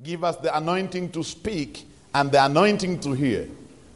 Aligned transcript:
Give 0.00 0.22
us 0.22 0.36
the 0.36 0.56
anointing 0.56 1.10
to 1.10 1.24
speak 1.24 1.84
and 2.14 2.30
the 2.30 2.44
anointing 2.44 3.00
to 3.00 3.12
hear. 3.12 3.48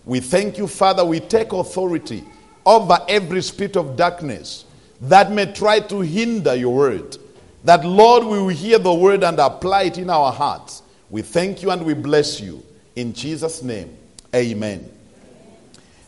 We 0.05 0.19
thank 0.19 0.59
you, 0.59 0.67
Father. 0.67 1.05
We 1.05 1.21
take 1.21 1.53
authority 1.53 2.25
over 2.67 2.99
every 3.09 3.41
spirit 3.41 3.77
of 3.77 3.97
darkness 3.97 4.65
that 5.03 5.31
may 5.31 5.53
try 5.53 5.79
to 5.79 6.01
hinder 6.01 6.57
your 6.57 6.75
word. 6.75 7.19
That, 7.63 7.85
Lord, 7.85 8.25
we 8.25 8.39
will 8.39 8.49
hear 8.49 8.81
the 8.81 8.93
word 8.93 9.23
and 9.23 9.39
apply 9.39 9.83
it 9.85 9.99
in 9.99 10.11
our 10.11 10.33
hearts. 10.33 10.83
We 11.09 11.23
thank 11.23 11.63
you 11.63 11.71
and 11.71 11.87
we 11.87 11.95
bless 11.95 12.41
you. 12.41 12.65
In 12.97 13.13
Jesus' 13.13 13.63
name, 13.63 13.97
amen. 14.35 14.91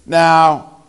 Now, 0.04 0.82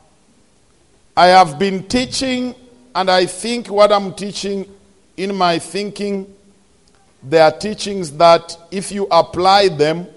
I 1.15 1.27
have 1.27 1.59
been 1.59 1.87
teaching, 1.87 2.55
and 2.95 3.11
I 3.11 3.27
think 3.27 3.67
what 3.67 3.91
I'm 3.91 4.15
teaching 4.15 4.67
in 5.15 5.35
my 5.35 5.59
thinking, 5.59 6.34
there 7.27 7.43
are 7.43 7.51
teachings 7.51 8.11
that 8.13 8.55
if 8.69 8.91
you 8.91 9.07
apply 9.09 9.69
them, 9.69 10.07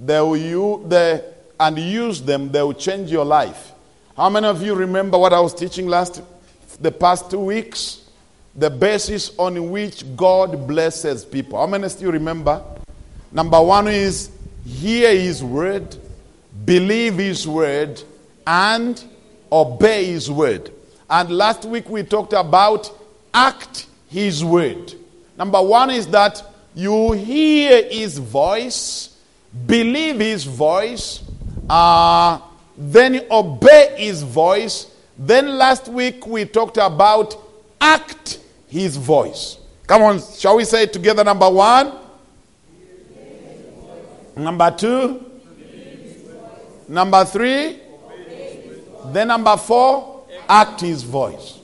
they 0.00 0.20
will 0.20 0.36
you, 0.36 0.84
they, 0.86 1.24
and 1.60 1.78
use 1.78 2.20
them, 2.20 2.50
they 2.50 2.60
will 2.60 2.74
change 2.74 3.10
your 3.10 3.24
life. 3.24 3.72
How 4.16 4.28
many 4.28 4.48
of 4.48 4.60
you 4.60 4.74
remember 4.74 5.16
what 5.16 5.32
I 5.32 5.38
was 5.38 5.54
teaching 5.54 5.86
last 5.86 6.20
the 6.80 6.90
past 6.90 7.30
two 7.30 7.38
weeks? 7.38 8.02
The 8.56 8.68
basis 8.68 9.30
on 9.38 9.70
which 9.70 10.16
God 10.16 10.66
blesses 10.66 11.24
people. 11.24 11.60
How 11.60 11.66
many 11.68 11.88
still 11.88 12.10
remember? 12.10 12.64
Number 13.30 13.62
one 13.62 13.86
is 13.86 14.30
hear 14.64 15.14
his 15.14 15.44
word, 15.44 15.96
believe 16.64 17.18
his 17.18 17.46
word, 17.46 18.02
and 18.44 19.02
obey 19.52 20.06
his 20.06 20.28
word. 20.28 20.72
And 21.08 21.30
last 21.30 21.64
week 21.64 21.88
we 21.88 22.02
talked 22.02 22.32
about 22.32 22.90
act 23.32 23.86
his 24.08 24.44
word. 24.44 24.94
Number 25.38 25.62
one 25.62 25.90
is 25.90 26.08
that 26.08 26.42
you 26.74 27.12
hear 27.12 27.88
his 27.88 28.18
voice, 28.18 29.16
believe 29.66 30.18
his 30.18 30.42
voice, 30.42 31.22
uh, 31.70 32.40
then 32.76 33.24
obey 33.30 33.94
his 33.96 34.22
voice. 34.24 34.92
Then 35.16 35.56
last 35.56 35.86
week 35.86 36.26
we 36.26 36.44
talked 36.44 36.76
about 36.76 37.36
act 37.80 38.40
his 38.66 38.96
voice. 38.96 39.58
Come 39.86 40.02
on, 40.02 40.20
shall 40.20 40.56
we 40.56 40.64
say 40.64 40.82
it 40.82 40.92
together? 40.92 41.22
Number 41.22 41.48
one. 41.48 41.92
Number 44.36 44.74
two. 44.76 45.24
Number 46.88 47.24
three. 47.24 47.78
Then 49.06 49.28
number 49.28 49.56
four, 49.56 50.24
act 50.48 50.80
his 50.80 51.04
voice. 51.04 51.60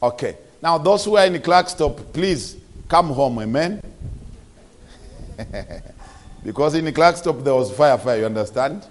Okay. 0.00 0.36
Now, 0.62 0.78
those 0.78 1.04
who 1.04 1.16
are 1.16 1.26
in 1.26 1.32
the 1.32 1.40
Clarkstop, 1.40 2.12
please 2.12 2.59
come 2.90 3.08
home. 3.10 3.38
Amen. 3.38 3.80
because 6.44 6.74
in 6.74 6.84
the 6.84 6.92
Clarkstop 6.92 7.42
there 7.42 7.54
was 7.54 7.70
fire, 7.74 7.96
fire. 7.96 8.18
You 8.18 8.26
understand? 8.26 8.84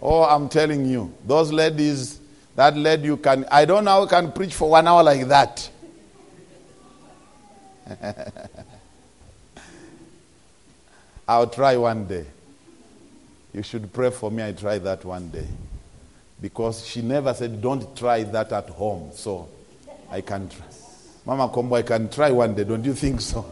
Oh, 0.00 0.24
I'm 0.24 0.48
telling 0.48 0.86
you, 0.86 1.12
those 1.24 1.52
ladies, 1.52 2.18
that 2.56 2.76
lady 2.76 3.04
you 3.04 3.16
can, 3.18 3.46
I 3.52 3.64
don't 3.66 3.84
know 3.84 3.90
how 3.92 4.06
can 4.06 4.32
preach 4.32 4.54
for 4.54 4.70
one 4.70 4.88
hour 4.88 5.02
like 5.02 5.28
that. 5.28 5.70
I'll 11.28 11.46
try 11.46 11.76
one 11.76 12.06
day. 12.06 12.24
You 13.52 13.62
should 13.62 13.92
pray 13.92 14.10
for 14.10 14.30
me. 14.30 14.42
I 14.42 14.52
try 14.52 14.78
that 14.78 15.04
one 15.04 15.28
day. 15.28 15.46
Because 16.40 16.86
she 16.86 17.02
never 17.02 17.34
said, 17.34 17.60
don't 17.60 17.94
try 17.96 18.22
that 18.24 18.50
at 18.50 18.70
home. 18.70 19.10
So 19.14 19.48
I 20.10 20.22
can 20.22 20.48
try. 20.48 20.71
Mama 21.24 21.48
Combo, 21.48 21.76
I 21.76 21.82
can 21.82 22.08
try 22.08 22.30
one 22.30 22.54
day. 22.54 22.64
Don't 22.64 22.84
you 22.84 22.94
think 22.94 23.20
so? 23.20 23.44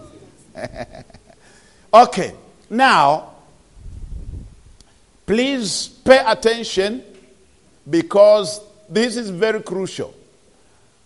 okay. 1.94 2.34
Now, 2.68 3.32
please 5.26 5.88
pay 5.88 6.22
attention 6.26 7.04
because 7.88 8.60
this 8.88 9.16
is 9.16 9.30
very 9.30 9.62
crucial. 9.62 10.14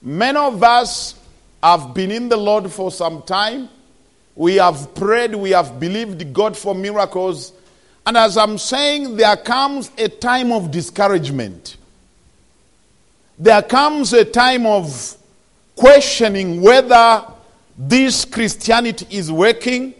Many 0.00 0.38
of 0.38 0.62
us 0.62 1.14
have 1.62 1.94
been 1.94 2.10
in 2.10 2.28
the 2.28 2.36
Lord 2.36 2.70
for 2.70 2.90
some 2.90 3.22
time. 3.22 3.68
We 4.34 4.56
have 4.56 4.94
prayed, 4.94 5.34
we 5.34 5.50
have 5.50 5.78
believed 5.78 6.32
God 6.32 6.56
for 6.56 6.74
miracles. 6.74 7.52
And 8.06 8.16
as 8.16 8.36
I'm 8.36 8.58
saying, 8.58 9.16
there 9.16 9.36
comes 9.36 9.90
a 9.96 10.08
time 10.08 10.52
of 10.52 10.70
discouragement. 10.70 11.76
There 13.38 13.62
comes 13.62 14.12
a 14.12 14.24
time 14.24 14.66
of 14.66 15.16
questioning 15.76 16.60
whether 16.60 17.24
this 17.76 18.24
Christianity 18.24 19.06
is 19.10 19.30
working, 19.30 19.94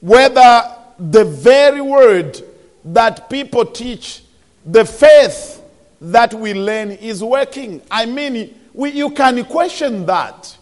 whether 0.00 0.76
the 0.98 1.24
very 1.24 1.80
word 1.80 2.40
that 2.84 3.30
people 3.30 3.64
teach, 3.64 4.22
the 4.66 4.84
faith 4.84 5.62
that 6.00 6.34
we 6.34 6.54
learn 6.54 6.90
is 6.90 7.22
working. 7.22 7.80
I 7.90 8.06
mean, 8.06 8.54
we, 8.72 8.90
you 8.90 9.10
can 9.10 9.44
question 9.44 10.04
that. 10.06 10.56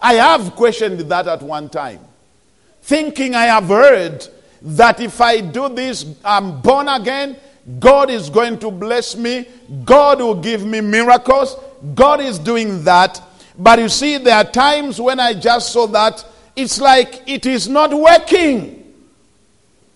I 0.00 0.14
have 0.14 0.54
questioned 0.56 1.00
that 1.00 1.28
at 1.28 1.42
one 1.42 1.68
time, 1.68 2.00
thinking 2.82 3.34
I 3.34 3.44
have 3.44 3.68
heard 3.68 4.26
that 4.62 5.00
if 5.00 5.20
I 5.20 5.40
do 5.40 5.68
this, 5.68 6.04
I'm 6.24 6.60
born 6.60 6.88
again, 6.88 7.36
God 7.78 8.10
is 8.10 8.28
going 8.28 8.58
to 8.58 8.70
bless 8.70 9.16
me, 9.16 9.46
God 9.84 10.18
will 10.18 10.34
give 10.34 10.66
me 10.66 10.80
miracles, 10.80 11.56
God 11.94 12.20
is 12.20 12.38
doing 12.38 12.82
that. 12.84 13.22
But 13.58 13.78
you 13.78 13.88
see, 13.88 14.18
there 14.18 14.36
are 14.36 14.44
times 14.50 15.00
when 15.00 15.20
I 15.20 15.34
just 15.34 15.72
saw 15.72 15.86
that 15.88 16.24
it's 16.56 16.80
like 16.80 17.22
it 17.26 17.46
is 17.46 17.68
not 17.68 17.92
working. 17.92 18.78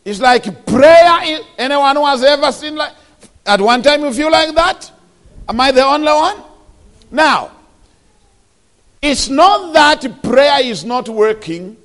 It's 0.05 0.21
like 0.21 0.67
prayer. 0.67 1.41
Anyone 1.59 1.97
who 1.97 2.07
has 2.07 2.23
ever 2.23 2.53
seen 2.53 2.77
like 2.77 2.93
at 3.45 3.61
one 3.61 3.83
time 3.83 4.03
you 4.03 4.13
feel 4.13 4.31
like 4.31 4.55
that? 4.55 4.91
Am 5.49 5.61
I 5.61 5.73
the 5.73 5.85
only 5.85 6.07
one? 6.07 6.43
Now, 7.11 7.53
it's 9.01 9.29
not 9.29 9.73
that 9.73 10.23
prayer 10.23 10.63
is 10.63 10.85
not 10.85 11.09
working, 11.09 11.77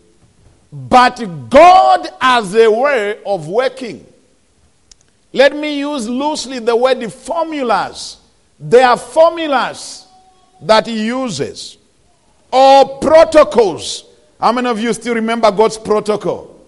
but 0.72 1.50
God 1.50 2.08
has 2.20 2.56
a 2.56 2.70
way 2.72 3.20
of 3.26 3.48
working. 3.48 4.06
Let 5.34 5.56
me 5.56 5.80
use 5.80 6.10
loosely 6.10 6.60
the 6.60 6.76
word 6.76 7.12
formulas. 7.12 8.18
There 8.60 8.86
are 8.88 8.98
formulas 8.98 10.08
that 10.62 10.88
he 10.88 11.06
uses 11.06 11.78
or 12.52 13.00
protocols. 13.00 14.06
How 14.40 14.52
many 14.52 14.70
of 14.70 14.80
you 14.80 14.94
still 14.94 15.16
remember 15.16 15.52
God's 15.52 15.78
protocol? 15.78 16.60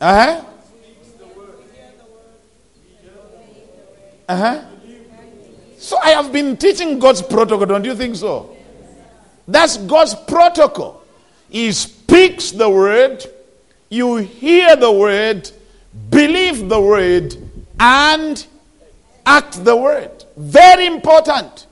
Uh 0.00 0.14
huh. 0.14 0.44
Uh 4.28 4.36
huh. 4.36 4.64
So 5.78 5.96
I 5.98 6.10
have 6.10 6.32
been 6.32 6.56
teaching 6.56 6.98
God's 6.98 7.22
protocol, 7.22 7.64
don't 7.64 7.84
you 7.84 7.94
think 7.94 8.16
so? 8.16 8.54
That's 9.46 9.78
God's 9.78 10.14
protocol. 10.14 11.02
He 11.48 11.72
speaks 11.72 12.50
the 12.50 12.68
word, 12.68 13.24
you 13.88 14.16
hear 14.16 14.76
the 14.76 14.92
word, 14.92 15.50
believe 16.10 16.68
the 16.68 16.80
word, 16.80 17.34
and 17.80 18.46
act 19.24 19.64
the 19.64 19.74
word. 19.74 20.24
Very 20.36 20.86
important. 20.86 21.67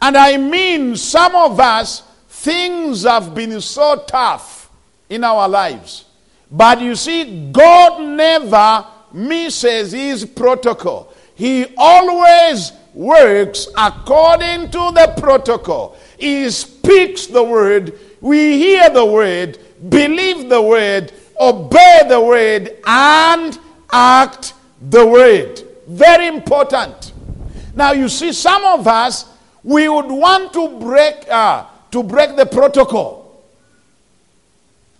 And 0.00 0.16
I 0.16 0.36
mean, 0.36 0.96
some 0.96 1.34
of 1.34 1.58
us, 1.58 2.02
things 2.28 3.04
have 3.04 3.34
been 3.34 3.60
so 3.60 4.04
tough 4.06 4.70
in 5.08 5.24
our 5.24 5.48
lives. 5.48 6.04
But 6.50 6.80
you 6.80 6.94
see, 6.94 7.50
God 7.50 8.00
never 8.00 8.86
misses 9.12 9.92
his 9.92 10.24
protocol. 10.24 11.12
He 11.34 11.66
always 11.76 12.72
works 12.94 13.68
according 13.76 14.70
to 14.70 14.92
the 14.92 15.14
protocol. 15.18 15.96
He 16.18 16.48
speaks 16.50 17.26
the 17.26 17.42
word, 17.42 17.98
we 18.20 18.58
hear 18.58 18.90
the 18.90 19.04
word, 19.04 19.58
believe 19.88 20.48
the 20.48 20.60
word, 20.60 21.12
obey 21.40 22.00
the 22.08 22.20
word, 22.20 22.76
and 22.86 23.58
act 23.92 24.54
the 24.90 25.06
word. 25.06 25.62
Very 25.86 26.26
important. 26.26 27.12
Now, 27.74 27.92
you 27.92 28.08
see, 28.08 28.32
some 28.32 28.64
of 28.64 28.86
us, 28.88 29.26
we 29.62 29.88
would 29.88 30.06
want 30.06 30.52
to 30.52 30.78
break 30.78 31.28
uh, 31.28 31.66
to 31.90 32.02
break 32.02 32.36
the 32.36 32.46
protocol. 32.46 33.42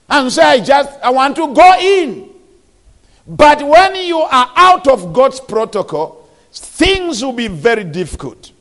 And 0.08 0.32
say 0.32 0.42
i 0.42 0.60
just 0.60 0.98
i 1.02 1.10
want 1.10 1.36
to 1.36 1.54
go 1.54 1.74
in. 1.80 2.30
But 3.26 3.62
when 3.62 3.94
you 3.96 4.18
are 4.18 4.50
out 4.56 4.88
of 4.88 5.12
god's 5.12 5.40
protocol 5.40 6.28
things 6.52 7.22
will 7.24 7.32
be 7.32 7.48
very 7.48 7.84
difficult. 7.84 8.52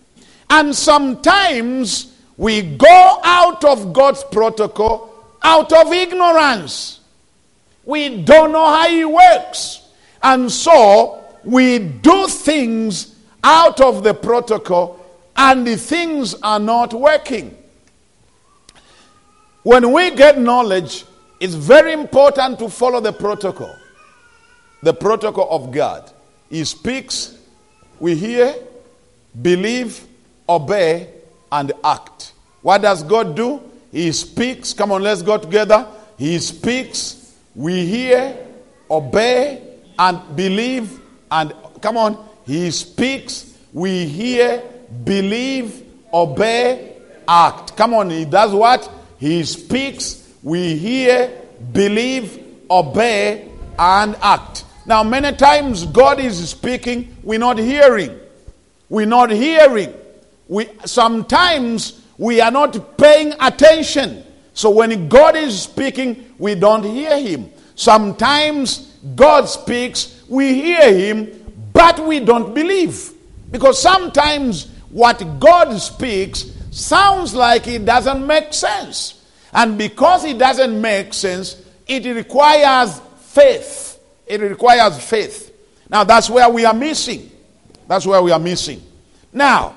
And 0.50 0.76
sometimes 0.76 2.14
we 2.38 2.62
go 2.62 3.20
out 3.24 3.64
of 3.64 3.94
god's 3.94 4.24
protocol 4.26 5.14
out 5.42 5.72
of 5.72 5.92
ignorance. 5.94 7.00
We 7.86 8.22
don't 8.22 8.52
know 8.52 8.66
how 8.66 8.90
he 8.90 9.06
works. 9.06 9.88
And 10.22 10.52
so 10.52 11.24
we 11.44 11.80
do 11.80 12.28
things 12.28 13.16
out 13.44 13.80
of 13.80 14.04
the 14.04 14.14
protocol 14.14 14.97
and 15.38 15.66
the 15.66 15.78
things 15.78 16.36
are 16.42 16.60
not 16.60 16.94
working. 16.94 17.56
When 19.64 19.92
we 19.92 20.12
get 20.12 20.40
knowledge, 20.40 21.06
It's 21.40 21.54
very 21.54 21.94
important 21.94 22.58
to 22.60 22.70
follow 22.70 23.00
the 23.00 23.14
protocol. 23.14 23.76
The 24.82 24.94
protocol 24.94 25.48
of 25.52 25.72
God. 25.72 26.12
He 26.50 26.64
speaks, 26.64 27.38
we 28.00 28.16
hear, 28.16 28.56
believe, 29.42 30.06
obey, 30.48 31.10
and 31.52 31.72
act. 31.84 32.34
What 32.62 32.82
does 32.82 33.04
God 33.04 33.36
do? 33.36 33.62
He 33.92 34.12
speaks. 34.12 34.74
Come 34.74 34.92
on, 34.92 35.04
let's 35.04 35.22
go 35.22 35.38
together. 35.38 35.88
He 36.18 36.40
speaks, 36.40 37.36
we 37.56 37.86
hear, 37.86 38.36
obey, 38.90 39.62
and 40.00 40.36
believe. 40.36 41.00
And 41.30 41.54
come 41.82 41.98
on, 41.98 42.28
He 42.46 42.72
speaks, 42.72 43.58
we 43.74 44.06
hear, 44.06 44.64
believe, 45.04 45.84
obey, 46.14 46.96
act. 47.28 47.76
Come 47.76 47.94
on, 47.94 48.10
He 48.10 48.26
does 48.26 48.54
what? 48.54 48.90
He 49.20 49.44
speaks, 49.44 50.34
we 50.44 50.76
hear, 50.76 51.42
believe, 51.72 52.44
obey, 52.70 53.50
and 53.78 54.16
act. 54.22 54.66
Now, 54.86 55.04
many 55.04 55.36
times 55.36 55.86
God 55.86 56.20
is 56.20 56.50
speaking, 56.50 57.16
we're 57.24 57.40
not 57.40 57.58
hearing. 57.58 58.18
We're 58.90 59.06
not 59.06 59.32
hearing. 59.32 59.94
We 60.48 60.70
sometimes 60.86 62.02
we 62.18 62.40
are 62.40 62.52
not 62.52 62.98
paying 62.98 63.34
attention. 63.40 64.24
So 64.54 64.70
when 64.70 65.10
God 65.10 65.36
is 65.36 65.62
speaking, 65.62 66.34
we 66.40 66.56
don't 66.56 66.84
hear 66.84 67.20
him. 67.20 67.52
Sometimes 67.76 68.98
God 69.16 69.48
speaks, 69.50 70.24
we 70.28 70.54
hear 70.54 70.94
him, 70.94 71.70
but 71.74 72.00
we 72.00 72.20
don't 72.22 72.56
believe. 72.56 73.12
Because 73.52 73.80
sometimes 73.82 74.68
what 74.90 75.40
God 75.40 75.78
speaks 75.80 76.46
sounds 76.72 77.34
like 77.34 77.68
it 77.68 77.86
doesn't 77.86 78.26
make 78.26 78.54
sense. 78.54 79.26
And 79.54 79.78
because 79.78 80.26
it 80.26 80.38
doesn't 80.38 80.80
make 80.80 81.14
sense, 81.14 81.62
it 81.88 82.06
requires 82.06 83.00
faith. 83.20 84.00
It 84.26 84.42
requires 84.42 85.00
faith. 85.00 85.54
Now 85.90 86.04
that's 86.04 86.30
where 86.30 86.50
we 86.50 86.66
are 86.66 86.74
missing. 86.74 87.32
That's 87.88 88.06
where 88.06 88.22
we 88.22 88.32
are 88.32 88.40
missing. 88.40 88.82
Now, 89.32 89.76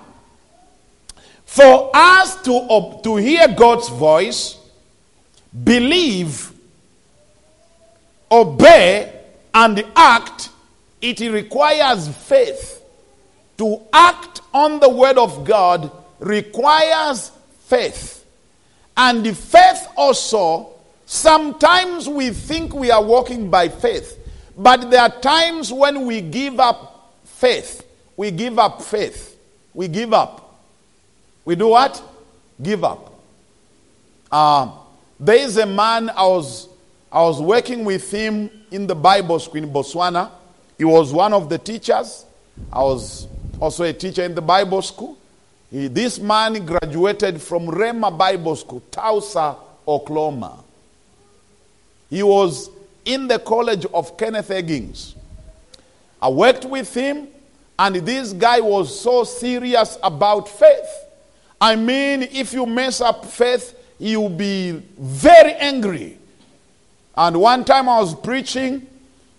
for 1.44 1.90
us 1.94 2.42
to, 2.42 3.00
to 3.02 3.16
hear 3.16 3.48
God's 3.48 3.88
voice, 3.88 4.58
believe, 5.64 6.52
obey, 8.30 9.12
and 9.52 9.84
act, 9.96 10.50
it 11.00 11.20
requires 11.20 12.08
faith. 12.08 12.79
To 13.60 13.78
act 13.92 14.40
on 14.54 14.80
the 14.80 14.88
word 14.88 15.18
of 15.18 15.44
God 15.44 15.92
requires 16.18 17.30
faith. 17.66 18.24
And 18.96 19.22
the 19.22 19.34
faith 19.34 19.86
also, 19.98 20.70
sometimes 21.04 22.08
we 22.08 22.30
think 22.30 22.74
we 22.74 22.90
are 22.90 23.04
walking 23.04 23.50
by 23.50 23.68
faith, 23.68 24.18
but 24.56 24.90
there 24.90 25.02
are 25.02 25.20
times 25.20 25.70
when 25.70 26.06
we 26.06 26.22
give 26.22 26.58
up 26.58 27.12
faith. 27.24 27.86
We 28.16 28.30
give 28.30 28.58
up 28.58 28.80
faith. 28.80 29.38
We 29.74 29.88
give 29.88 30.14
up. 30.14 30.58
We 31.44 31.54
do 31.54 31.68
what? 31.68 32.02
Give 32.62 32.82
up. 32.82 33.12
Uh, 34.32 34.70
there 35.18 35.36
is 35.36 35.58
a 35.58 35.66
man 35.66 36.08
I 36.08 36.26
was 36.26 36.66
I 37.12 37.20
was 37.24 37.42
working 37.42 37.84
with 37.84 38.10
him 38.10 38.50
in 38.70 38.86
the 38.86 38.94
Bible 38.94 39.38
school 39.38 39.62
in 39.62 39.70
Botswana. 39.70 40.30
He 40.78 40.84
was 40.86 41.12
one 41.12 41.34
of 41.34 41.50
the 41.50 41.58
teachers. 41.58 42.24
I 42.72 42.82
was 42.82 43.26
also 43.60 43.84
a 43.84 43.92
teacher 43.92 44.22
in 44.24 44.34
the 44.34 44.42
Bible 44.42 44.82
school. 44.82 45.18
He, 45.70 45.86
this 45.86 46.18
man 46.18 46.64
graduated 46.64 47.40
from 47.40 47.66
Rhema 47.66 48.16
Bible 48.16 48.56
School, 48.56 48.82
Tulsa, 48.90 49.56
Oklahoma. 49.86 50.64
He 52.08 52.22
was 52.22 52.70
in 53.04 53.28
the 53.28 53.38
college 53.38 53.86
of 53.94 54.16
Kenneth 54.16 54.48
Hagin. 54.48 55.14
I 56.20 56.28
worked 56.28 56.64
with 56.64 56.92
him, 56.92 57.28
and 57.78 57.96
this 57.96 58.32
guy 58.32 58.60
was 58.60 58.98
so 59.00 59.24
serious 59.24 59.98
about 60.02 60.48
faith. 60.48 61.04
I 61.60 61.76
mean, 61.76 62.22
if 62.22 62.52
you 62.52 62.66
mess 62.66 63.00
up 63.00 63.24
faith, 63.24 63.76
you'll 63.98 64.28
be 64.30 64.82
very 64.98 65.52
angry. 65.54 66.18
And 67.16 67.40
one 67.40 67.64
time 67.64 67.88
I 67.88 68.00
was 68.00 68.14
preaching 68.14 68.86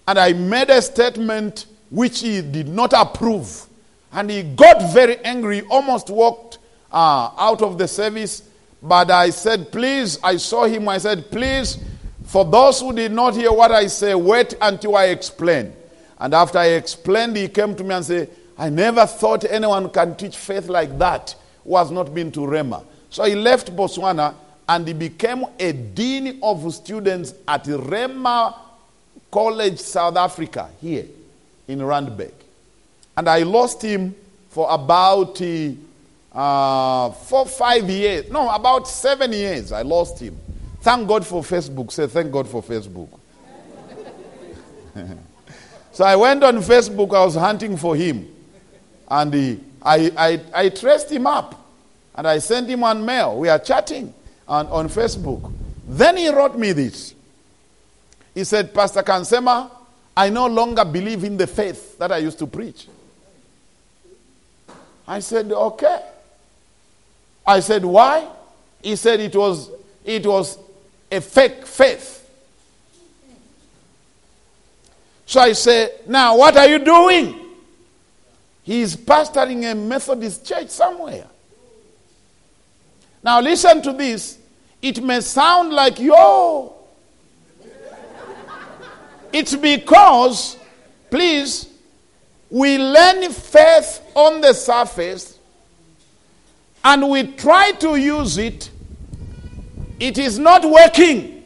and 0.08 0.20
I 0.20 0.34
made 0.34 0.70
a 0.70 0.82
statement 0.82 1.66
which 1.90 2.20
he 2.20 2.42
did 2.42 2.68
not 2.68 2.94
approve. 2.94 3.66
And 4.14 4.30
he 4.30 4.44
got 4.44 4.94
very 4.94 5.18
angry, 5.20 5.62
almost 5.62 6.10
walked 6.10 6.58
uh, 6.92 7.32
out 7.38 7.62
of 7.62 7.78
the 7.78 7.88
service. 7.88 8.44
But 8.84 9.12
I 9.12 9.30
said, 9.30 9.72
please, 9.72 10.20
I 10.24 10.38
saw 10.38 10.66
him. 10.66 10.90
I 10.90 10.98
said, 10.98 11.30
please, 11.32 11.78
for 12.26 12.44
those 12.44 12.82
who 12.82 12.94
did 12.94 13.12
not 13.12 13.36
hear 13.36 13.52
what 13.52 13.72
I 13.72 13.88
say, 13.88 14.16
wait 14.16 14.56
until 14.62 14.96
I 14.96 15.06
explain. 15.06 15.74
And 16.20 16.34
after 16.34 16.58
I 16.58 16.68
explained, 16.68 17.36
he 17.38 17.48
came 17.48 17.76
to 17.76 17.84
me 17.84 17.96
and 17.96 18.06
said, 18.06 18.30
I 18.58 18.70
never 18.70 19.06
thought 19.06 19.44
anyone 19.46 19.90
can 19.90 20.16
teach 20.16 20.38
faith 20.38 20.68
like 20.68 20.98
that 21.00 21.36
who 21.64 21.78
has 21.78 21.90
not 21.92 22.14
been 22.14 22.32
to 22.34 22.42
Rhema. 22.42 22.84
So 23.10 23.24
he 23.24 23.36
left 23.36 23.76
Botswana 23.76 24.36
and 24.70 24.88
he 24.88 24.94
became 24.94 25.46
a 25.60 25.74
dean 25.74 26.40
of 26.44 26.74
students 26.74 27.34
at 27.48 27.66
Rhema 27.66 28.56
College, 29.32 29.80
South 29.80 30.16
Africa, 30.16 30.70
here 30.80 31.06
in 31.68 31.80
Randburg. 31.80 32.32
And 33.16 33.30
I 33.30 33.44
lost 33.44 33.82
him 33.82 34.16
for 34.50 34.68
about 34.70 35.42
uh, 36.34 37.10
four, 37.12 37.46
five 37.46 37.90
years. 37.90 38.30
No, 38.32 38.50
about 38.50 38.88
seven 38.88 39.32
years. 39.32 39.72
I 39.72 39.82
lost 39.82 40.20
him. 40.20 40.38
Thank 40.82 41.08
God 41.08 41.26
for 41.26 41.44
Facebook. 41.44 41.92
Say, 41.92 42.08
thank 42.08 42.32
God 42.32 42.48
for 42.48 42.64
Facebook. 42.64 43.10
so 45.92 46.04
I 46.04 46.16
went 46.16 46.44
on 46.44 46.58
Facebook. 46.58 47.16
I 47.16 47.24
was 47.26 47.36
hunting 47.36 47.78
for 47.78 47.96
him. 47.96 48.28
And 49.10 49.34
he, 49.34 49.60
I, 49.82 50.12
I, 50.18 50.64
I 50.66 50.70
traced 50.70 51.12
him 51.12 51.28
up 51.28 51.68
and 52.16 52.28
I 52.28 52.40
sent 52.40 52.70
him 52.70 52.82
one 52.82 53.06
mail. 53.06 53.38
We 53.38 53.50
are 53.50 53.60
chatting 53.60 54.14
on, 54.48 54.68
on 54.68 54.90
Facebook. 54.90 55.52
Then 55.88 56.18
he 56.18 56.30
wrote 56.30 56.58
me 56.58 56.72
this. 56.72 57.14
He 58.34 58.44
said, 58.44 58.74
Pastor 58.74 59.04
Kansema, 59.04 59.70
I 60.16 60.30
no 60.30 60.48
longer 60.48 60.86
believe 60.86 61.24
in 61.24 61.38
the 61.38 61.48
faith 61.48 61.98
that 62.00 62.12
I 62.12 62.18
used 62.18 62.40
to 62.40 62.48
preach. 62.48 62.88
I 65.12 65.20
said, 65.20 65.52
okay. 65.52 66.02
I 67.46 67.60
said, 67.60 67.84
why? 67.84 68.30
He 68.82 68.96
said 68.96 69.20
it 69.20 69.36
was, 69.36 69.70
it 70.06 70.26
was 70.26 70.58
a 71.12 71.20
fake 71.20 71.68
faith. 71.68 72.26
So 75.26 75.42
I 75.42 75.52
said, 75.52 76.00
now 76.08 76.38
what 76.38 76.56
are 76.56 76.66
you 76.66 76.80
doing? 76.80 77.38
He 78.64 78.80
is 78.80 78.96
pastoring 78.96 79.70
a 79.70 79.76
Methodist 79.76 80.46
church 80.46 80.70
somewhere. 80.70 81.28
Now, 83.22 83.42
listen 83.42 83.82
to 83.82 83.92
this. 83.92 84.38
It 84.82 85.04
may 85.04 85.20
sound 85.20 85.74
like, 85.74 86.00
yo. 86.00 86.74
It's 89.34 89.58
because, 89.58 90.56
please, 91.10 91.68
we 92.50 92.78
learn 92.78 93.30
faith 93.30 94.01
on 94.16 94.42
the 94.42 94.54
surface 94.54 95.40
and 96.84 97.10
we 97.10 97.24
try 97.34 97.72
to 97.74 97.96
use 97.96 98.38
it. 98.38 98.70
It 100.00 100.18
is 100.18 100.40
not 100.40 100.64
working. 100.66 101.44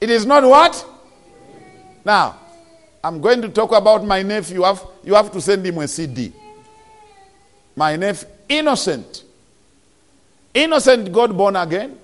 It 0.00 0.10
is 0.10 0.26
not 0.26 0.42
what? 0.42 0.84
Now, 2.04 2.36
I'm 3.04 3.20
going 3.20 3.40
to 3.42 3.48
talk 3.48 3.72
about 3.72 4.04
my 4.04 4.22
nephew. 4.22 4.56
You 4.56 4.64
have, 4.64 4.84
you 5.04 5.14
have 5.14 5.30
to 5.32 5.40
send 5.40 5.64
him 5.64 5.78
a 5.78 5.86
CD. 5.86 6.32
My 7.76 7.96
nephew, 7.96 8.28
innocent. 8.48 9.22
Innocent 10.52 11.12
got 11.12 11.36
born 11.36 11.56
again. 11.56 11.98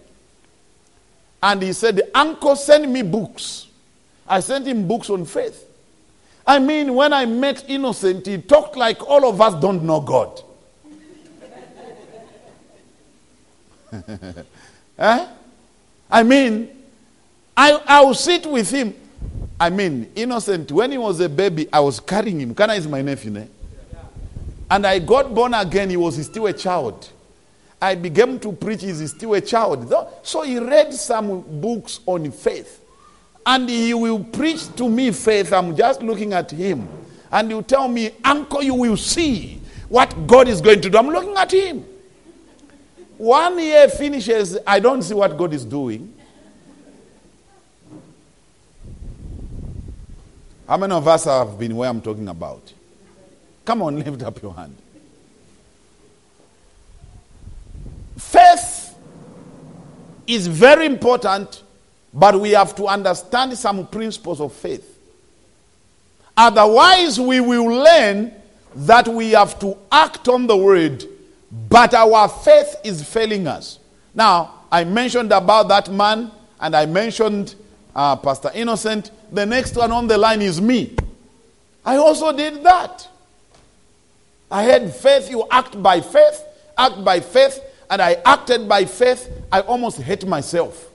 And 1.42 1.62
he 1.62 1.72
said, 1.72 2.00
Uncle, 2.14 2.56
send 2.56 2.92
me 2.92 3.02
books. 3.02 3.66
I 4.26 4.40
sent 4.40 4.66
him 4.66 4.86
books 4.86 5.10
on 5.10 5.24
faith. 5.24 5.67
I 6.48 6.58
mean, 6.58 6.94
when 6.94 7.12
I 7.12 7.26
met 7.26 7.68
Innocent, 7.68 8.26
he 8.26 8.38
talked 8.38 8.74
like 8.74 9.06
all 9.06 9.28
of 9.28 9.38
us 9.38 9.60
don't 9.60 9.82
know 9.82 10.00
God. 10.00 10.42
eh? 14.98 15.26
I 16.10 16.22
mean, 16.22 16.70
I, 17.54 17.72
I 17.86 18.00
will 18.00 18.14
sit 18.14 18.46
with 18.46 18.70
him. 18.70 18.94
I 19.60 19.68
mean, 19.68 20.10
innocent, 20.14 20.72
when 20.72 20.92
he 20.92 20.98
was 20.98 21.20
a 21.20 21.28
baby, 21.28 21.68
I 21.72 21.80
was 21.80 22.00
carrying 22.00 22.40
him. 22.40 22.54
Kana 22.54 22.74
is 22.74 22.86
my 22.86 23.02
nephew, 23.02 23.30
ne? 23.30 23.48
And 24.70 24.86
I 24.86 25.00
got 25.00 25.34
born 25.34 25.52
again, 25.52 25.90
he 25.90 25.96
was 25.96 26.24
still 26.24 26.46
a 26.46 26.52
child. 26.52 27.10
I 27.80 27.94
began 27.94 28.38
to 28.40 28.52
preach, 28.52 28.82
he's 28.82 29.10
still 29.10 29.34
a 29.34 29.40
child. 29.40 29.92
So 30.22 30.42
he 30.42 30.58
read 30.58 30.94
some 30.94 31.42
books 31.60 32.00
on 32.06 32.30
faith 32.30 32.77
and 33.48 33.66
he 33.66 33.94
will 33.94 34.22
preach 34.22 34.68
to 34.76 34.90
me 34.90 35.10
faith. 35.10 35.54
I'm 35.54 35.74
just 35.74 36.02
looking 36.02 36.34
at 36.34 36.50
him. 36.50 36.86
And 37.32 37.48
you 37.50 37.62
tell 37.62 37.88
me, 37.88 38.10
Uncle, 38.22 38.62
you 38.62 38.74
will 38.74 38.98
see 38.98 39.58
what 39.88 40.26
God 40.26 40.48
is 40.48 40.60
going 40.60 40.82
to 40.82 40.90
do. 40.90 40.98
I'm 40.98 41.08
looking 41.08 41.34
at 41.34 41.50
him. 41.50 41.82
One 43.16 43.58
year 43.58 43.88
finishes, 43.88 44.58
I 44.66 44.80
don't 44.80 45.00
see 45.00 45.14
what 45.14 45.34
God 45.38 45.54
is 45.54 45.64
doing. 45.64 46.12
How 50.68 50.76
many 50.76 50.92
of 50.92 51.08
us 51.08 51.24
have 51.24 51.58
been 51.58 51.74
where 51.74 51.88
I'm 51.88 52.02
talking 52.02 52.28
about? 52.28 52.70
Come 53.64 53.80
on, 53.80 53.98
lift 54.04 54.22
up 54.24 54.42
your 54.42 54.52
hand. 54.52 54.76
Faith 58.18 58.94
is 60.26 60.46
very 60.46 60.84
important 60.84 61.62
but 62.18 62.38
we 62.40 62.50
have 62.50 62.74
to 62.74 62.86
understand 62.86 63.56
some 63.56 63.86
principles 63.86 64.40
of 64.40 64.52
faith. 64.52 64.98
Otherwise, 66.36 67.20
we 67.20 67.40
will 67.40 67.66
learn 67.66 68.32
that 68.74 69.06
we 69.06 69.30
have 69.30 69.58
to 69.60 69.76
act 69.90 70.28
on 70.28 70.46
the 70.46 70.56
word, 70.56 71.04
but 71.68 71.94
our 71.94 72.28
faith 72.28 72.76
is 72.84 73.02
failing 73.02 73.46
us. 73.46 73.78
Now, 74.14 74.54
I 74.70 74.84
mentioned 74.84 75.32
about 75.32 75.68
that 75.68 75.90
man, 75.90 76.30
and 76.60 76.74
I 76.74 76.86
mentioned 76.86 77.54
uh, 77.94 78.16
Pastor 78.16 78.50
Innocent. 78.54 79.10
The 79.32 79.46
next 79.46 79.76
one 79.76 79.92
on 79.92 80.06
the 80.08 80.18
line 80.18 80.42
is 80.42 80.60
me. 80.60 80.96
I 81.84 81.96
also 81.96 82.32
did 82.36 82.62
that. 82.64 83.08
I 84.50 84.64
had 84.64 84.94
faith. 84.94 85.30
You 85.30 85.44
act 85.50 85.80
by 85.80 86.00
faith, 86.00 86.44
act 86.76 87.04
by 87.04 87.20
faith, 87.20 87.60
and 87.90 88.02
I 88.02 88.14
acted 88.24 88.68
by 88.68 88.84
faith. 88.86 89.30
I 89.52 89.60
almost 89.60 90.00
hate 90.00 90.26
myself. 90.26 90.88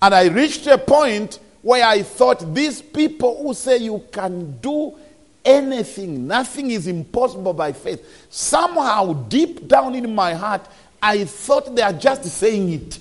And 0.00 0.14
I 0.14 0.26
reached 0.28 0.66
a 0.66 0.78
point 0.78 1.38
where 1.62 1.84
I 1.84 2.02
thought 2.02 2.54
these 2.54 2.80
people 2.80 3.42
who 3.42 3.52
say 3.54 3.78
you 3.78 4.04
can 4.12 4.58
do 4.60 4.96
anything, 5.44 6.26
nothing 6.26 6.70
is 6.70 6.86
impossible 6.86 7.52
by 7.52 7.72
faith. 7.72 8.26
Somehow, 8.30 9.12
deep 9.28 9.66
down 9.66 9.94
in 9.94 10.14
my 10.14 10.34
heart, 10.34 10.66
I 11.02 11.24
thought 11.24 11.74
they 11.74 11.82
are 11.82 11.92
just 11.92 12.24
saying 12.24 12.72
it. 12.72 12.98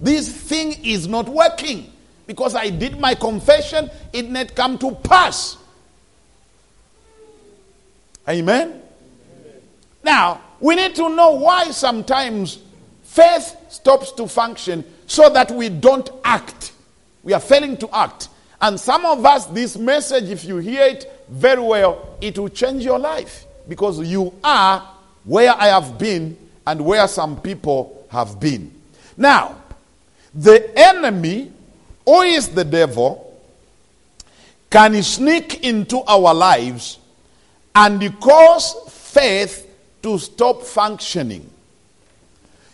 This 0.00 0.28
thing 0.28 0.72
is 0.84 1.06
not 1.06 1.28
working 1.28 1.92
because 2.26 2.54
I 2.54 2.70
did 2.70 2.98
my 2.98 3.14
confession, 3.14 3.90
it 4.12 4.30
not 4.30 4.54
come 4.54 4.78
to 4.78 4.92
pass. 4.92 5.58
Amen? 8.28 8.68
Amen? 8.68 8.82
Now, 10.02 10.40
we 10.60 10.76
need 10.76 10.94
to 10.96 11.08
know 11.08 11.32
why 11.32 11.70
sometimes 11.70 12.58
faith 13.02 13.56
stops 13.68 14.12
to 14.12 14.26
function 14.26 14.84
so 15.12 15.28
that 15.28 15.50
we 15.50 15.68
don't 15.68 16.08
act. 16.24 16.72
We 17.22 17.34
are 17.34 17.40
failing 17.40 17.76
to 17.76 17.94
act. 17.94 18.30
And 18.62 18.80
some 18.80 19.04
of 19.04 19.26
us, 19.26 19.44
this 19.44 19.76
message, 19.76 20.30
if 20.30 20.42
you 20.46 20.56
hear 20.56 20.84
it 20.84 21.04
very 21.28 21.60
well, 21.60 22.16
it 22.22 22.38
will 22.38 22.48
change 22.48 22.82
your 22.82 22.98
life 22.98 23.44
because 23.68 24.00
you 24.00 24.32
are 24.42 24.88
where 25.24 25.52
I 25.52 25.66
have 25.66 25.98
been 25.98 26.34
and 26.66 26.82
where 26.82 27.06
some 27.08 27.38
people 27.42 28.06
have 28.10 28.40
been. 28.40 28.72
Now, 29.14 29.56
the 30.34 30.72
enemy, 30.78 31.52
who 32.06 32.22
is 32.22 32.48
the 32.48 32.64
devil, 32.64 33.38
can 34.70 35.02
sneak 35.02 35.62
into 35.62 35.98
our 36.04 36.32
lives 36.32 36.98
and 37.74 38.18
cause 38.18 38.76
faith 38.88 39.68
to 40.02 40.16
stop 40.18 40.62
functioning. 40.62 41.50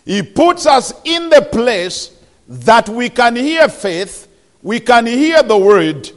He 0.05 0.23
puts 0.23 0.65
us 0.65 0.93
in 1.03 1.29
the 1.29 1.41
place 1.41 2.15
that 2.49 2.89
we 2.89 3.09
can 3.09 3.35
hear 3.35 3.69
faith, 3.69 4.27
we 4.63 4.79
can 4.79 5.05
hear 5.05 5.43
the 5.43 5.57
word, 5.57 6.11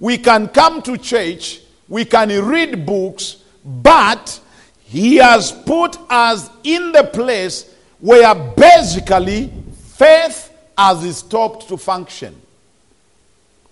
we 0.00 0.18
can 0.18 0.48
come 0.48 0.82
to 0.82 0.98
church, 0.98 1.60
we 1.88 2.04
can 2.04 2.28
read 2.44 2.84
books, 2.84 3.36
but 3.64 4.40
he 4.80 5.16
has 5.16 5.52
put 5.52 5.96
us 6.10 6.50
in 6.64 6.90
the 6.90 7.04
place 7.04 7.72
where 8.00 8.34
basically 8.34 9.52
faith 9.94 10.52
has 10.76 11.16
stopped 11.16 11.68
to 11.68 11.76
function. 11.76 12.34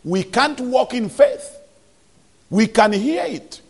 We 0.05 0.23
can't 0.23 0.61
walk 0.61 0.95
in 0.95 1.09
faith. 1.09 1.57
We 2.49 2.69
can 2.69 2.93
hear 2.93 3.25
it. 3.25 3.61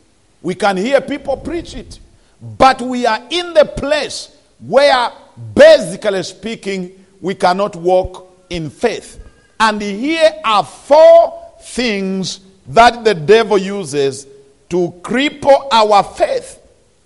We 0.42 0.54
can 0.54 0.76
hear 0.76 1.00
people 1.00 1.36
preach 1.38 1.74
it. 1.74 1.98
But 2.40 2.82
we 2.82 3.06
are 3.06 3.22
in 3.30 3.54
the 3.54 3.64
place 3.64 4.36
where, 4.60 5.10
basically 5.54 6.22
speaking, 6.22 7.04
we 7.20 7.34
cannot 7.34 7.74
walk 7.76 8.23
in 8.50 8.70
faith. 8.70 9.20
And 9.58 9.80
here 9.80 10.32
are 10.44 10.64
four 10.64 11.40
things 11.60 12.40
that 12.68 13.04
the 13.04 13.14
devil 13.14 13.58
uses 13.58 14.26
to 14.70 14.92
cripple 15.02 15.68
our 15.70 16.02
faith 16.02 16.58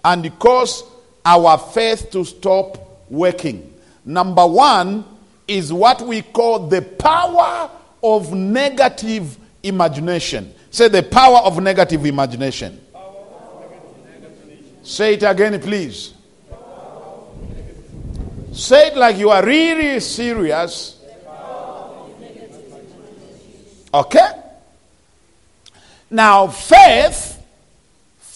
and 0.04 0.36
cause 0.38 0.84
our 1.24 1.58
faith 1.58 2.10
to 2.10 2.24
stop 2.24 2.78
working. 3.10 3.74
Number 4.04 4.46
one 4.46 5.04
is 5.46 5.72
what 5.72 6.00
we 6.02 6.22
call 6.22 6.68
the 6.68 6.82
power 6.82 7.70
of 8.02 8.32
negative 8.32 9.36
imagination. 9.62 10.54
Say 10.70 10.88
the 10.88 11.02
power 11.02 11.38
of 11.38 11.60
negative 11.62 12.04
imagination. 12.06 12.80
Say 14.82 15.14
it 15.14 15.22
again, 15.22 15.60
please. 15.60 16.14
Say 18.52 18.88
it 18.88 18.96
like 18.96 19.18
you 19.18 19.30
are 19.30 19.44
really 19.44 20.00
serious. 20.00 20.97
Okay? 23.92 24.30
Now, 26.10 26.48
faith 26.48 27.38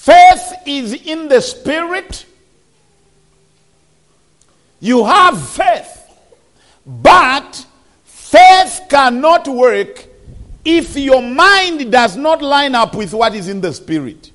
Faith 0.03 0.55
is 0.67 0.95
in 0.95 1.29
the 1.29 1.41
spirit. 1.41 2.27
You 4.81 5.05
have 5.05 5.41
faith. 5.41 6.11
But 6.85 7.65
faith 8.03 8.81
cannot 8.89 9.47
work 9.47 10.05
if 10.65 10.97
your 10.97 11.23
mind 11.23 11.93
does 11.93 12.17
not 12.17 12.43
line 12.43 12.75
up 12.75 12.97
with 12.97 13.15
what 13.15 13.37
is 13.37 13.49
in 13.49 13.61
the 13.61 13.73
spirit. 13.73 14.33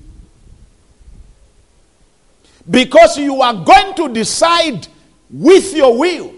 Because 2.70 3.18
you 3.18 3.42
are 3.42 3.62
going 3.62 3.94
to 3.96 4.08
decide 4.08 4.88
with 5.28 5.76
your 5.76 5.98
will. 5.98 6.32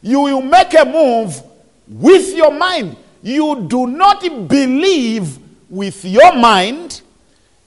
You 0.00 0.20
will 0.20 0.42
make 0.42 0.74
a 0.74 0.84
move 0.84 1.42
with 1.88 2.36
your 2.36 2.52
mind. 2.52 2.96
You 3.22 3.66
do 3.68 3.86
not 3.86 4.20
believe 4.48 5.38
with 5.68 6.04
your 6.04 6.34
mind 6.34 7.02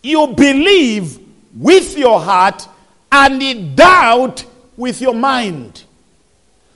you 0.03 0.27
believe 0.27 1.19
with 1.55 1.97
your 1.97 2.19
heart 2.19 2.67
and 3.11 3.41
you 3.41 3.75
doubt 3.75 4.45
with 4.77 5.01
your 5.01 5.13
mind. 5.13 5.83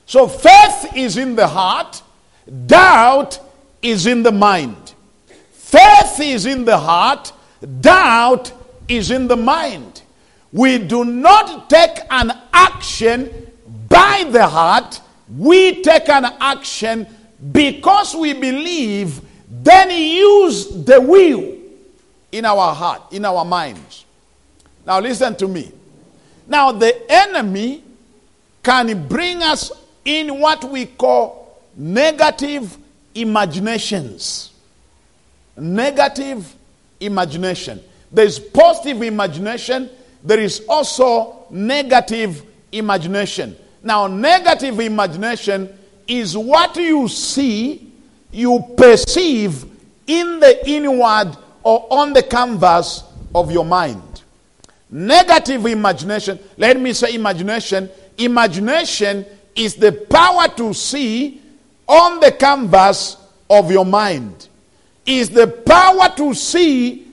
So 0.06 0.28
faith 0.28 0.96
is 0.96 1.18
in 1.18 1.36
the 1.36 1.48
heart, 1.48 2.04
doubt 2.68 3.40
is 3.82 4.06
in 4.06 4.22
the 4.22 4.32
mind. 4.32 4.94
Faith 5.52 6.20
is 6.20 6.46
in 6.46 6.66
the 6.66 6.78
heart, 6.78 7.32
doubt 7.82 8.52
is 8.88 9.10
in 9.10 9.28
the 9.28 9.38
mind. 9.38 10.04
We 10.52 10.78
do 10.78 11.04
not 11.04 11.70
take 11.70 11.98
an 12.12 12.32
action 12.54 13.52
by 13.90 14.26
the 14.30 14.46
heart, 14.48 15.02
we 15.36 15.82
take 15.82 16.08
an 16.10 16.26
action 16.40 17.08
because 17.52 18.16
we 18.16 18.34
believe, 18.34 19.22
then 19.50 19.90
use 19.92 20.68
the 20.86 21.00
will 21.00 21.58
in 22.32 22.46
our 22.46 22.74
heart, 22.74 23.02
in 23.12 23.26
our 23.26 23.46
minds. 23.46 24.06
Now, 24.86 25.00
listen 25.00 25.36
to 25.38 25.48
me. 25.48 25.72
Now, 26.48 26.72
the 26.72 27.12
enemy 27.12 27.84
can 28.64 29.08
bring 29.08 29.42
us 29.42 29.72
in 30.04 30.40
what 30.40 30.64
we 30.64 30.86
call 30.86 31.60
negative 31.76 32.78
imaginations. 33.16 34.52
Negative 35.58 36.54
imagination. 37.00 37.82
There 38.12 38.26
is 38.26 38.40
positive 38.40 39.02
imagination, 39.02 39.90
there 40.24 40.40
is 40.40 40.64
also 40.68 41.46
negative 41.50 42.44
imagination. 42.72 43.56
Now, 43.84 44.08
negative 44.08 44.80
imagination 44.80 45.70
is 46.08 46.38
what 46.38 46.76
you 46.76 47.08
see, 47.08 47.92
you 48.32 48.64
perceive 48.78 49.66
in 50.08 50.40
the 50.40 50.70
inward 50.70 51.36
or 51.64 51.88
on 51.90 52.14
the 52.14 52.24
canvas 52.24 53.04
of 53.34 53.52
your 53.52 53.66
mind. 53.66 54.02
Negative 54.90 55.66
imagination, 55.66 56.40
let 56.58 56.80
me 56.80 56.94
say 56.94 57.16
imagination. 57.16 57.90
Imagination 58.18 59.26
is 59.56 59.76
the 59.76 59.92
power 59.92 60.48
to 60.56 60.74
see 60.74 61.42
on 61.88 62.20
the 62.20 62.32
canvas 62.32 63.18
of 63.50 63.72
your 63.72 63.86
mind, 63.86 64.48
is 65.06 65.30
the 65.30 65.48
power 65.48 66.14
to 66.16 66.34
see 66.34 67.08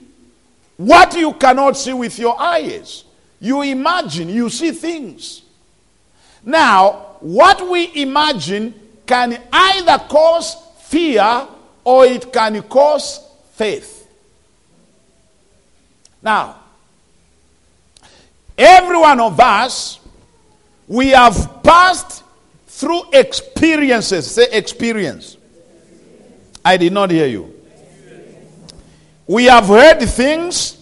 what 0.77 1.15
you 1.15 1.33
cannot 1.33 1.77
see 1.77 1.93
with 1.93 2.17
your 2.17 2.39
eyes. 2.39 3.03
You 3.39 3.61
imagine, 3.61 4.29
you 4.29 4.49
see 4.49 4.71
things. 4.71 5.41
Now, 6.43 7.17
what 7.19 7.69
we 7.69 7.91
imagine 8.01 8.73
can 9.05 9.37
either 9.51 9.97
cause 10.09 10.55
fear 10.79 11.47
or 11.83 12.05
it 12.05 12.31
can 12.31 12.61
cause 12.63 13.19
faith. 13.53 14.07
Now, 16.21 16.57
every 18.57 18.97
one 18.97 19.19
of 19.19 19.39
us, 19.39 19.99
we 20.87 21.09
have 21.09 21.61
passed 21.63 22.23
through 22.67 23.01
experiences. 23.11 24.31
Say 24.31 24.47
experience. 24.51 25.37
I 26.63 26.77
did 26.77 26.93
not 26.93 27.11
hear 27.11 27.27
you. 27.27 27.53
We 29.27 29.45
have 29.45 29.65
heard 29.65 29.99
things, 30.01 30.77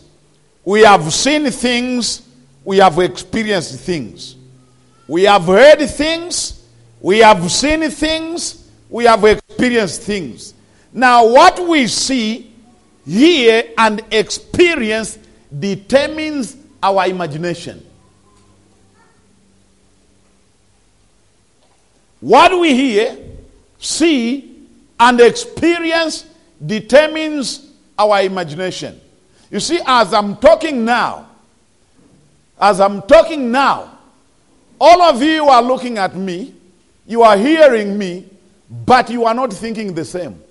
we 0.65 0.81
have 0.81 1.13
seen 1.13 1.49
things, 1.51 2.27
we 2.63 2.77
have 2.77 2.97
experienced 2.99 3.79
things. 3.79 4.35
We 5.07 5.23
have 5.23 5.43
heard 5.43 5.79
things, 5.89 6.60
we 7.01 7.19
have 7.19 7.51
seen 7.51 7.89
things, 7.89 8.69
we 8.89 9.05
have 9.05 9.23
experienced 9.23 10.03
things. 10.03 10.53
Now, 10.93 11.25
what 11.27 11.67
we 11.67 11.87
see, 11.87 12.53
hear, 13.05 13.63
and 13.77 14.03
experience 14.11 15.17
determines 15.57 16.57
our 16.83 17.07
imagination. 17.07 17.85
What 22.19 22.59
we 22.59 22.75
hear, 22.75 23.17
see, 23.79 24.67
and 24.99 25.19
experience 25.19 26.27
determines 26.63 27.71
our 27.97 28.21
imagination. 28.21 29.01
You 29.49 29.59
see, 29.59 29.79
as 29.85 30.13
I'm 30.13 30.37
talking 30.37 30.85
now, 30.85 31.27
as 32.59 32.79
I'm 32.79 33.01
talking 33.01 33.51
now, 33.51 33.97
all 34.79 35.01
of 35.01 35.21
you 35.23 35.47
are 35.47 35.63
looking 35.63 35.97
at 35.97 36.15
me, 36.15 36.53
you 37.05 37.23
are 37.23 37.37
hearing 37.37 37.97
me, 37.97 38.25
but 38.69 39.09
you 39.09 39.25
are 39.25 39.33
not 39.33 39.51
thinking 39.51 39.93
the 39.93 40.05
same. 40.05 40.41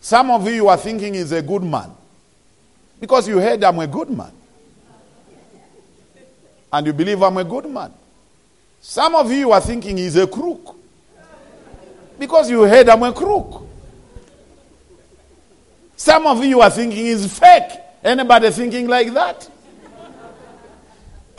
Some 0.00 0.30
of 0.30 0.48
you 0.48 0.68
are 0.68 0.76
thinking 0.76 1.14
he's 1.14 1.32
a 1.32 1.42
good 1.42 1.62
man 1.62 1.90
because 3.00 3.28
you 3.28 3.38
heard 3.38 3.62
I'm 3.62 3.78
a 3.78 3.86
good 3.86 4.10
man. 4.10 4.32
And 6.72 6.86
you 6.86 6.92
believe 6.92 7.22
I'm 7.22 7.36
a 7.36 7.44
good 7.44 7.68
man. 7.68 7.92
Some 8.80 9.14
of 9.14 9.30
you 9.32 9.52
are 9.52 9.60
thinking 9.60 9.96
he's 9.96 10.16
a 10.16 10.26
crook 10.26 10.76
because 12.18 12.50
you 12.50 12.62
heard 12.62 12.88
I'm 12.88 13.02
a 13.02 13.12
crook. 13.12 13.66
Some 15.96 16.26
of 16.26 16.44
you 16.44 16.60
are 16.60 16.70
thinking 16.70 17.06
he's 17.06 17.38
fake. 17.38 17.72
Anybody 18.04 18.50
thinking 18.50 18.86
like 18.86 19.12
that? 19.14 19.50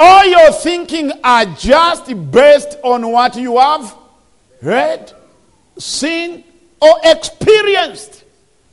All 0.02 0.26
your 0.26 0.54
thinking 0.54 1.12
are 1.26 1.44
just 1.46 2.06
based 2.32 2.78
on 2.86 3.12
what 3.12 3.36
you 3.36 3.58
have 3.60 3.94
read, 4.62 5.12
seen, 5.78 6.46
or 6.82 6.94
experienced. 7.04 8.24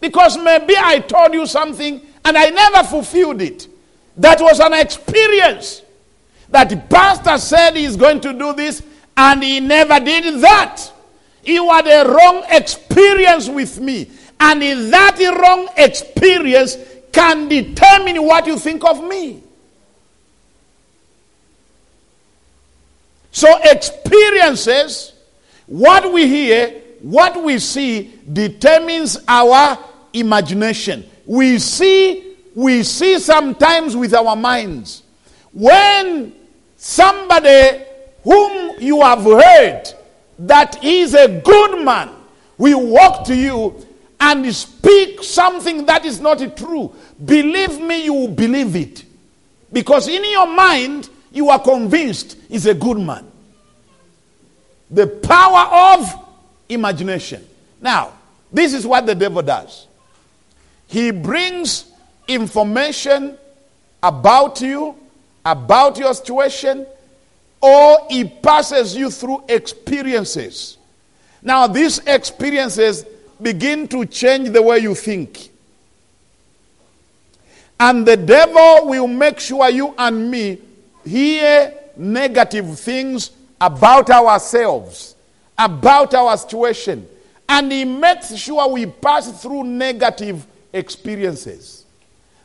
Because 0.00 0.38
maybe 0.38 0.74
I 0.78 1.00
told 1.00 1.34
you 1.34 1.44
something 1.46 2.00
and 2.24 2.38
I 2.38 2.50
never 2.50 2.84
fulfilled 2.86 3.42
it. 3.42 3.66
That 4.16 4.40
was 4.40 4.60
an 4.60 4.72
experience. 4.74 5.82
That 6.50 6.70
the 6.70 6.76
pastor 6.76 7.38
said 7.38 7.74
he's 7.74 7.96
going 7.96 8.20
to 8.20 8.32
do 8.32 8.52
this 8.52 8.84
and 9.16 9.42
he 9.42 9.58
never 9.58 9.98
did 9.98 10.40
that. 10.42 10.80
You 11.42 11.68
had 11.70 11.88
a 11.88 12.08
wrong 12.08 12.44
experience 12.50 13.48
with 13.48 13.80
me. 13.80 14.10
And 14.38 14.62
that 14.92 15.18
wrong 15.40 15.68
experience 15.76 16.76
can 17.10 17.48
determine 17.48 18.22
what 18.22 18.46
you 18.46 18.60
think 18.60 18.84
of 18.84 19.02
me. 19.02 19.42
So, 23.36 23.54
experiences, 23.64 25.12
what 25.66 26.10
we 26.10 26.26
hear, 26.26 26.70
what 27.02 27.44
we 27.44 27.58
see, 27.58 28.14
determines 28.32 29.18
our 29.28 29.78
imagination. 30.14 31.04
We 31.26 31.58
see, 31.58 32.34
we 32.54 32.82
see 32.82 33.18
sometimes 33.18 33.94
with 33.94 34.14
our 34.14 34.34
minds. 34.36 35.02
When 35.52 36.32
somebody 36.78 37.84
whom 38.24 38.80
you 38.80 39.02
have 39.02 39.24
heard 39.24 39.84
that 40.38 40.82
is 40.82 41.12
a 41.12 41.28
good 41.44 41.84
man 41.84 42.08
will 42.56 42.86
walk 42.86 43.26
to 43.26 43.36
you 43.36 43.86
and 44.18 44.50
speak 44.54 45.22
something 45.22 45.84
that 45.84 46.06
is 46.06 46.22
not 46.22 46.38
true, 46.56 46.90
believe 47.22 47.82
me, 47.82 48.04
you 48.06 48.14
will 48.14 48.28
believe 48.28 48.74
it. 48.76 49.04
Because 49.70 50.08
in 50.08 50.24
your 50.24 50.46
mind, 50.46 51.10
you 51.36 51.50
are 51.50 51.58
convinced 51.58 52.38
is 52.48 52.64
a 52.64 52.72
good 52.72 52.98
man. 52.98 53.30
The 54.90 55.06
power 55.06 55.94
of 55.96 56.26
imagination. 56.68 57.46
Now, 57.80 58.12
this 58.52 58.72
is 58.72 58.86
what 58.86 59.06
the 59.06 59.14
devil 59.14 59.42
does. 59.42 59.86
He 60.86 61.10
brings 61.10 61.90
information 62.28 63.36
about 64.02 64.60
you, 64.60 64.96
about 65.44 65.98
your 65.98 66.14
situation, 66.14 66.86
or 67.60 67.98
he 68.08 68.24
passes 68.24 68.94
you 68.96 69.10
through 69.10 69.44
experiences. 69.48 70.78
Now, 71.42 71.66
these 71.66 71.98
experiences 71.98 73.04
begin 73.40 73.88
to 73.88 74.06
change 74.06 74.50
the 74.50 74.62
way 74.62 74.78
you 74.78 74.94
think. 74.94 75.50
And 77.78 78.06
the 78.06 78.16
devil 78.16 78.88
will 78.88 79.06
make 79.06 79.38
sure 79.38 79.68
you 79.68 79.94
and 79.98 80.30
me 80.30 80.58
hear 81.04 81.74
negative 81.96 82.78
things 82.78 83.30
about 83.60 84.10
ourselves, 84.10 85.16
about 85.56 86.14
our 86.14 86.36
situation. 86.36 87.06
And 87.48 87.70
he 87.70 87.84
makes 87.84 88.34
sure 88.36 88.68
we 88.68 88.86
pass 88.86 89.42
through 89.42 89.64
negative 89.64 90.46
experiences. 90.72 91.84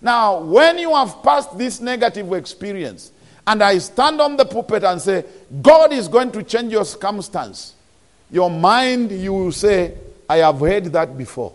Now, 0.02 0.40
when 0.40 0.78
you 0.78 0.94
have 0.94 1.22
passed 1.22 1.58
this 1.58 1.80
negative 1.80 2.32
experience, 2.34 3.12
and 3.46 3.64
I 3.64 3.78
stand 3.80 4.22
on 4.22 4.38
the 4.38 4.46
pulpit 4.46 4.84
and 4.84 5.02
say, 5.02 5.26
God 5.62 5.94
is 5.94 6.08
going 6.08 6.32
to 6.34 6.44
change 6.44 6.72
your 6.72 6.86
circumstance, 6.86 7.74
your 8.32 8.50
mind, 8.50 9.12
you 9.12 9.34
will 9.34 9.52
say, 9.52 9.96
I 10.30 10.38
have 10.38 10.60
heard 10.60 10.86
that 10.86 11.18
before. 11.18 11.54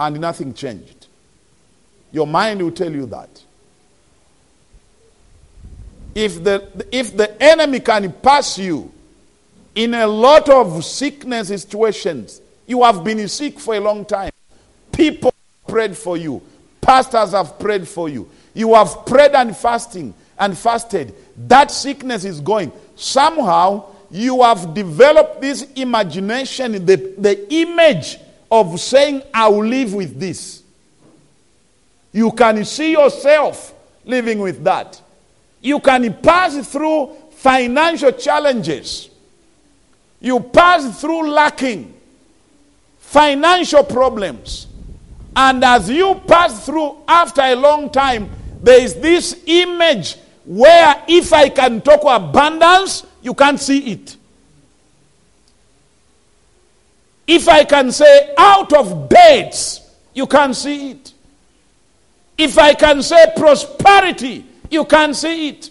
And 0.00 0.20
nothing 0.20 0.52
changed. 0.52 1.06
Your 2.10 2.26
mind 2.26 2.60
will 2.60 2.72
tell 2.72 2.90
you 2.90 3.06
that. 3.06 3.42
If 6.14 6.44
the, 6.44 6.86
if 6.90 7.16
the 7.16 7.42
enemy 7.42 7.80
can 7.80 8.12
pass 8.12 8.58
you 8.58 8.92
in 9.74 9.94
a 9.94 10.06
lot 10.06 10.48
of 10.48 10.84
sickness 10.84 11.48
situations, 11.48 12.40
you 12.66 12.82
have 12.82 13.02
been 13.02 13.26
sick 13.28 13.58
for 13.58 13.74
a 13.74 13.80
long 13.80 14.04
time. 14.04 14.30
People 14.92 15.32
prayed 15.66 15.96
for 15.96 16.16
you. 16.16 16.42
Pastors 16.80 17.32
have 17.32 17.58
prayed 17.58 17.88
for 17.88 18.08
you. 18.08 18.28
You 18.54 18.74
have 18.74 19.06
prayed 19.06 19.32
and 19.32 19.56
fasting 19.56 20.14
and 20.38 20.56
fasted. 20.56 21.14
That 21.48 21.70
sickness 21.70 22.24
is 22.24 22.40
going. 22.40 22.72
Somehow 22.96 23.86
you 24.10 24.42
have 24.42 24.74
developed 24.74 25.40
this 25.40 25.62
imagination, 25.72 26.72
the, 26.84 27.14
the 27.16 27.52
image 27.54 28.18
of 28.50 28.78
saying, 28.78 29.22
I 29.32 29.48
will 29.48 29.64
live 29.64 29.94
with 29.94 30.20
this. 30.20 30.62
You 32.12 32.30
can 32.32 32.62
see 32.64 32.92
yourself 32.92 33.74
living 34.04 34.38
with 34.38 34.62
that. 34.64 35.00
You 35.62 35.80
can 35.80 36.12
pass 36.14 36.68
through 36.70 37.16
financial 37.30 38.12
challenges. 38.12 39.08
You 40.20 40.40
pass 40.40 41.00
through 41.00 41.30
lacking, 41.30 41.94
financial 42.98 43.84
problems. 43.84 44.66
And 45.34 45.64
as 45.64 45.88
you 45.88 46.20
pass 46.26 46.66
through 46.66 46.98
after 47.08 47.40
a 47.40 47.54
long 47.54 47.90
time, 47.90 48.28
there 48.62 48.80
is 48.80 48.94
this 48.96 49.42
image 49.46 50.16
where 50.44 51.02
if 51.08 51.32
I 51.32 51.48
can 51.48 51.80
talk 51.80 52.02
abundance, 52.04 53.06
you 53.22 53.34
can't 53.34 53.58
see 53.58 53.92
it. 53.92 54.16
If 57.26 57.48
I 57.48 57.64
can 57.64 57.92
say 57.92 58.34
out 58.36 58.72
of 58.72 59.08
beds, 59.08 59.80
you 60.12 60.26
can't 60.26 60.54
see 60.54 60.90
it. 60.90 61.12
If 62.36 62.58
I 62.58 62.74
can 62.74 63.02
say 63.02 63.32
prosperity, 63.36 64.44
you 64.72 64.84
can't 64.84 65.14
see 65.14 65.48
it. 65.50 65.70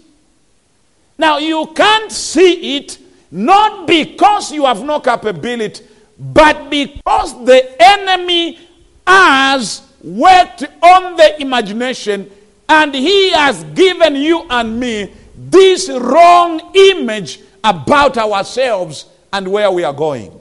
Now, 1.18 1.38
you 1.40 1.68
can't 1.76 2.12
see 2.12 2.78
it 2.78 2.98
not 3.32 3.88
because 3.88 4.52
you 4.52 4.66
have 4.66 4.84
no 4.84 5.00
capability, 5.00 5.84
but 6.20 6.70
because 6.70 7.46
the 7.46 7.76
enemy 7.82 8.60
has 9.08 9.82
worked 10.04 10.64
on 10.82 11.16
the 11.16 11.42
imagination 11.42 12.30
and 12.68 12.94
he 12.94 13.32
has 13.32 13.64
given 13.76 14.16
you 14.16 14.46
and 14.50 14.80
me 14.80 15.12
this 15.36 15.90
wrong 15.90 16.72
image 16.76 17.40
about 17.64 18.18
ourselves 18.18 19.06
and 19.34 19.52
where 19.52 19.72
we 19.72 19.84
are 19.84 19.94
going. 19.94 20.32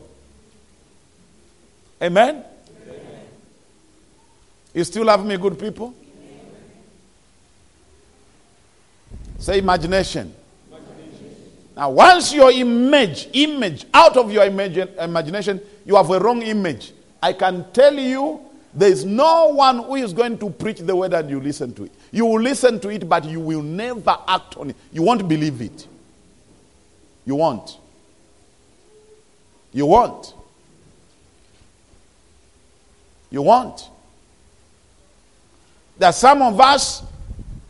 Amen? 2.03 2.45
Amen. 2.89 3.21
You 4.75 4.85
still 4.85 5.09
have 5.09 5.25
me, 5.25 5.37
good 5.37 5.59
people? 5.59 5.95
Say 9.41 9.59
imagination. 9.59 10.35
Now, 11.75 11.91
once 11.91 12.33
your 12.35 12.53
image, 12.53 13.29
image, 13.33 13.87
out 13.95 14.19
of 14.19 14.31
your 14.31 14.45
imagine, 14.45 14.89
imagination, 14.99 15.61
you 15.87 15.97
have 15.97 16.11
a 16.11 16.21
wrong 16.21 16.43
image. 16.43 16.93
I 17.23 17.33
can 17.33 17.65
tell 17.73 17.95
you 17.95 18.41
there 18.75 18.91
is 18.91 19.07
no 19.07 19.49
one 19.49 19.79
who 19.85 19.97
is 19.97 20.13
going 20.13 20.37
to 20.39 20.51
preach 20.51 20.81
the 20.81 20.95
word 20.95 21.15
and 21.15 21.31
you 21.31 21.41
listen 21.41 21.73
to 21.75 21.85
it. 21.85 21.93
You 22.13 22.27
will 22.27 22.41
listen 22.41 22.79
to 22.81 22.91
it, 22.91 23.09
but 23.09 23.25
you 23.25 23.41
will 23.41 23.63
never 23.63 24.17
act 24.29 24.59
on 24.59 24.71
it. 24.71 24.77
You 24.93 25.03
won't 25.03 25.27
believe 25.27 25.63
it. 25.63 25.87
You 27.25 27.37
won't. 27.37 27.79
You 29.73 29.87
won't. 29.87 30.35
You 33.31 33.41
won't. 33.41 33.89
There 35.97 36.11
are 36.11 36.13
some 36.13 36.43
of 36.43 36.61
us 36.61 37.03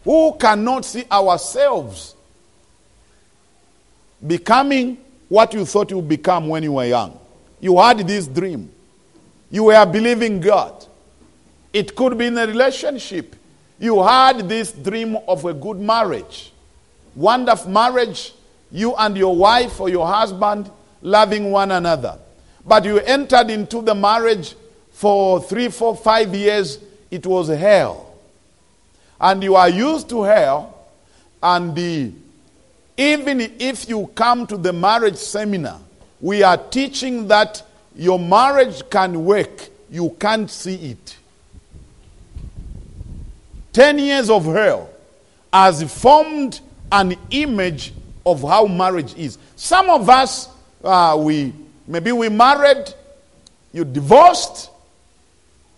who 0.05 0.35
cannot 0.39 0.85
see 0.85 1.05
ourselves 1.11 2.15
becoming 4.27 4.99
what 5.29 5.55
you 5.55 5.65
thought 5.65 5.91
you 5.91 5.97
would 5.97 6.09
become 6.09 6.49
when 6.49 6.63
you 6.63 6.73
were 6.73 6.85
young. 6.85 7.19
You 7.61 7.79
had 7.79 7.99
this 7.99 8.27
dream. 8.27 8.71
You 9.51 9.65
were 9.65 9.87
believing 9.87 10.41
God. 10.41 10.87
It 11.73 11.95
could 11.95 12.19
be 12.19 12.27
in 12.27 12.39
a 12.39 12.47
relationship. 12.47 13.37
You 13.79 14.03
had 14.03 14.49
this 14.49 14.73
dream 14.73 15.17
of 15.29 15.45
a 15.45 15.55
good 15.55 15.79
marriage. 15.79 16.53
Wonderful 17.15 17.71
marriage, 17.71 18.33
you 18.71 18.95
and 18.97 19.17
your 19.17 19.35
wife 19.35 19.81
or 19.81 19.89
your 19.89 20.07
husband 20.07 20.71
loving 21.03 21.51
one 21.51 21.71
another. 21.71 22.19
But 22.65 22.85
you 22.85 22.99
entered 22.99 23.51
into 23.51 23.83
the 23.83 23.95
marriage 23.95 24.55
for 24.91 25.41
three, 25.41 25.69
four, 25.69 25.97
five 25.97 26.35
years, 26.35 26.79
it 27.11 27.27
was 27.27 27.49
hell. 27.49 28.10
And 29.21 29.43
you 29.43 29.55
are 29.57 29.69
used 29.69 30.09
to 30.11 30.23
hell, 30.23 30.87
and 31.43 31.75
the, 31.75 32.13
even 32.97 33.41
if 33.41 33.89
you 33.89 34.11
come 34.15 34.47
to 34.47 34.57
the 34.57 34.73
marriage 34.73 35.17
seminar, 35.17 35.79
we 36.21 36.43
are 36.43 36.57
teaching 36.57 37.29
that 37.29 37.63
your 37.95 38.19
marriage 38.19 38.83
can 38.89 39.25
work, 39.25 39.69
you 39.91 40.17
can't 40.19 40.51
see 40.51 40.93
it. 40.93 41.17
10 43.73 43.99
years 43.99 44.31
of 44.31 44.45
hell 44.45 44.91
has 45.53 45.83
formed 46.01 46.61
an 46.93 47.15
image 47.31 47.93
of 48.27 48.43
how 48.43 48.67
marriage 48.67 49.15
is. 49.15 49.39
Some 49.57 49.91
of 49.91 50.09
us, 50.09 50.49
uh, 50.83 51.17
we 51.19 51.53
maybe 51.87 52.13
we 52.13 52.29
married, 52.29 52.93
you 53.73 53.85
divorced, 53.85 54.71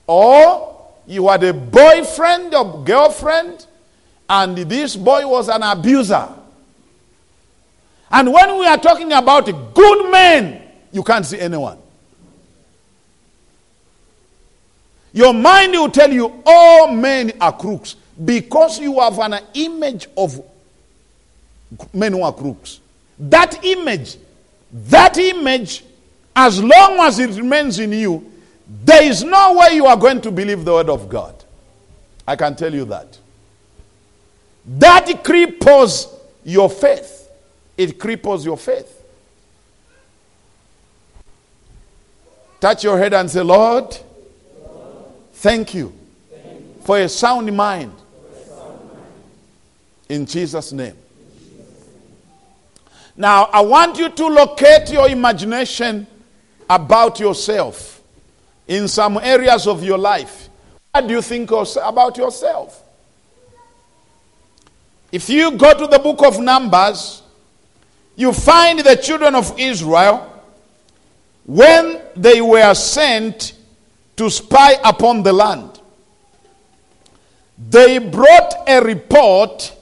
or 0.07 0.82
you 1.07 1.29
had 1.29 1.43
a 1.45 1.53
boyfriend 1.53 2.55
or 2.55 2.85
girlfriend, 2.85 3.67
and 4.29 4.57
this 4.57 4.97
boy 4.97 5.27
was 5.27 5.49
an 5.49 5.63
abuser. 5.63 6.29
And 8.11 8.33
when 8.33 8.59
we 8.59 8.67
are 8.67 8.79
talking 8.79 9.13
about 9.13 9.47
good 9.75 10.11
men, 10.11 10.63
you 10.93 11.03
can't 11.03 11.25
see 11.25 11.41
anyone. 11.41 11.79
Your 15.13 15.35
mind 15.35 15.73
will 15.73 15.91
tell 15.91 16.11
you 16.11 16.43
all 16.47 16.93
men 16.93 17.33
are 17.41 17.53
crooks 17.57 17.97
because 18.25 18.79
you 18.79 19.01
have 19.01 19.19
an 19.19 19.41
image 19.55 20.09
of 20.17 20.43
men 21.93 22.13
who 22.13 22.23
are 22.23 22.33
crooks. 22.33 22.81
That 23.19 23.65
image, 23.65 24.17
that 24.73 25.19
image, 25.19 25.85
as 26.35 26.63
long 26.63 26.99
as 27.01 27.19
it 27.19 27.31
remains 27.31 27.79
in 27.79 27.93
you, 27.93 28.32
there 28.85 29.03
is 29.03 29.23
no 29.23 29.59
way 29.59 29.75
you 29.75 29.85
are 29.87 29.97
going 29.97 30.21
to 30.23 30.31
believe 30.31 30.65
the 30.65 30.73
word 30.73 30.89
of 30.89 31.09
God. 31.09 31.35
I 32.27 32.37
can 32.37 32.57
tell 32.57 32.73
you 32.73 32.87
that. 32.87 33.19
That 34.65 35.07
cripples 35.23 36.09
your 36.43 36.71
faith. 36.71 37.29
It 37.77 37.99
cripples 37.99 38.45
your 38.45 38.57
faith. 38.57 39.01
Touch 42.61 42.85
your 42.85 42.97
head 42.97 43.13
and 43.13 43.31
say, 43.31 43.43
Lord, 43.43 43.97
thank 45.35 45.75
you 45.75 45.93
for 46.83 46.99
a 46.99 47.09
sound 47.09 47.55
mind. 47.55 47.93
In 50.09 50.25
Jesus' 50.25 50.73
name. 50.73 50.97
Now, 53.17 53.45
I 53.53 53.61
want 53.61 53.99
you 53.99 54.09
to 54.09 54.27
locate 54.29 54.91
your 54.91 55.09
imagination 55.09 56.07
about 56.71 57.21
yourself 57.21 58.02
in 58.67 58.89
some 58.89 59.19
areas 59.19 59.67
of 59.67 59.83
your 59.83 59.99
life. 59.99 60.49
What 60.93 61.07
do 61.07 61.15
you 61.15 61.23
think 61.23 61.51
about 61.51 62.17
yourself? 62.17 62.83
If 65.11 65.29
you 65.29 65.53
go 65.53 65.77
to 65.77 65.87
the 65.87 65.99
book 65.99 66.23
of 66.25 66.41
Numbers, 66.41 67.23
you 68.17 68.33
find 68.33 68.79
the 68.81 68.97
children 68.97 69.35
of 69.35 69.59
Israel 69.59 70.29
when 71.45 72.01
they 72.17 72.41
were 72.41 72.75
sent 72.75 73.55
to 74.17 74.31
spy 74.31 74.77
upon 74.85 75.23
the 75.23 75.33
land. 75.33 75.81
They 77.59 77.99
brought 77.99 78.55
a 78.67 78.81
report 78.81 79.77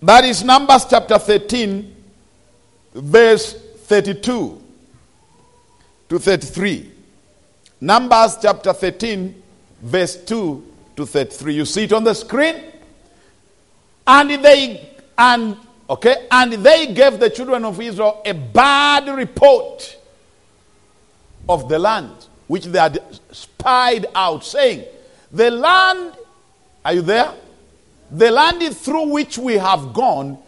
that 0.00 0.24
is 0.24 0.44
Numbers 0.44 0.84
chapter 0.84 1.18
13, 1.18 1.94
verse 2.94 3.52
32 3.52 4.62
to 6.08 6.18
33. 6.18 6.92
Numbers 7.80 8.38
chapter 8.42 8.72
13, 8.72 9.42
verse 9.82 10.16
2 10.24 10.64
to 10.96 11.06
33. 11.06 11.54
You 11.54 11.64
see 11.64 11.84
it 11.84 11.92
on 11.92 12.04
the 12.04 12.14
screen? 12.14 12.56
And 14.06 14.30
they 14.44 14.90
and 15.16 15.56
okay, 15.88 16.26
and 16.30 16.52
they 16.54 16.92
gave 16.92 17.18
the 17.18 17.30
children 17.30 17.64
of 17.64 17.80
Israel 17.80 18.22
a 18.24 18.32
bad 18.32 19.08
report 19.08 19.96
of 21.48 21.68
the 21.68 21.78
land 21.78 22.26
which 22.46 22.64
they 22.64 22.78
had 22.78 23.02
spied 23.30 24.06
out, 24.14 24.44
saying, 24.44 24.84
The 25.30 25.50
land, 25.50 26.14
are 26.84 26.94
you 26.94 27.02
there? 27.02 27.32
The 28.10 28.30
land 28.30 28.76
through 28.76 29.10
which 29.10 29.38
we 29.38 29.54
have 29.54 29.92
gone 29.92 30.38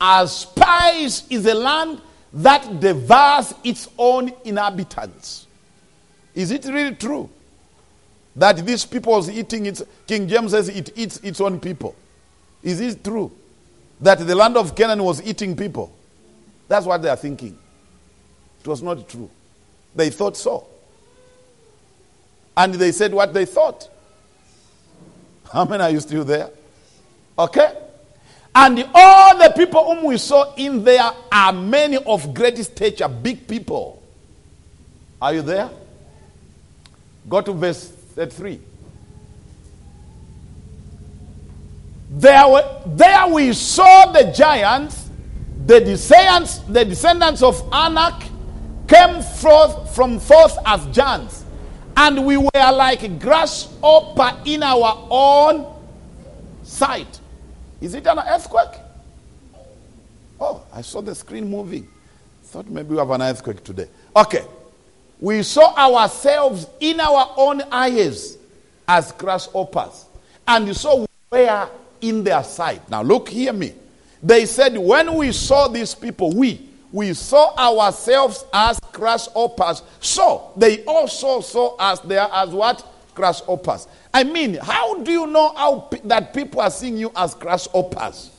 as 0.00 0.36
spies 0.38 1.24
is 1.30 1.46
a 1.46 1.54
land 1.54 2.00
that 2.32 2.80
devours 2.80 3.54
its 3.64 3.88
own 3.98 4.32
inhabitants. 4.44 5.46
Is 6.40 6.50
it 6.50 6.64
really 6.64 6.94
true 6.94 7.28
that 8.34 8.64
these 8.64 8.86
people 8.86 9.18
is 9.18 9.30
eating 9.30 9.66
its 9.66 9.82
King 10.06 10.26
James 10.26 10.52
says 10.52 10.70
it 10.70 10.90
eats 10.96 11.18
its 11.18 11.38
own 11.38 11.60
people? 11.60 11.94
Is 12.62 12.80
it 12.80 13.04
true 13.04 13.30
that 14.00 14.26
the 14.26 14.34
land 14.34 14.56
of 14.56 14.74
Canaan 14.74 15.02
was 15.04 15.22
eating 15.22 15.54
people? 15.54 15.92
That's 16.66 16.86
what 16.86 17.02
they 17.02 17.10
are 17.10 17.16
thinking. 17.16 17.58
It 18.60 18.66
was 18.66 18.82
not 18.82 19.06
true. 19.06 19.28
They 19.94 20.08
thought 20.08 20.34
so. 20.34 20.66
And 22.56 22.72
they 22.74 22.92
said 22.92 23.12
what 23.12 23.34
they 23.34 23.44
thought. 23.44 23.90
How 25.52 25.66
many 25.66 25.82
are 25.82 25.90
you 25.90 26.00
still 26.00 26.24
there? 26.24 26.48
Okay? 27.38 27.76
And 28.54 28.88
all 28.94 29.36
the 29.36 29.52
people 29.54 29.84
whom 29.94 30.04
we 30.04 30.16
saw 30.16 30.54
in 30.54 30.84
there 30.84 31.10
are 31.30 31.52
many 31.52 31.98
of 31.98 32.32
great 32.32 32.56
stature, 32.58 33.08
big 33.08 33.46
people. 33.46 34.02
Are 35.20 35.34
you 35.34 35.42
there? 35.42 35.68
Go 37.28 37.40
to 37.40 37.52
verse 37.52 37.88
33. 37.88 38.60
There, 42.10 42.80
there 42.86 43.28
we 43.28 43.52
saw 43.52 44.10
the 44.12 44.32
giants, 44.32 45.10
the 45.66 45.80
descendants, 45.80 46.58
the 46.58 46.84
descendants 46.84 47.42
of 47.42 47.62
Anak 47.72 48.24
came 48.88 49.22
forth 49.22 49.94
from 49.94 50.18
forth 50.18 50.58
as 50.66 50.84
giants, 50.86 51.44
and 51.96 52.26
we 52.26 52.36
were 52.36 52.48
like 52.54 53.20
grasshopper 53.20 54.36
in 54.44 54.64
our 54.64 55.06
own 55.08 55.72
sight. 56.64 57.20
Is 57.80 57.94
it 57.94 58.06
an 58.08 58.18
earthquake? 58.18 58.80
Oh, 60.40 60.64
I 60.72 60.80
saw 60.82 61.00
the 61.00 61.14
screen 61.14 61.48
moving. 61.48 61.86
Thought 62.42 62.68
maybe 62.68 62.90
we 62.90 62.96
have 62.96 63.10
an 63.10 63.22
earthquake 63.22 63.62
today. 63.62 63.88
Okay. 64.16 64.44
We 65.20 65.42
saw 65.42 65.74
ourselves 65.76 66.66
in 66.80 66.98
our 66.98 67.34
own 67.36 67.62
eyes 67.70 68.38
as 68.88 69.12
grasshoppers. 69.12 70.06
And 70.48 70.74
so 70.74 71.06
we 71.30 71.38
were 71.44 71.68
in 72.00 72.24
their 72.24 72.42
sight. 72.42 72.88
Now 72.90 73.02
look, 73.02 73.28
hear 73.28 73.52
me. 73.52 73.74
They 74.22 74.46
said, 74.46 74.76
when 74.76 75.14
we 75.14 75.32
saw 75.32 75.68
these 75.68 75.94
people, 75.94 76.34
we, 76.34 76.68
we 76.90 77.12
saw 77.14 77.54
ourselves 77.56 78.44
as 78.52 78.80
grasshoppers. 78.92 79.82
So 80.00 80.52
they 80.56 80.84
also 80.84 81.40
saw 81.40 81.76
us 81.76 82.00
there 82.00 82.26
as 82.32 82.50
what? 82.50 82.86
Grasshoppers. 83.14 83.88
I 84.12 84.24
mean, 84.24 84.54
how 84.54 85.02
do 85.02 85.12
you 85.12 85.26
know 85.26 85.54
how 85.54 85.88
that 86.04 86.34
people 86.34 86.60
are 86.60 86.70
seeing 86.70 86.96
you 86.96 87.12
as 87.14 87.34
grasshoppers? 87.34 88.30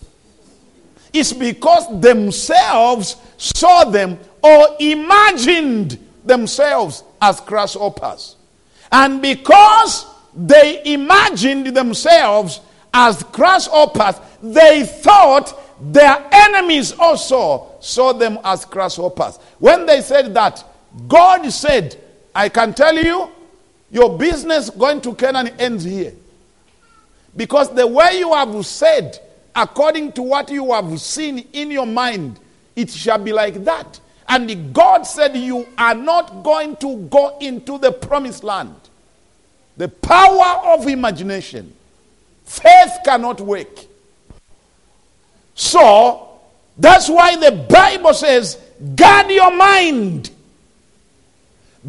It's 1.14 1.34
because 1.34 2.02
themselves 2.02 3.18
saw 3.38 3.84
them 3.84 4.18
or 4.42 4.68
imagined 4.80 6.00
themselves 6.26 7.04
as 7.22 7.40
grasshoppers. 7.42 8.36
And 8.92 9.22
because 9.22 10.06
they 10.36 10.82
imagined 10.86 11.68
themselves 11.68 12.62
as 12.94 13.24
grasshoppers, 13.24 14.16
they 14.42 14.86
thought 14.86 15.58
their 15.94 16.24
enemies 16.32 16.94
also 17.00 17.76
saw 17.80 18.14
them 18.14 18.38
as 18.44 18.66
grasshoppers. 18.66 19.38
When 19.60 19.86
they 19.86 20.02
said 20.02 20.34
that, 20.36 20.64
God 21.08 21.50
said, 21.52 21.98
I 22.36 22.50
can 22.50 22.74
tell 22.74 22.96
you, 22.96 23.30
your 23.90 24.18
business 24.18 24.70
going 24.70 25.02
to 25.02 25.16
Canaan 25.16 25.50
ends 25.60 25.84
here. 25.84 26.14
Because 27.36 27.74
the 27.74 27.88
way 27.88 28.20
you 28.20 28.34
have 28.34 28.66
said, 28.66 29.20
according 29.56 30.12
to 30.14 30.22
what 30.22 30.52
you 30.52 30.72
have 30.74 31.00
seen 31.00 31.48
in 31.54 31.72
your 31.72 31.86
mind, 31.86 32.40
it 32.76 32.90
shall 32.90 33.18
be 33.18 33.32
like 33.32 33.64
that. 33.64 34.00
And 34.32 34.74
God 34.74 35.04
said, 35.04 35.36
You 35.36 35.68
are 35.78 35.94
not 35.94 36.42
going 36.42 36.78
to 36.78 36.96
go 37.10 37.38
into 37.40 37.78
the 37.78 37.92
promised 37.92 38.46
land. 38.46 38.74
The 39.76 39.90
power 39.90 40.74
of 40.74 40.88
imagination. 40.88 41.76
Faith 42.46 43.00
cannot 43.04 43.42
work. 43.42 43.68
So, 45.54 46.30
that's 46.78 47.10
why 47.10 47.36
the 47.36 47.52
Bible 47.52 48.14
says, 48.14 48.58
guard 48.96 49.30
your 49.30 49.52
mind. 49.54 50.30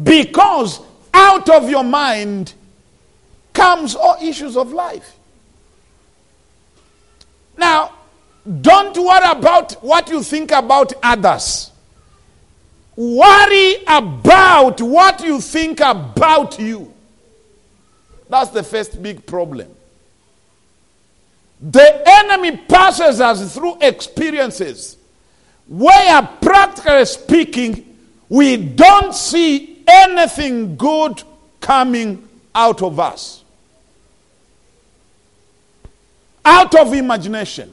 Because 0.03 0.81
out 1.13 1.49
of 1.49 1.69
your 1.69 1.85
mind 1.85 2.53
comes 3.53 3.95
all 3.95 4.17
issues 4.21 4.57
of 4.57 4.73
life. 4.73 5.15
Now, 7.57 7.93
don't 8.61 8.97
worry 8.97 9.31
about 9.31 9.81
what 9.81 10.09
you 10.09 10.21
think 10.23 10.51
about 10.51 10.91
others. 11.01 11.69
Worry 12.95 13.77
about 13.87 14.81
what 14.81 15.23
you 15.23 15.41
think 15.41 15.79
about 15.79 16.59
you. 16.59 16.93
That's 18.29 18.51
the 18.51 18.63
first 18.63 19.01
big 19.01 19.25
problem. 19.25 19.69
The 21.61 22.03
enemy 22.05 22.57
passes 22.57 23.21
us 23.21 23.55
through 23.55 23.77
experiences 23.81 24.97
where, 25.67 26.21
practically 26.41 27.05
speaking, 27.05 27.97
we 28.29 28.57
don't 28.57 29.13
see 29.13 29.83
anything 29.87 30.75
good 30.75 31.23
coming 31.61 32.27
out 32.53 32.81
of 32.81 32.99
us. 32.99 33.43
Out 36.45 36.75
of 36.75 36.93
imagination. 36.93 37.71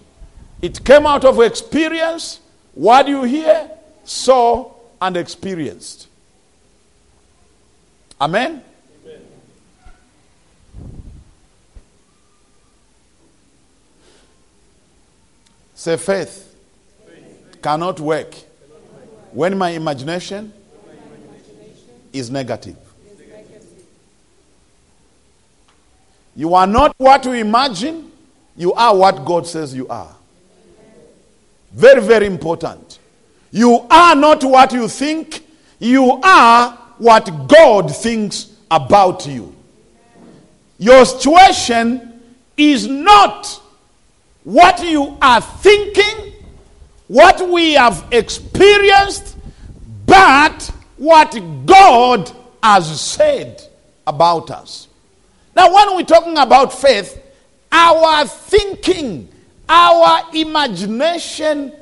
It 0.63 0.85
came 0.85 1.07
out 1.07 1.25
of 1.25 1.41
experience. 1.41 2.41
What 2.75 3.09
you 3.09 3.25
hear, 3.25 3.71
saw, 4.05 4.71
and 5.01 5.17
experienced. 5.17 6.09
Amen? 8.21 8.63
Say 15.75 15.97
faith. 15.97 16.47
Cannot, 17.63 18.01
work 18.01 18.35
when 19.33 19.57
my 19.57 19.71
imagination, 19.71 20.53
is 22.13 22.31
negative. 22.31 22.77
You 26.37 26.55
are 26.55 26.67
not 26.67 26.95
what 26.99 27.25
you 27.25 27.33
imagine, 27.33 28.11
you 28.57 28.73
are 28.75 28.95
what 28.97 29.25
God 29.25 29.47
says 29.47 29.75
you 29.75 29.89
are. 29.89 30.15
Very, 31.73 32.01
very 32.03 32.27
important. 32.27 32.90
You 33.51 33.87
are 33.91 34.15
not 34.15 34.45
what 34.45 34.73
you 34.73 34.89
think, 34.89 35.45
you 35.79 36.21
are 36.23 36.73
what 36.99 37.49
God 37.49 37.95
thinks 37.95 38.55
about 38.71 39.27
you. 39.27 39.55
Your 40.79 41.05
situation 41.05 42.21
is 42.57 42.87
not 42.87 43.61
what 44.45 44.83
you 44.83 45.17
are 45.21 45.41
thinking, 45.41 46.35
what 47.09 47.49
we 47.49 47.73
have 47.73 48.07
experienced, 48.13 49.37
but 50.07 50.71
what 50.97 51.39
God 51.67 52.31
has 52.63 53.01
said 53.01 53.63
about 54.07 54.51
us. 54.51 54.89
Now, 55.57 55.73
when 55.73 55.97
we're 55.97 56.05
talking 56.05 56.39
about 56.39 56.73
faith, 56.73 57.21
our 57.73 58.27
thinking, 58.27 59.29
our 59.69 60.23
imagination 60.35 61.73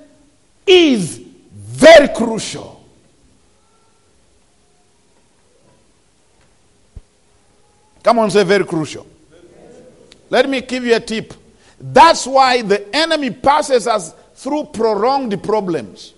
is 0.67 1.28
very 1.69 2.09
crucial. 2.09 2.83
Come 8.03 8.21
on, 8.21 8.31
say 8.31 8.43
very 8.43 8.65
crucial. 8.65 9.07
Let 10.31 10.49
me 10.49 10.63
give 10.63 10.85
you 10.85 10.97
a 10.97 11.01
tip. 11.01 11.35
That's 11.81 12.27
why 12.27 12.63
the 12.63 12.95
enemy 12.97 13.31
passes 13.31 13.87
us 13.87 14.15
through 14.35 14.65
prolonged 14.73 15.43
problems. 15.43 16.15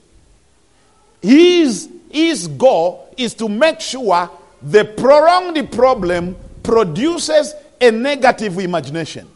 His, 1.20 1.88
his 2.10 2.46
goal 2.46 3.12
is 3.16 3.34
to 3.34 3.48
make 3.48 3.80
sure 3.80 4.30
the 4.62 4.84
prolonged 4.84 5.72
problem 5.72 6.36
produces 6.62 7.54
a 7.80 7.90
negative 7.90 8.58
imagination. 8.58 9.28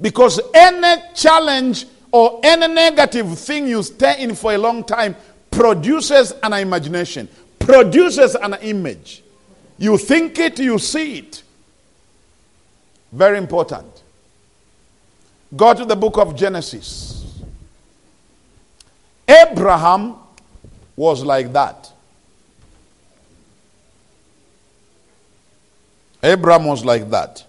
Because 0.00 0.40
any 0.52 1.02
challenge 1.14 1.86
or 2.12 2.38
any 2.44 2.68
negative 2.68 3.38
thing 3.38 3.66
you 3.66 3.82
stay 3.82 4.22
in 4.22 4.34
for 4.34 4.52
a 4.52 4.58
long 4.58 4.84
time 4.84 5.16
produces 5.50 6.32
an 6.42 6.52
imagination, 6.52 7.28
produces 7.58 8.34
an 8.34 8.54
image. 8.62 9.22
You 9.78 9.96
think 9.98 10.38
it, 10.38 10.58
you 10.58 10.78
see 10.78 11.18
it. 11.18 11.42
Very 13.10 13.38
important. 13.38 14.02
Go 15.56 15.74
to 15.74 15.84
the 15.84 15.96
book 15.96 16.18
of 16.18 16.36
Genesis. 16.36 17.24
Abraham 19.28 20.16
was 20.96 21.24
like 21.24 21.52
that. 21.52 21.90
Abraham 26.22 26.66
was 26.66 26.84
like 26.84 27.10
that. 27.10 27.44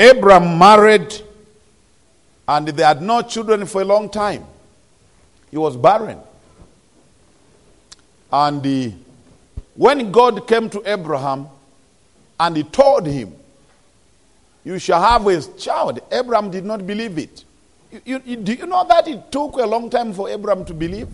Abraham 0.00 0.58
married 0.58 1.20
and 2.48 2.66
they 2.68 2.82
had 2.82 3.02
no 3.02 3.20
children 3.20 3.66
for 3.66 3.82
a 3.82 3.84
long 3.84 4.08
time. 4.08 4.44
He 5.50 5.58
was 5.58 5.76
barren. 5.76 6.18
And 8.32 8.62
the, 8.62 8.94
when 9.74 10.10
God 10.10 10.48
came 10.48 10.70
to 10.70 10.82
Abraham 10.90 11.48
and 12.38 12.56
he 12.56 12.62
told 12.62 13.06
him, 13.06 13.34
You 14.64 14.78
shall 14.78 15.02
have 15.02 15.26
a 15.26 15.42
child, 15.58 16.00
Abraham 16.10 16.50
did 16.50 16.64
not 16.64 16.86
believe 16.86 17.18
it. 17.18 17.44
You, 18.06 18.22
you, 18.24 18.36
do 18.36 18.54
you 18.54 18.66
know 18.66 18.86
that 18.88 19.06
it 19.06 19.30
took 19.30 19.56
a 19.56 19.66
long 19.66 19.90
time 19.90 20.14
for 20.14 20.30
Abraham 20.30 20.64
to 20.64 20.72
believe? 20.72 21.08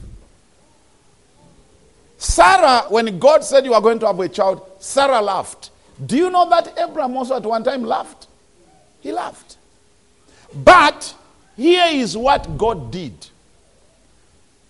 Sarah, 2.19 2.85
when 2.89 3.19
God 3.19 3.43
said 3.43 3.65
you 3.65 3.75
are 3.75 3.81
going 3.81 3.99
to 3.99 4.07
have 4.07 4.21
a 4.21 4.29
child, 4.29 4.65
Sarah 4.79 5.21
laughed. 5.21 5.71
Do 6.05 6.17
you 6.17 6.31
know 6.31 6.49
that 6.51 6.79
Abraham 6.79 7.17
also 7.17 7.35
at 7.37 7.43
one 7.43 7.65
time 7.65 7.83
laughed? 7.83 8.29
He 9.07 9.13
laughed. 9.13 9.57
But 10.53 11.15
here 11.57 11.87
is 11.91 12.17
what 12.17 12.59
God 12.59 12.91
did. 12.91 13.15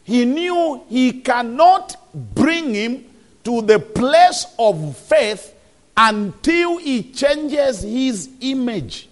He 0.04 0.26
knew 0.26 0.82
he 0.90 1.22
cannot 1.22 1.96
bring 2.34 2.74
him 2.74 3.06
to 3.44 3.62
the 3.62 3.78
place 3.78 4.44
of 4.58 4.94
faith 4.94 5.54
until 5.96 6.76
he 6.76 7.02
changes 7.12 7.80
his 7.80 8.28
image. 8.42 9.08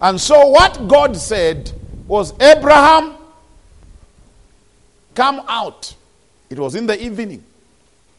And 0.00 0.20
so, 0.20 0.46
what 0.46 0.86
God 0.86 1.16
said 1.16 1.72
was, 2.06 2.34
Abraham, 2.40 3.14
come 5.16 5.42
out. 5.48 5.92
It 6.48 6.60
was 6.60 6.76
in 6.76 6.86
the 6.86 7.04
evening. 7.04 7.42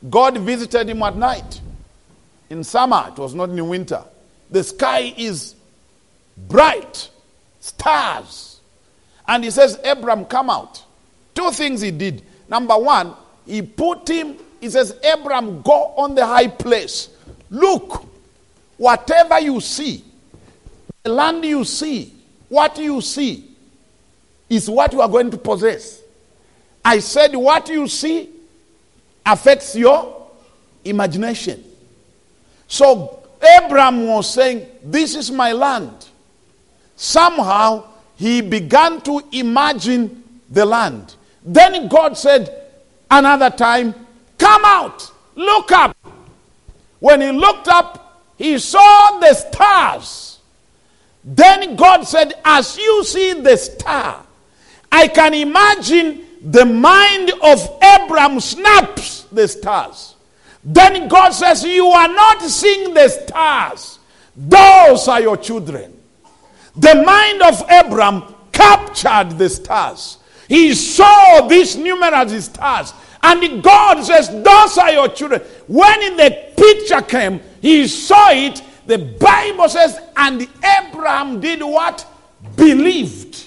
God 0.09 0.39
visited 0.39 0.89
him 0.89 1.01
at 1.03 1.15
night 1.15 1.61
in 2.49 2.63
summer, 2.63 3.05
it 3.09 3.19
was 3.19 3.33
not 3.33 3.49
in 3.49 3.67
winter. 3.67 4.03
The 4.49 4.63
sky 4.63 5.13
is 5.17 5.55
bright, 6.37 7.09
stars. 7.59 8.59
And 9.27 9.43
he 9.43 9.51
says, 9.51 9.79
Abram, 9.83 10.25
come 10.25 10.49
out. 10.49 10.83
Two 11.33 11.51
things 11.51 11.81
he 11.81 11.91
did. 11.91 12.23
Number 12.49 12.77
one, 12.77 13.13
he 13.45 13.61
put 13.61 14.07
him, 14.07 14.37
he 14.59 14.69
says, 14.69 14.95
Abram, 15.03 15.61
go 15.61 15.93
on 15.97 16.15
the 16.15 16.25
high 16.25 16.47
place. 16.47 17.09
Look, 17.49 18.05
whatever 18.77 19.39
you 19.39 19.59
see, 19.61 20.03
the 21.03 21.09
land 21.09 21.43
you 21.43 21.63
see, 21.63 22.13
what 22.49 22.77
you 22.77 23.01
see, 23.01 23.49
is 24.49 24.69
what 24.69 24.93
you 24.93 25.01
are 25.01 25.09
going 25.09 25.31
to 25.31 25.37
possess. 25.37 26.01
I 26.85 26.99
said, 26.99 27.35
what 27.35 27.69
you 27.69 27.87
see 27.87 28.29
affects 29.25 29.75
your 29.75 30.27
imagination. 30.83 31.63
So 32.67 33.23
Abraham 33.57 34.07
was 34.07 34.33
saying, 34.33 34.65
This 34.83 35.15
is 35.15 35.31
my 35.31 35.51
land. 35.51 36.07
Somehow 36.95 37.85
he 38.15 38.41
began 38.41 39.01
to 39.01 39.21
imagine 39.31 40.23
the 40.49 40.65
land. 40.65 41.15
Then 41.43 41.87
God 41.87 42.17
said, 42.17 42.71
Another 43.09 43.49
time, 43.49 43.93
come 44.37 44.61
out, 44.65 45.11
look 45.35 45.71
up. 45.71 45.95
When 46.99 47.21
he 47.21 47.31
looked 47.31 47.67
up, 47.67 48.23
he 48.37 48.57
saw 48.59 49.19
the 49.19 49.33
stars. 49.33 50.39
Then 51.23 51.75
God 51.75 52.03
said, 52.03 52.33
As 52.43 52.77
you 52.77 53.03
see 53.03 53.33
the 53.33 53.57
star, 53.57 54.25
I 54.91 55.07
can 55.07 55.33
imagine 55.33 56.25
the 56.41 56.65
mind 56.65 57.31
of 57.41 57.79
Abraham 57.81 58.39
snaps 58.39 59.23
the 59.31 59.47
stars. 59.47 60.12
Then 60.63 61.07
God 61.07 61.31
says, 61.31 61.63
You 61.63 61.87
are 61.87 62.07
not 62.07 62.41
seeing 62.41 62.93
the 62.93 63.09
stars, 63.09 63.99
those 64.35 65.07
are 65.07 65.21
your 65.21 65.37
children. 65.37 65.99
The 66.75 66.95
mind 66.95 67.41
of 67.41 67.63
Abram 67.69 68.35
captured 68.51 69.37
the 69.37 69.49
stars. 69.49 70.17
He 70.47 70.73
saw 70.73 71.47
these 71.47 71.75
numerous 71.75 72.45
stars. 72.45 72.93
And 73.21 73.63
God 73.63 74.03
says, 74.03 74.29
Those 74.29 74.77
are 74.77 74.91
your 74.91 75.07
children. 75.09 75.41
When 75.67 76.17
the 76.17 76.51
picture 76.57 77.01
came, 77.01 77.41
he 77.61 77.87
saw 77.87 78.31
it. 78.31 78.61
The 78.85 78.97
Bible 78.97 79.69
says, 79.69 79.97
and 80.15 80.41
Abraham 80.41 81.39
did 81.39 81.61
what? 81.61 82.05
Believed. 82.57 83.45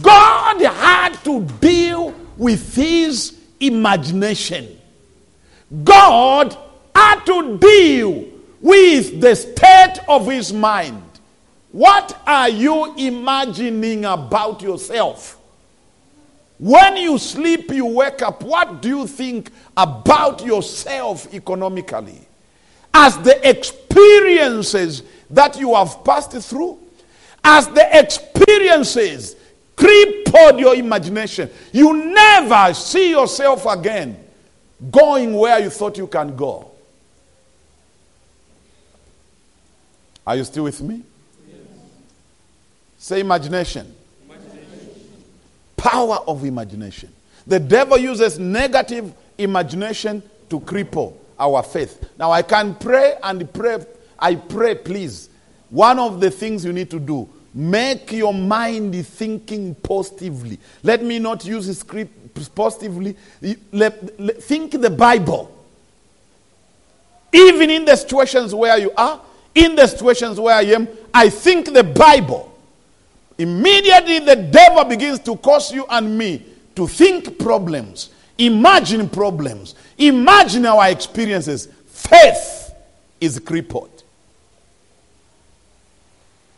God 0.00 0.60
had 0.62 1.12
to 1.24 1.42
deal 1.60 2.14
with 2.36 2.74
his 2.74 3.38
imagination. 3.60 4.75
God 5.84 6.56
had 6.94 7.24
to 7.26 7.58
deal 7.58 8.24
with 8.60 9.20
the 9.20 9.34
state 9.34 9.98
of 10.08 10.26
his 10.26 10.52
mind. 10.52 11.02
What 11.72 12.18
are 12.26 12.48
you 12.48 12.94
imagining 12.96 14.04
about 14.04 14.62
yourself? 14.62 15.38
When 16.58 16.96
you 16.96 17.18
sleep, 17.18 17.70
you 17.70 17.84
wake 17.84 18.22
up. 18.22 18.42
What 18.42 18.80
do 18.80 18.88
you 18.88 19.06
think 19.06 19.50
about 19.76 20.44
yourself 20.44 21.32
economically? 21.34 22.26
As 22.94 23.18
the 23.18 23.46
experiences 23.46 25.02
that 25.28 25.58
you 25.58 25.74
have 25.74 26.02
passed 26.02 26.32
through, 26.32 26.78
as 27.44 27.66
the 27.68 27.86
experiences 27.98 29.36
crippled 29.76 30.58
your 30.58 30.74
imagination, 30.74 31.50
you 31.72 31.92
never 31.92 32.72
see 32.72 33.10
yourself 33.10 33.66
again 33.66 34.25
going 34.90 35.34
where 35.34 35.58
you 35.60 35.70
thought 35.70 35.96
you 35.96 36.06
can 36.06 36.36
go. 36.36 36.70
Are 40.26 40.36
you 40.36 40.44
still 40.44 40.64
with 40.64 40.80
me? 40.82 41.02
Yes. 41.48 41.56
Say 42.98 43.20
imagination. 43.20 43.94
imagination. 44.24 44.90
Power 45.76 46.16
of 46.26 46.44
imagination. 46.44 47.12
The 47.46 47.60
devil 47.60 47.96
uses 47.96 48.38
negative 48.38 49.12
imagination 49.38 50.22
to 50.50 50.58
cripple 50.60 51.14
our 51.38 51.62
faith. 51.62 52.10
Now 52.18 52.32
I 52.32 52.42
can 52.42 52.74
pray 52.74 53.14
and 53.22 53.52
pray. 53.52 53.84
I 54.18 54.34
pray, 54.34 54.74
please. 54.74 55.28
One 55.70 55.98
of 55.98 56.20
the 56.20 56.30
things 56.30 56.64
you 56.64 56.72
need 56.72 56.90
to 56.90 56.98
do 56.98 57.28
make 57.54 58.12
your 58.12 58.34
mind 58.34 58.94
thinking 59.06 59.74
positively. 59.76 60.58
Let 60.82 61.02
me 61.02 61.18
not 61.18 61.44
use 61.44 61.76
script 61.78 62.25
positively. 62.48 63.12
Think 63.12 64.80
the 64.80 64.90
Bible. 64.90 65.52
Even 67.32 67.70
in 67.70 67.84
the 67.84 67.96
situations 67.96 68.54
where 68.54 68.78
you 68.78 68.92
are, 68.96 69.20
in 69.54 69.74
the 69.74 69.86
situations 69.86 70.38
where 70.38 70.54
I 70.54 70.62
am, 70.62 70.88
I 71.12 71.28
think 71.28 71.72
the 71.72 71.84
Bible. 71.84 72.52
Immediately 73.38 74.20
the 74.20 74.36
devil 74.36 74.84
begins 74.84 75.18
to 75.20 75.36
cause 75.36 75.72
you 75.72 75.84
and 75.90 76.16
me 76.16 76.44
to 76.74 76.86
think 76.86 77.38
problems, 77.38 78.10
imagine 78.38 79.08
problems, 79.08 79.74
imagine 79.98 80.66
our 80.66 80.88
experiences. 80.90 81.68
Faith 81.86 82.74
is 83.20 83.38
crippled. 83.38 84.02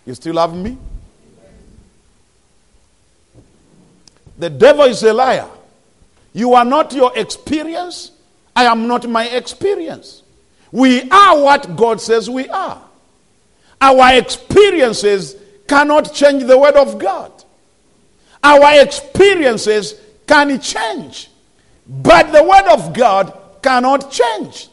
You 0.05 0.15
still 0.15 0.35
love 0.35 0.57
me? 0.57 0.77
The 4.39 4.51
devil 4.51 4.85
is 4.85 5.03
a 5.03 5.13
liar. 5.13 5.49
You 6.39 6.55
are 6.55 6.65
not 6.65 6.93
your 6.93 7.11
experience. 7.19 8.13
I 8.55 8.67
am 8.67 8.87
not 8.87 9.09
my 9.09 9.27
experience. 9.27 10.23
We 10.71 11.11
are 11.11 11.43
what 11.43 11.75
God 11.75 12.01
says 12.01 12.31
we 12.31 12.49
are. 12.49 12.81
Our 13.81 14.15
experiences 14.15 15.35
cannot 15.67 16.15
change 16.15 16.45
the 16.45 16.57
word 16.57 16.77
of 16.77 16.97
God. 17.01 17.33
Our 18.45 18.81
experiences 18.81 20.01
can 20.29 20.61
change, 20.61 21.29
but 21.89 22.31
the 22.31 22.45
word 22.45 22.73
of 22.73 22.93
God 22.93 23.37
cannot 23.61 24.09
change. 24.13 24.69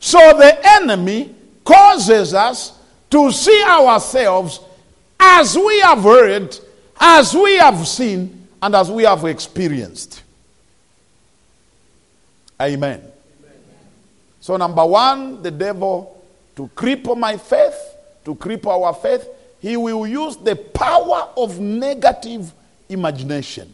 So 0.00 0.18
the 0.18 0.58
enemy 0.80 1.32
causes 1.64 2.34
us 2.34 2.76
to 3.10 3.30
see 3.30 3.62
ourselves 3.62 4.58
as 5.20 5.56
we 5.56 5.78
have 5.78 6.02
heard, 6.02 6.58
as 6.98 7.34
we 7.34 7.54
have 7.58 7.86
seen, 7.86 8.48
and 8.60 8.74
as 8.74 8.90
we 8.90 9.04
have 9.04 9.24
experienced. 9.26 10.23
Amen. 12.64 13.00
Amen. 13.00 13.10
So, 14.40 14.56
number 14.56 14.84
one, 14.84 15.42
the 15.42 15.50
devil 15.50 16.22
to 16.56 16.68
cripple 16.68 17.16
my 17.16 17.36
faith 17.36 17.94
to 18.24 18.34
cripple 18.34 18.68
our 18.68 18.94
faith, 18.94 19.28
he 19.60 19.76
will 19.76 20.06
use 20.06 20.36
the 20.36 20.56
power 20.56 21.28
of 21.36 21.60
negative 21.60 22.52
imagination 22.88 23.72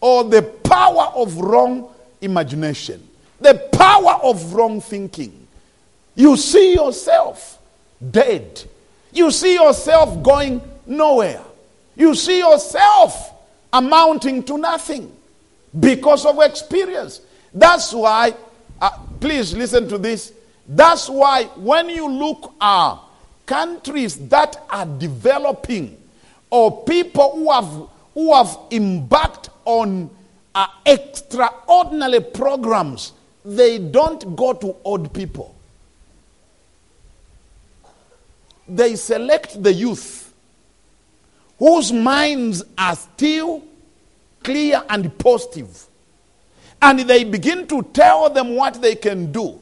or 0.00 0.24
the 0.24 0.42
power 0.42 1.12
of 1.14 1.36
wrong 1.38 1.88
imagination, 2.20 3.06
the 3.40 3.54
power 3.72 4.18
of 4.22 4.54
wrong 4.54 4.80
thinking. 4.80 5.46
You 6.14 6.36
see 6.36 6.74
yourself 6.74 7.58
dead. 8.10 8.62
You 9.12 9.30
see 9.30 9.54
yourself 9.54 10.22
going 10.22 10.60
nowhere. 10.86 11.42
You 11.96 12.14
see 12.14 12.38
yourself 12.38 13.32
amounting 13.72 14.42
to 14.44 14.58
nothing 14.58 15.12
because 15.78 16.24
of 16.24 16.40
experience. 16.40 17.20
That's 17.52 17.92
why, 17.92 18.34
uh, 18.80 18.90
please 19.20 19.54
listen 19.54 19.88
to 19.88 19.98
this. 19.98 20.32
That's 20.68 21.08
why 21.08 21.44
when 21.56 21.88
you 21.88 22.08
look 22.08 22.54
at 22.60 22.96
countries 23.46 24.16
that 24.28 24.64
are 24.70 24.86
developing 24.86 26.00
or 26.50 26.84
people 26.84 27.32
who 27.34 27.50
have, 27.50 27.88
who 28.14 28.34
have 28.34 28.56
embarked 28.70 29.50
on 29.64 30.10
uh, 30.54 30.66
extraordinary 30.86 32.20
programs, 32.20 33.12
they 33.44 33.78
don't 33.78 34.36
go 34.36 34.52
to 34.52 34.76
old 34.84 35.12
people. 35.12 35.54
They 38.68 38.94
select 38.94 39.60
the 39.60 39.72
youth 39.72 40.32
whose 41.58 41.92
minds 41.92 42.64
are 42.78 42.96
still 42.96 43.62
clear 44.42 44.82
and 44.88 45.16
positive. 45.18 45.86
And 46.82 47.00
they 47.00 47.24
begin 47.24 47.66
to 47.68 47.82
tell 47.92 48.30
them 48.30 48.54
what 48.56 48.80
they 48.80 48.94
can 48.94 49.30
do, 49.32 49.60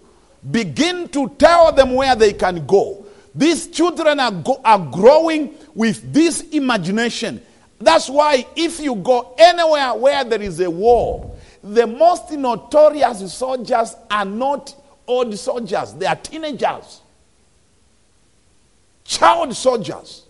begin 0.50 1.09
to 1.09 1.28
tell 1.31 1.72
them 1.72 1.94
where 1.94 2.14
they 2.14 2.33
can 2.33 2.64
go. 2.66 3.04
These 3.35 3.68
children 3.68 4.20
are, 4.20 4.33
go, 4.33 4.61
are 4.64 4.78
growing 4.78 5.54
with 5.74 6.12
this 6.12 6.42
imagination. 6.50 7.42
That's 7.81 8.09
why 8.09 8.46
if 8.57 8.81
you 8.81 8.96
go 8.96 9.35
anywhere 9.38 9.94
where 9.94 10.24
there 10.24 10.42
is 10.42 10.61
a 10.61 10.70
war, 10.70 11.37
the 11.62 11.87
most 11.87 12.31
notorious 12.33 13.33
soldiers 13.33 13.94
are 14.11 14.24
not 14.24 14.74
old 15.07 15.37
soldiers, 15.38 15.92
they 15.94 16.07
are 16.07 16.16
teenagers, 16.16 17.00
child 19.04 19.54
soldiers. 19.57 20.24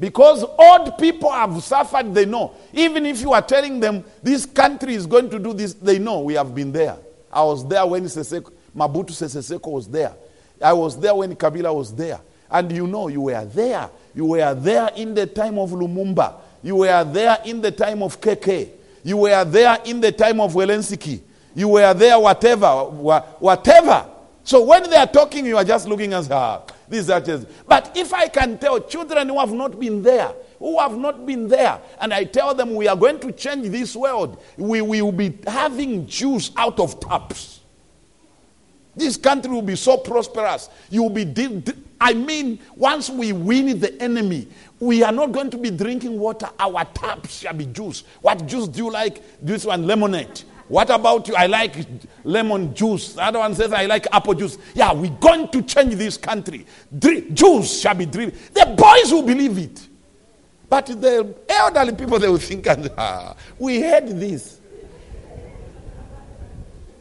Because 0.00 0.44
old 0.44 0.96
people 0.96 1.30
have 1.32 1.60
suffered, 1.62 2.14
they 2.14 2.24
know. 2.24 2.54
Even 2.72 3.04
if 3.04 3.20
you 3.20 3.32
are 3.32 3.42
telling 3.42 3.80
them 3.80 4.04
this 4.22 4.46
country 4.46 4.94
is 4.94 5.06
going 5.06 5.28
to 5.30 5.38
do 5.38 5.52
this, 5.52 5.74
they 5.74 5.98
know 5.98 6.20
we 6.20 6.34
have 6.34 6.54
been 6.54 6.70
there. 6.70 6.96
I 7.32 7.42
was 7.42 7.66
there 7.66 7.84
when 7.84 8.04
Seseko, 8.04 8.52
Mobutu 8.76 9.10
Sese 9.10 9.42
Seko 9.42 9.72
was 9.72 9.88
there. 9.88 10.14
I 10.62 10.72
was 10.72 10.98
there 10.98 11.14
when 11.14 11.34
Kabila 11.34 11.74
was 11.74 11.94
there. 11.94 12.20
And 12.50 12.70
you 12.72 12.86
know, 12.86 13.08
you 13.08 13.22
were 13.22 13.44
there. 13.44 13.90
You 14.14 14.24
were 14.24 14.54
there 14.54 14.90
in 14.96 15.14
the 15.14 15.26
time 15.26 15.58
of 15.58 15.70
Lumumba. 15.70 16.34
You 16.62 16.76
were 16.76 17.04
there 17.04 17.38
in 17.44 17.60
the 17.60 17.70
time 17.70 18.02
of 18.02 18.20
KK. 18.20 18.68
You 19.04 19.16
were 19.18 19.44
there 19.44 19.78
in 19.84 20.00
the 20.00 20.12
time 20.12 20.40
of 20.40 20.52
Zelensky. 20.54 21.20
You 21.54 21.68
were 21.68 21.92
there, 21.94 22.18
whatever, 22.18 22.68
whatever. 22.68 24.06
So 24.44 24.64
when 24.64 24.88
they 24.88 24.96
are 24.96 25.06
talking, 25.06 25.44
you 25.44 25.56
are 25.56 25.64
just 25.64 25.88
looking 25.88 26.12
as, 26.12 26.30
ah, 26.30 26.62
these 26.88 27.10
are 27.10 27.20
just. 27.20 27.46
But 27.66 27.96
if 27.96 28.12
I 28.12 28.28
can 28.28 28.58
tell 28.58 28.80
children 28.80 29.28
who 29.28 29.38
have 29.38 29.52
not 29.52 29.78
been 29.78 30.02
there, 30.02 30.32
who 30.58 30.78
have 30.78 30.96
not 30.96 31.26
been 31.26 31.48
there, 31.48 31.80
and 32.00 32.12
I 32.12 32.24
tell 32.24 32.54
them 32.54 32.74
we 32.74 32.88
are 32.88 32.96
going 32.96 33.20
to 33.20 33.32
change 33.32 33.68
this 33.68 33.94
world, 33.94 34.42
we 34.56 34.80
will 34.80 35.12
be 35.12 35.38
having 35.46 36.06
juice 36.06 36.50
out 36.56 36.80
of 36.80 36.98
taps. 37.00 37.60
This 38.96 39.16
country 39.16 39.50
will 39.52 39.62
be 39.62 39.76
so 39.76 39.96
prosperous. 39.96 40.68
You 40.90 41.04
will 41.04 41.10
be. 41.10 41.62
I 42.00 42.14
mean, 42.14 42.58
once 42.74 43.08
we 43.08 43.32
win 43.32 43.78
the 43.78 44.00
enemy, 44.02 44.48
we 44.80 45.04
are 45.04 45.12
not 45.12 45.32
going 45.32 45.50
to 45.50 45.58
be 45.58 45.70
drinking 45.70 46.18
water. 46.18 46.48
Our 46.58 46.84
taps 46.86 47.40
shall 47.40 47.54
be 47.54 47.66
juice. 47.66 48.02
What 48.20 48.46
juice 48.46 48.66
do 48.68 48.78
you 48.84 48.90
like? 48.90 49.22
This 49.40 49.64
one, 49.64 49.86
lemonade. 49.86 50.42
What 50.68 50.90
about 50.90 51.26
you? 51.28 51.34
I 51.34 51.46
like 51.46 51.74
lemon 52.24 52.74
juice. 52.74 53.14
The 53.14 53.22
other 53.22 53.38
one 53.38 53.54
says, 53.54 53.72
I 53.72 53.86
like 53.86 54.06
apple 54.12 54.34
juice. 54.34 54.58
Yeah, 54.74 54.92
we're 54.92 55.10
going 55.10 55.48
to 55.48 55.62
change 55.62 55.94
this 55.94 56.16
country. 56.18 56.66
Drink, 56.96 57.32
juice 57.32 57.80
shall 57.80 57.94
be 57.94 58.04
driven. 58.04 58.38
The 58.52 58.74
boys 58.76 59.10
will 59.10 59.22
believe 59.22 59.56
it. 59.56 59.88
But 60.68 60.86
the 60.86 61.34
elderly 61.48 61.94
people, 61.94 62.18
they 62.18 62.28
will 62.28 62.36
think, 62.36 62.66
ah, 62.98 63.34
we 63.58 63.80
heard 63.80 64.08
this. 64.08 64.60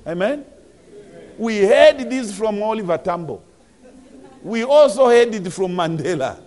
Amen? 0.05 0.45
We 1.37 1.57
heard 1.65 2.09
this 2.09 2.35
from 2.35 2.63
Oliver 2.63 2.97
Tambo. 2.97 3.41
We 4.41 4.63
also 4.63 5.07
heard 5.07 5.35
it 5.35 5.51
from 5.51 5.73
Mandela. 5.73 6.39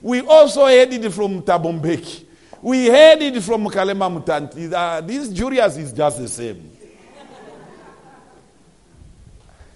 We 0.00 0.20
also 0.20 0.66
heard 0.66 0.92
it 0.92 1.10
from 1.10 1.42
Thabo 1.42 1.78
Mbeki. 1.80 2.24
We 2.62 2.88
heard 2.88 3.22
it 3.22 3.40
from 3.42 3.64
Kgalema 3.66 4.22
Motlanthe. 4.22 5.06
This 5.06 5.28
Julius 5.30 5.76
is 5.78 5.92
just 5.92 6.18
the 6.18 6.28
same. 6.28 6.70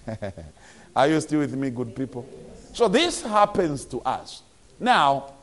Are 0.95 1.07
you 1.07 1.19
still 1.19 1.39
with 1.39 1.55
me, 1.55 1.71
good 1.71 1.95
people? 1.95 2.27
So 2.73 2.87
this 2.87 3.23
happens 3.23 3.85
to 3.85 4.01
us. 4.01 4.43
Now, 4.79 5.33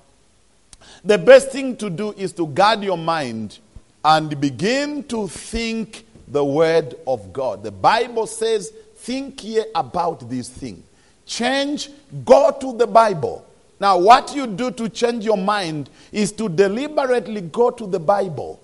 the 1.05 1.18
best 1.18 1.51
thing 1.51 1.76
to 1.78 1.90
do 1.90 2.12
is 2.12 2.32
to 2.34 2.47
guard 2.47 2.82
your 2.82 2.99
mind 2.99 3.59
and 4.05 4.40
begin 4.40 5.03
to 5.05 5.26
think 5.26 6.07
the 6.28 6.45
word 6.45 6.95
of 7.07 7.32
God. 7.32 7.62
The 7.62 7.70
Bible 7.72 8.26
says, 8.26 8.72
Think 8.97 9.43
ye 9.43 9.64
about 9.74 10.30
this 10.30 10.49
thing. 10.49 10.82
Change, 11.26 11.90
go 12.24 12.57
to 12.61 12.76
the 12.76 12.86
Bible. 12.86 13.45
Now, 13.83 13.99
what 13.99 14.33
you 14.33 14.47
do 14.47 14.70
to 14.70 14.89
change 14.89 15.24
your 15.24 15.37
mind 15.37 15.91
is 16.12 16.30
to 16.35 16.49
deliberately 16.49 17.41
go 17.41 17.68
to 17.68 17.85
the 17.85 17.99
Bible. 17.99 18.62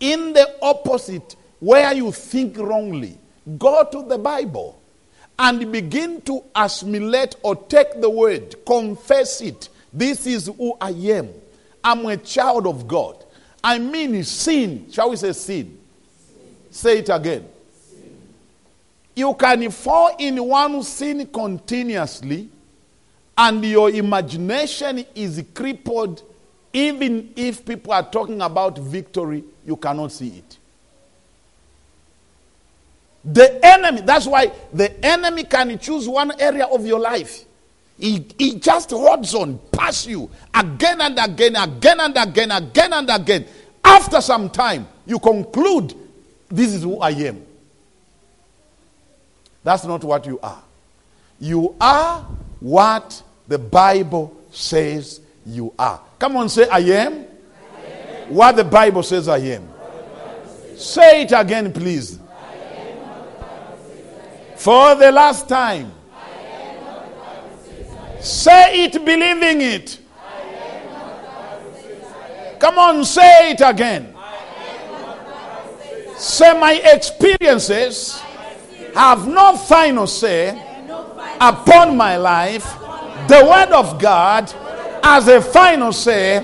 In 0.00 0.32
the 0.32 0.56
opposite, 0.62 1.36
where 1.60 1.92
you 1.92 2.10
think 2.10 2.56
wrongly, 2.56 3.18
go 3.58 3.86
to 3.92 4.02
the 4.08 4.16
Bible 4.16 4.80
and 5.38 5.70
begin 5.70 6.22
to 6.22 6.42
assimilate 6.54 7.36
or 7.42 7.54
take 7.54 8.00
the 8.00 8.08
word, 8.08 8.56
confess 8.64 9.42
it. 9.42 9.68
This 9.92 10.26
is 10.26 10.46
who 10.46 10.74
I 10.80 10.88
am. 10.88 11.28
I'm 11.84 12.06
a 12.06 12.16
child 12.16 12.66
of 12.66 12.88
God. 12.88 13.26
I 13.62 13.78
mean 13.78 14.24
sin. 14.24 14.86
Shall 14.90 15.10
we 15.10 15.16
say 15.16 15.32
sin? 15.32 15.78
Say 16.70 17.00
it 17.00 17.10
again. 17.10 17.46
You 19.14 19.34
can 19.34 19.70
fall 19.70 20.16
in 20.18 20.42
one 20.42 20.82
sin 20.82 21.26
continuously, 21.26 22.48
and 23.38 23.64
your 23.64 23.90
imagination 23.90 25.04
is 25.14 25.42
crippled. 25.54 26.22
Even 26.72 27.32
if 27.36 27.64
people 27.64 27.92
are 27.92 28.02
talking 28.02 28.40
about 28.42 28.78
victory, 28.78 29.44
you 29.64 29.76
cannot 29.76 30.12
see 30.12 30.28
it. 30.38 30.58
The 33.24 33.64
enemy, 33.64 34.02
that's 34.02 34.26
why 34.26 34.52
the 34.72 35.04
enemy 35.04 35.44
can 35.44 35.78
choose 35.78 36.08
one 36.08 36.32
area 36.40 36.64
of 36.66 36.86
your 36.86 37.00
life. 37.00 37.44
He, 37.98 38.26
he 38.38 38.54
just 38.58 38.90
holds 38.90 39.34
on 39.34 39.58
past 39.72 40.06
you 40.06 40.30
again 40.54 41.00
and 41.00 41.18
again, 41.18 41.56
again 41.56 42.00
and 42.00 42.16
again, 42.16 42.50
again 42.50 42.92
and 42.92 43.10
again. 43.10 43.46
After 43.82 44.20
some 44.20 44.50
time, 44.50 44.86
you 45.06 45.18
conclude, 45.18 45.94
This 46.48 46.74
is 46.74 46.82
who 46.82 46.98
I 47.00 47.10
am. 47.10 47.42
That's 49.64 49.84
not 49.84 50.04
what 50.04 50.26
you 50.26 50.38
are. 50.40 50.62
You 51.40 51.74
are 51.80 52.24
what 52.66 53.22
the 53.46 53.60
Bible 53.60 54.36
says 54.50 55.20
you 55.46 55.72
are. 55.78 56.02
Come 56.18 56.36
on, 56.36 56.48
say, 56.48 56.68
I 56.68 56.80
am. 56.80 57.12
I 57.12 57.80
am. 57.80 58.34
What 58.34 58.56
the 58.56 58.64
Bible 58.64 59.04
says 59.04 59.28
I 59.28 59.38
am. 59.38 59.68
Say 60.74 61.22
it 61.22 61.30
again, 61.30 61.72
please. 61.72 62.18
For 64.56 64.96
the 64.96 65.12
last 65.12 65.48
time. 65.48 65.92
Say 68.18 68.86
it 68.86 68.94
believing 68.94 69.60
it. 69.60 70.00
Come 72.58 72.78
on, 72.80 73.04
say 73.04 73.52
it 73.52 73.60
again. 73.64 74.12
Say, 76.16 76.58
my 76.58 76.72
experiences 76.72 78.20
have 78.92 79.28
no 79.28 79.56
final 79.56 80.08
say 80.08 80.65
upon 81.40 81.96
my 81.96 82.16
life. 82.16 82.64
The 83.28 83.44
Word 83.44 83.72
of 83.72 84.00
God 84.00 84.52
as 85.02 85.28
a 85.28 85.40
final 85.40 85.92
say 85.92 86.38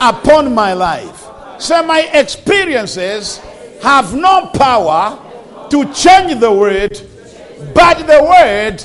upon 0.00 0.54
my 0.54 0.72
life. 0.72 1.26
So 1.58 1.82
my 1.82 2.02
experiences 2.12 3.38
have 3.82 4.14
no 4.14 4.46
power 4.46 5.18
to 5.70 5.92
change 5.92 6.40
the 6.40 6.52
Word, 6.52 7.00
but 7.74 8.06
the 8.06 8.22
Word 8.22 8.84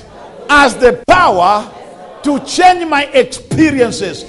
has 0.50 0.76
the 0.78 1.04
power 1.08 1.72
to 2.24 2.40
change 2.46 2.86
my 2.88 3.06
experiences. 3.06 4.26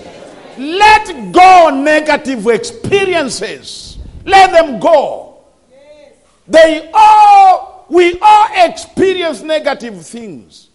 Let 0.59 1.33
go 1.33 1.71
negative 1.71 2.47
experiences. 2.47 3.99
Let 4.25 4.53
them 4.53 4.79
go. 4.79 5.45
They 6.47 6.91
all 6.93 7.87
we 7.89 8.19
all 8.21 8.49
experience 8.57 9.43
negative 9.43 10.05
things. 10.07 10.69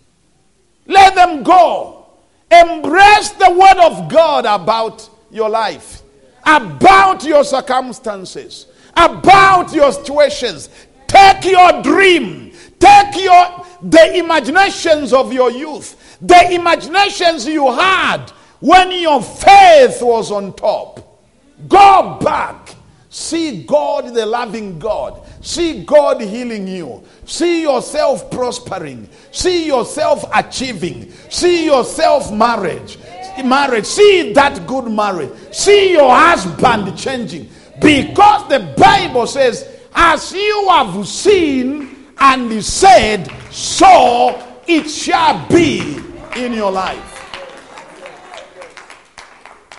Let 0.89 1.13
them 1.13 1.43
go. 1.43 2.07
Embrace 2.51 3.29
the 3.29 3.51
word 3.51 3.77
of 3.77 4.11
God 4.11 4.45
about 4.45 5.07
your 5.31 5.47
life, 5.49 6.01
about 6.43 7.23
your 7.23 7.43
circumstances, 7.43 8.65
about 8.97 9.71
your 9.71 9.91
situations. 9.91 10.69
Take 11.07 11.45
your 11.45 11.83
dream, 11.83 12.51
take 12.79 13.23
your 13.23 13.65
the 13.81 14.17
imaginations 14.17 15.13
of 15.13 15.31
your 15.31 15.51
youth, 15.51 16.17
the 16.21 16.53
imaginations 16.53 17.45
you 17.45 17.71
had 17.71 18.31
when 18.59 18.91
your 18.91 19.21
faith 19.21 20.01
was 20.01 20.31
on 20.31 20.53
top. 20.53 21.21
Go 21.67 22.17
back 22.19 22.75
See 23.09 23.63
God, 23.63 24.13
the 24.13 24.25
loving 24.25 24.77
God. 24.77 25.27
See 25.41 25.83
God 25.83 26.21
healing 26.21 26.67
you. 26.67 27.03
See 27.25 27.61
yourself 27.61 28.29
prospering. 28.29 29.09
See 29.31 29.65
yourself 29.67 30.25
achieving. 30.33 31.11
See 31.29 31.65
yourself 31.65 32.31
marriage. 32.31 32.97
Marriage. 33.43 33.85
See 33.85 34.33
that 34.33 34.67
good 34.67 34.91
marriage. 34.91 35.31
See 35.53 35.93
your 35.93 36.13
husband 36.13 36.97
changing. 36.97 37.49
Because 37.79 38.49
the 38.49 38.73
Bible 38.77 39.27
says, 39.27 39.79
as 39.95 40.33
you 40.33 40.67
have 40.69 41.07
seen 41.07 42.13
and 42.19 42.63
said, 42.63 43.31
so 43.49 44.61
it 44.67 44.89
shall 44.89 45.47
be 45.47 45.97
in 46.35 46.53
your 46.53 46.71
life. 46.71 47.15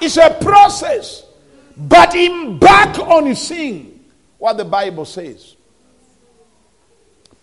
It's 0.01 0.17
a 0.17 0.37
process. 0.41 1.25
But 1.77 2.15
embark 2.15 2.99
on 2.99 3.35
seeing 3.35 3.90
what 4.41 4.57
the 4.57 4.65
Bible 4.65 5.05
says. 5.05 5.55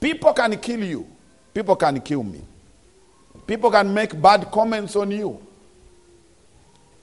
People 0.01 0.33
can 0.33 0.57
kill 0.57 0.83
you. 0.83 1.07
People 1.53 1.75
can 1.75 2.01
kill 2.01 2.23
me. 2.23 2.41
People 3.45 3.71
can 3.71 3.93
make 3.93 4.19
bad 4.19 4.51
comments 4.51 4.95
on 4.95 5.11
you. 5.11 5.39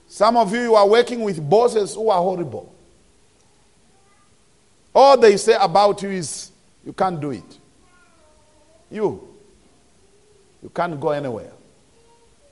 Some 0.09 0.37
of 0.37 0.53
you 0.53 0.61
you 0.61 0.75
are 0.75 0.87
working 0.87 1.23
with 1.23 1.49
bosses 1.49 1.95
who 1.95 2.11
are 2.11 2.21
horrible. 2.21 2.75
All 4.95 5.17
they 5.17 5.37
say 5.37 5.57
about 5.59 6.03
you 6.03 6.11
is, 6.11 6.51
you 6.85 6.93
can't 6.93 7.21
do 7.21 7.31
it. 7.31 7.59
You, 8.91 9.27
you 10.63 10.71
can't 10.71 11.01
go 11.01 11.11
anywhere. 11.11 11.53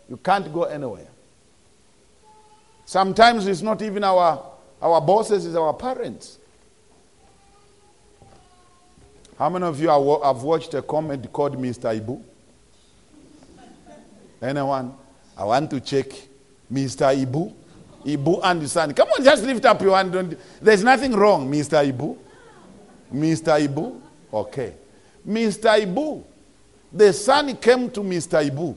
You 0.08 0.16
can't 0.16 0.52
go 0.52 0.62
anywhere. 0.64 1.08
Sometimes 2.84 3.46
it's 3.48 3.62
not 3.62 3.82
even 3.82 4.04
our 4.04 4.44
our 4.80 5.00
bosses 5.00 5.46
it's 5.46 5.56
our 5.56 5.74
parents. 5.74 6.38
How 9.42 9.48
many 9.48 9.64
of 9.64 9.80
you 9.80 9.88
have 9.88 10.44
watched 10.44 10.72
a 10.74 10.82
comedy 10.82 11.26
called 11.26 11.56
Mr. 11.60 11.90
Ibu? 12.00 12.22
Anyone? 14.40 14.94
I 15.36 15.44
want 15.44 15.68
to 15.70 15.80
check 15.80 16.06
Mr. 16.72 17.12
Ibu. 17.26 17.52
Ibu 18.06 18.40
and 18.44 18.62
the 18.62 18.68
son. 18.68 18.94
Come 18.94 19.08
on, 19.08 19.24
just 19.24 19.42
lift 19.42 19.64
up 19.64 19.82
your 19.82 19.96
hand. 19.96 20.36
There's 20.60 20.84
nothing 20.84 21.10
wrong, 21.16 21.50
Mr. 21.50 21.84
Ibu. 21.92 22.16
Mr. 23.12 23.66
Ibu? 23.66 24.00
Okay. 24.32 24.74
Mr. 25.28 25.86
Ibu. 25.86 26.22
The 26.92 27.12
son 27.12 27.56
came 27.56 27.90
to 27.90 28.00
Mr. 28.00 28.48
Ibu 28.48 28.76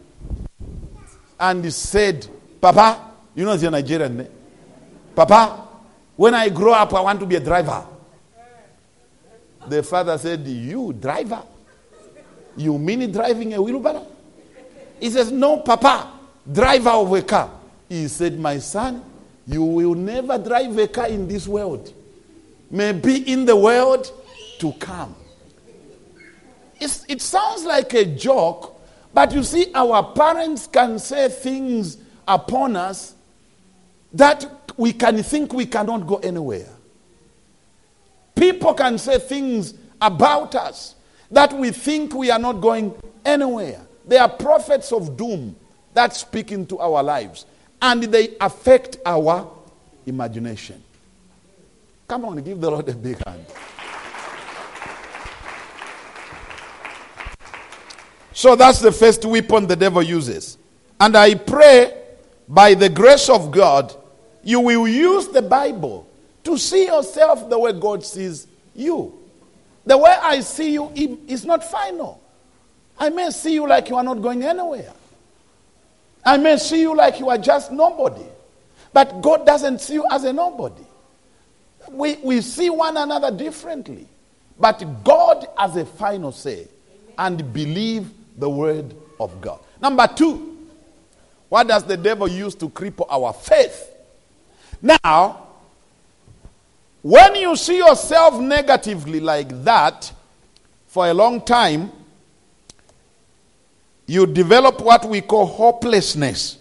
and 1.42 1.72
said, 1.72 2.26
Papa, 2.60 3.12
you 3.36 3.46
know 3.46 3.56
the 3.56 3.70
Nigerian 3.70 4.18
name? 4.18 4.30
Papa, 5.16 5.68
when 6.16 6.34
I 6.34 6.50
grow 6.50 6.74
up, 6.74 6.92
I 6.96 7.02
want 7.02 7.20
to 7.20 7.28
be 7.28 7.36
a 7.36 7.40
driver. 7.40 7.86
The 9.68 9.84
father 9.84 10.18
said, 10.18 10.46
You, 10.48 10.94
driver? 10.94 11.44
You 12.58 12.78
mean 12.78 13.12
driving 13.12 13.54
a 13.54 13.62
wheelbarrow? 13.62 14.08
He 15.00 15.10
says, 15.10 15.32
No, 15.32 15.60
Papa, 15.60 16.12
driver 16.52 16.92
of 16.92 17.12
a 17.14 17.22
car. 17.22 17.52
He 17.90 18.08
said, 18.08 18.40
My 18.40 18.60
son, 18.60 19.04
you 19.48 19.64
will 19.64 19.96
never 19.96 20.38
drive 20.38 20.78
a 20.78 20.88
car 20.88 21.08
in 21.08 21.28
this 21.28 21.48
world. 21.48 21.94
Maybe 22.72 23.32
in 23.32 23.46
the 23.46 23.56
world 23.56 24.12
to 24.60 24.72
come. 24.74 25.16
It's, 26.80 27.06
it 27.08 27.22
sounds 27.22 27.64
like 27.64 27.94
a 27.94 28.06
joke, 28.06 28.82
but 29.14 29.34
you 29.34 29.44
see, 29.44 29.72
our 29.74 30.04
parents 30.14 30.68
can 30.68 31.00
say 31.00 31.30
things 31.30 31.98
upon 32.28 32.76
us 32.76 33.16
that 34.14 34.72
we 34.78 34.92
can 34.94 35.22
think 35.24 35.54
we 35.54 35.66
cannot 35.66 36.06
go 36.06 36.18
anywhere. 36.18 36.75
People 38.36 38.74
can 38.74 38.98
say 38.98 39.18
things 39.18 39.74
about 40.02 40.56
us 40.56 40.96
that 41.32 41.54
we 41.54 41.72
think 41.72 42.14
we 42.14 42.30
are 42.30 42.40
not 42.40 42.62
going 42.62 42.94
anywhere. 43.24 43.82
They 44.06 44.18
are 44.18 44.30
prophets 44.30 44.92
of 44.92 45.18
doom 45.18 45.56
that 45.94 46.14
speak 46.16 46.52
into 46.52 46.78
our 46.80 47.02
lives. 47.02 47.46
and 47.82 48.04
they 48.04 48.36
affect 48.42 48.98
our 49.06 49.48
imagination. 50.06 50.82
Come 52.08 52.26
on, 52.26 52.38
give 52.38 52.60
the 52.60 52.70
Lord 52.70 52.88
a 52.90 52.94
big 52.94 53.24
hand. 53.26 53.46
So 58.34 58.56
that's 58.56 58.80
the 58.80 58.92
first 58.92 59.24
weapon 59.26 59.66
the 59.68 59.76
devil 59.76 60.02
uses. 60.02 60.58
And 61.00 61.16
I 61.16 61.36
pray 61.36 61.96
by 62.48 62.74
the 62.74 62.90
grace 62.90 63.30
of 63.30 63.52
God, 63.52 63.96
you 64.44 64.60
will 64.60 64.88
use 64.88 65.28
the 65.28 65.42
Bible 65.42 66.08
to 66.46 66.58
see 66.58 66.86
yourself 66.86 67.50
the 67.50 67.60
way 67.60 67.74
God 67.74 68.04
sees 68.06 68.48
you. 68.74 69.20
The 69.86 69.98
way 69.98 70.16
I 70.22 70.40
see 70.40 70.74
you 70.74 70.92
is 70.96 71.46
not 71.46 71.64
final. 71.64 72.22
I 72.98 73.10
may 73.10 73.30
see 73.32 73.54
you 73.54 73.68
like 73.68 73.90
you 73.90 73.98
are 73.98 74.04
not 74.04 74.22
going 74.22 74.44
anywhere. 74.44 74.94
I 76.24 76.38
may 76.38 76.58
see 76.58 76.82
you 76.82 76.96
like 76.96 77.20
you 77.20 77.30
are 77.30 77.38
just 77.38 77.72
nobody. 77.72 78.26
But 78.94 79.22
God 79.22 79.46
doesn't 79.46 79.82
see 79.82 79.96
you 79.96 80.06
as 80.10 80.24
a 80.24 80.34
nobody. 80.34 80.86
We, 81.92 82.16
we 82.24 82.42
see 82.42 82.70
one 82.70 82.98
another 82.98 83.30
differently. 83.30 84.08
But 84.60 85.04
God 85.04 85.48
has 85.58 85.76
a 85.76 85.86
final 85.86 86.32
say 86.32 86.68
and 87.18 87.54
believe 87.54 88.10
the 88.38 88.50
word 88.50 88.96
of 89.20 89.40
God. 89.42 89.60
Number 89.82 90.08
two, 90.08 90.58
what 91.50 91.68
does 91.68 91.84
the 91.84 91.98
devil 91.98 92.28
use 92.28 92.56
to 92.56 92.70
cripple 92.70 93.06
our 93.10 93.34
faith? 93.34 93.92
Now, 94.82 95.45
when 97.06 97.36
you 97.36 97.56
see 97.56 97.78
yourself 97.78 98.40
negatively 98.40 99.20
like 99.20 99.64
that 99.64 100.12
for 100.88 101.06
a 101.06 101.14
long 101.14 101.40
time, 101.40 101.92
you 104.08 104.26
develop 104.26 104.82
what 104.82 105.06
we 105.06 105.22
call 105.22 105.46
hopelessness. 105.46 106.58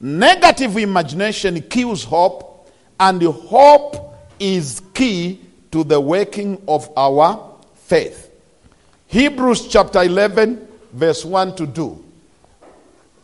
Negative 0.00 0.76
imagination 0.76 1.62
kills 1.62 2.02
hope, 2.02 2.68
and 2.98 3.22
hope 3.22 4.16
is 4.40 4.82
key 4.92 5.40
to 5.70 5.84
the 5.84 6.00
working 6.00 6.60
of 6.66 6.90
our 6.96 7.54
faith. 7.76 8.28
Hebrews 9.06 9.68
chapter 9.68 10.02
11, 10.02 10.66
verse 10.94 11.24
1 11.24 11.54
to 11.54 11.66
2. 11.68 12.04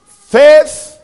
Faith 0.07 0.97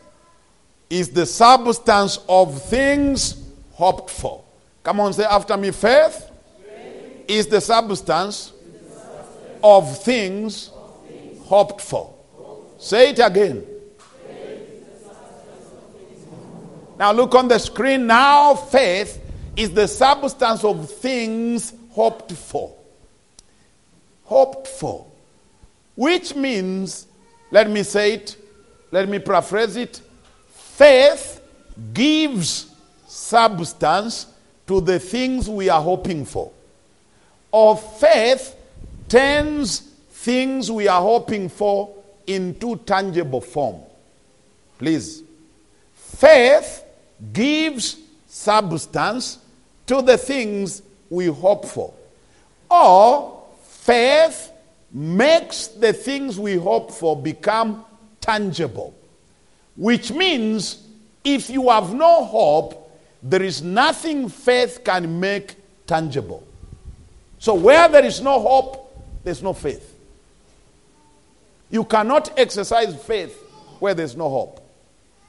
is 0.89 1.09
the 1.09 1.27
substance 1.27 2.21
of 2.29 2.63
things 2.63 3.40
hoped 3.81 4.11
for. 4.11 4.45
Come 4.83 5.01
on, 5.01 5.15
say 5.15 5.25
after 5.25 5.57
me. 5.57 5.71
Faith, 5.71 6.31
Faith. 6.63 7.25
is 7.27 7.47
the 7.47 7.63
substance, 7.63 8.51
the 8.51 8.79
substance 8.91 9.59
of, 9.65 10.03
things 10.03 10.71
of 10.75 11.07
things 11.09 11.47
hoped 11.47 11.81
for. 11.81 12.15
Say 12.79 13.11
it 13.11 13.19
again. 13.19 13.67
Now 16.99 17.13
look 17.13 17.35
on 17.35 17.49
the 17.49 17.59
screen. 17.59 18.07
Now, 18.07 18.55
faith 18.55 19.19
is 19.57 19.71
the 19.71 19.89
substance 19.89 20.63
of 20.63 20.91
things 20.91 21.73
hoped 21.93 22.33
for. 22.33 22.77
Hoped 24.25 24.69
for. 24.69 25.07
Which 25.95 26.35
means, 26.35 27.07
let 27.51 27.71
me 27.71 27.83
say 27.83 28.13
it, 28.13 28.37
let 28.91 29.09
me 29.09 29.19
paraphrase 29.19 29.77
it. 29.77 30.03
Faith 30.51 31.41
gives 31.95 32.70
substance 33.11 34.27
to 34.69 34.81
the 34.81 34.99
things 35.01 35.49
we 35.49 35.69
are 35.69 35.83
hoping 35.83 36.25
for. 36.25 36.53
Or 37.51 37.77
faith 37.77 38.55
turns 39.09 39.81
things 40.11 40.71
we 40.71 40.87
are 40.87 41.03
hoping 41.03 41.49
for 41.49 41.93
into 42.27 42.77
tangible 42.77 43.41
form. 43.41 43.81
Please. 44.79 45.25
Faith 45.93 46.85
gives 47.33 47.99
substance 48.29 49.39
to 49.89 50.03
the 50.03 50.17
things 50.17 50.83
we 51.09 51.27
hope 51.27 51.65
for. 51.67 51.93
Or 52.71 53.43
faith 53.65 54.53
makes 54.93 55.67
the 55.67 55.93
things 55.93 56.39
we 56.39 56.55
hope 56.55 56.93
for 56.93 57.21
become 57.21 57.85
tangible. 58.21 58.95
Which 59.77 60.13
means 60.13 60.87
if 61.25 61.51
you 61.51 61.71
have 61.71 61.93
no 61.93 62.25
hope, 62.25 62.80
there 63.23 63.43
is 63.43 63.63
nothing 63.63 64.29
faith 64.29 64.83
can 64.85 65.21
make 65.21 65.57
tangible. 65.87 66.47
So, 67.39 67.55
where 67.55 67.89
there 67.89 68.05
is 68.05 68.21
no 68.21 68.41
hope, 68.41 69.03
there's 69.25 69.43
no 69.43 69.53
faith. 69.53 69.97
You 71.71 71.85
cannot 71.85 72.39
exercise 72.39 72.95
faith 73.03 73.37
where 73.79 73.95
there's 73.95 74.17
no 74.17 74.29
hope. 74.29 74.67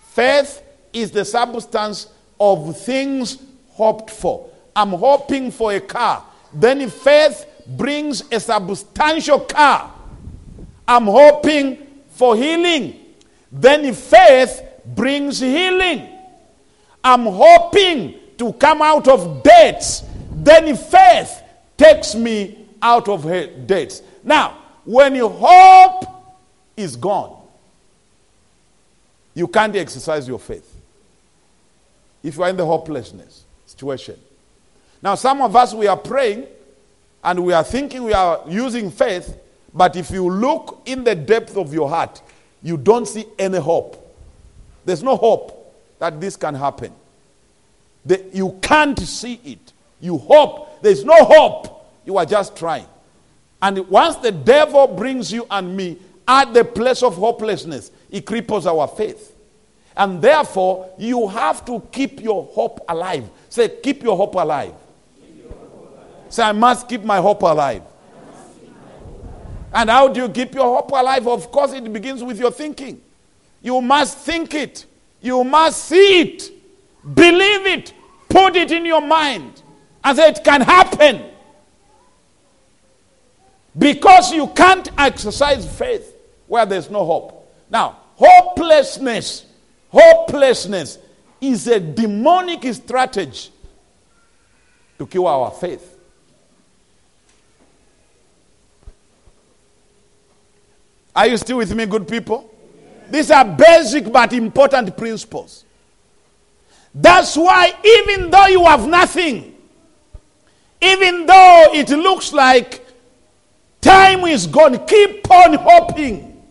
Faith 0.09 0.61
is 0.91 1.11
the 1.11 1.23
substance 1.23 2.07
of 2.39 2.77
things 2.81 3.37
hoped 3.69 4.09
for. 4.09 4.49
I'm 4.75 4.89
hoping 4.89 5.51
for 5.51 5.73
a 5.73 5.79
car. 5.79 6.25
Then, 6.53 6.81
if 6.81 6.93
faith 6.93 7.45
brings 7.67 8.23
a 8.31 8.39
substantial 8.39 9.39
car, 9.41 9.93
I'm 10.87 11.05
hoping 11.05 11.87
for 12.09 12.35
healing. 12.35 12.99
Then, 13.51 13.85
if 13.85 13.97
faith 13.97 14.61
brings 14.85 15.39
healing. 15.39 16.10
I'm 17.03 17.25
hoping 17.25 18.15
to 18.37 18.53
come 18.53 18.81
out 18.81 19.07
of 19.07 19.43
debts. 19.43 20.03
Then 20.31 20.75
faith 20.75 21.41
takes 21.77 22.15
me 22.15 22.65
out 22.81 23.07
of 23.07 23.23
debts. 23.67 24.01
Now, 24.23 24.57
when 24.85 25.15
your 25.15 25.29
hope 25.29 26.05
is 26.75 26.95
gone, 26.95 27.37
you 29.33 29.47
can't 29.47 29.75
exercise 29.75 30.27
your 30.27 30.39
faith. 30.39 30.67
If 32.23 32.35
you 32.37 32.43
are 32.43 32.49
in 32.49 32.57
the 32.57 32.65
hopelessness 32.65 33.45
situation. 33.65 34.19
Now, 35.01 35.15
some 35.15 35.41
of 35.41 35.55
us, 35.55 35.73
we 35.73 35.87
are 35.87 35.97
praying 35.97 36.45
and 37.23 37.43
we 37.43 37.53
are 37.53 37.63
thinking 37.63 38.03
we 38.03 38.13
are 38.13 38.41
using 38.47 38.91
faith, 38.91 39.37
but 39.73 39.95
if 39.95 40.11
you 40.11 40.29
look 40.29 40.81
in 40.85 41.03
the 41.03 41.15
depth 41.15 41.57
of 41.57 41.73
your 41.73 41.89
heart, 41.89 42.21
you 42.61 42.77
don't 42.77 43.07
see 43.07 43.25
any 43.39 43.57
hope. 43.59 43.97
There's 44.85 45.01
no 45.01 45.15
hope 45.15 45.60
that 46.01 46.19
this 46.19 46.35
can 46.35 46.55
happen. 46.55 46.91
The, 48.03 48.25
you 48.33 48.57
can't 48.59 48.99
see 48.99 49.39
it. 49.45 49.71
You 49.99 50.17
hope. 50.17 50.81
There's 50.81 51.05
no 51.05 51.13
hope. 51.23 51.85
You 52.05 52.17
are 52.17 52.25
just 52.25 52.57
trying. 52.57 52.87
And 53.61 53.87
once 53.87 54.15
the 54.15 54.31
devil 54.31 54.87
brings 54.87 55.31
you 55.31 55.45
and 55.51 55.77
me 55.77 55.99
at 56.27 56.55
the 56.55 56.65
place 56.65 57.03
of 57.03 57.17
hopelessness, 57.17 57.91
it 58.09 58.25
cripples 58.25 58.65
our 58.65 58.87
faith. 58.87 59.35
And 59.95 60.19
therefore, 60.19 60.89
you 60.97 61.27
have 61.27 61.63
to 61.65 61.79
keep 61.91 62.19
your 62.19 62.45
hope 62.45 62.83
alive. 62.89 63.29
Say, 63.49 63.69
keep 63.69 64.01
your 64.01 64.17
hope 64.17 64.33
alive. 64.33 64.73
Your 65.21 65.51
hope 65.51 65.91
alive. 65.95 66.07
Say, 66.29 66.41
I 66.41 66.51
must 66.51 66.89
keep 66.89 67.03
my 67.03 67.17
hope 67.17 67.43
alive. 67.43 67.83
And 69.71 69.87
how 69.87 70.07
do 70.07 70.23
you 70.23 70.29
keep 70.29 70.55
your 70.55 70.77
hope 70.77 70.89
alive? 70.89 71.27
Of 71.27 71.51
course, 71.51 71.73
it 71.73 71.93
begins 71.93 72.23
with 72.23 72.39
your 72.39 72.49
thinking. 72.51 72.99
You 73.61 73.79
must 73.81 74.17
think 74.17 74.55
it. 74.55 74.87
You 75.21 75.43
must 75.43 75.85
see 75.85 76.21
it. 76.21 76.51
Believe 77.13 77.65
it. 77.67 77.93
Put 78.27 78.55
it 78.55 78.71
in 78.71 78.85
your 78.85 79.01
mind. 79.01 79.61
And 80.03 80.17
say 80.17 80.29
it 80.29 80.43
can 80.43 80.61
happen. 80.61 81.25
Because 83.77 84.33
you 84.33 84.47
can't 84.47 84.89
exercise 84.97 85.65
faith 85.77 86.15
where 86.47 86.65
there's 86.65 86.89
no 86.89 87.05
hope. 87.05 87.53
Now, 87.69 87.97
hopelessness, 88.15 89.45
hopelessness 89.89 90.97
is 91.39 91.67
a 91.67 91.79
demonic 91.79 92.73
strategy 92.73 93.49
to 94.97 95.07
kill 95.07 95.27
our 95.27 95.51
faith. 95.51 95.97
Are 101.15 101.27
you 101.27 101.37
still 101.37 101.57
with 101.57 101.73
me, 101.73 101.85
good 101.85 102.07
people? 102.07 102.50
These 103.11 103.29
are 103.29 103.43
basic 103.43 104.09
but 104.09 104.31
important 104.31 104.95
principles. 104.95 105.65
That's 106.95 107.35
why, 107.35 107.73
even 107.83 108.31
though 108.31 108.47
you 108.47 108.63
have 108.63 108.87
nothing, 108.87 109.53
even 110.81 111.25
though 111.25 111.67
it 111.73 111.89
looks 111.89 112.31
like 112.31 112.85
time 113.81 114.21
is 114.25 114.47
gone, 114.47 114.85
keep 114.87 115.29
on 115.29 115.55
hoping. 115.55 116.41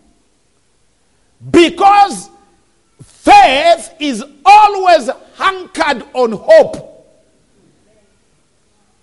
Because 1.49 2.29
faith 3.01 3.95
is 3.99 4.23
always 4.45 5.09
anchored 5.39 6.05
on 6.13 6.31
hope. 6.33 6.87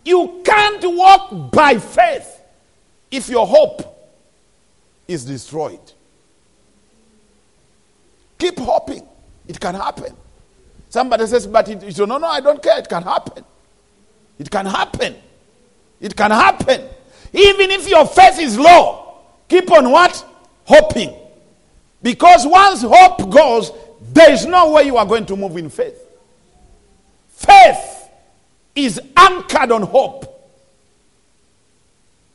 You 0.04 0.42
can't 0.44 0.84
walk 0.96 1.50
by 1.50 1.78
faith 1.78 2.40
if 3.10 3.28
your 3.28 3.46
hope 3.46 4.12
is 5.08 5.24
destroyed. 5.24 5.80
Keep 8.38 8.58
hoping. 8.58 9.06
It 9.46 9.58
can 9.58 9.74
happen. 9.74 10.14
Somebody 10.88 11.26
says, 11.26 11.46
but 11.46 11.68
it, 11.68 11.82
it, 11.82 11.98
no, 11.98 12.18
no, 12.18 12.26
I 12.26 12.40
don't 12.40 12.62
care. 12.62 12.78
It 12.78 12.88
can 12.88 13.02
happen. 13.02 13.44
It 14.38 14.50
can 14.50 14.66
happen. 14.66 15.16
It 16.00 16.16
can 16.16 16.30
happen. 16.30 16.88
Even 17.32 17.70
if 17.70 17.88
your 17.88 18.06
faith 18.06 18.38
is 18.38 18.58
low, 18.58 19.18
keep 19.48 19.70
on 19.70 19.90
what? 19.90 20.24
Hoping. 20.64 21.14
Because 22.02 22.46
once 22.46 22.82
hope 22.82 23.30
goes, 23.30 23.72
there 24.12 24.32
is 24.32 24.46
no 24.46 24.72
way 24.72 24.84
you 24.84 24.96
are 24.96 25.06
going 25.06 25.26
to 25.26 25.36
move 25.36 25.56
in 25.56 25.68
faith. 25.68 26.00
Faith 27.28 28.08
is 28.74 29.00
anchored 29.16 29.72
on 29.72 29.82
hope. 29.82 30.24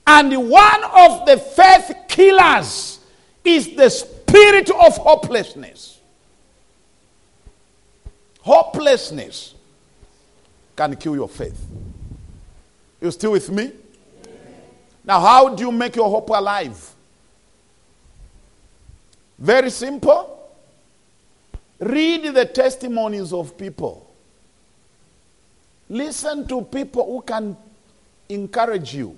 And 0.05 0.49
one 0.49 0.83
of 0.83 1.25
the 1.25 1.37
faith 1.37 1.95
killers 2.09 2.99
is 3.43 3.75
the 3.75 3.89
spirit 4.33 4.71
of 4.71 4.97
hopelessness. 4.97 5.99
Hopelessness 8.41 9.53
can 10.75 10.95
kill 10.95 11.15
your 11.15 11.29
faith. 11.29 11.63
You 12.99 13.11
still 13.11 13.33
with 13.33 13.51
me? 13.51 13.71
Now, 15.05 15.19
how 15.19 15.53
do 15.53 15.63
you 15.63 15.71
make 15.71 15.95
your 15.95 16.09
hope 16.09 16.29
alive? 16.29 16.95
Very 19.37 19.69
simple. 19.69 20.49
Read 21.79 22.33
the 22.33 22.45
testimonies 22.45 23.33
of 23.33 23.55
people. 23.55 24.09
Listen 25.89 26.47
to 26.47 26.63
people 26.63 27.05
who 27.05 27.21
can 27.21 27.55
encourage 28.29 28.95
you. 28.95 29.15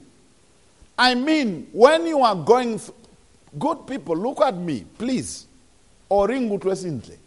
I 0.97 1.16
mean, 1.16 1.70
when 1.72 2.05
you 2.05 2.20
are 2.20 2.36
going, 2.36 2.82
good 3.58 3.88
people, 3.88 4.16
look 4.16 4.41
at 4.41 4.56
me, 4.56 4.86
please. 4.97 5.47
Oringu 6.10 7.18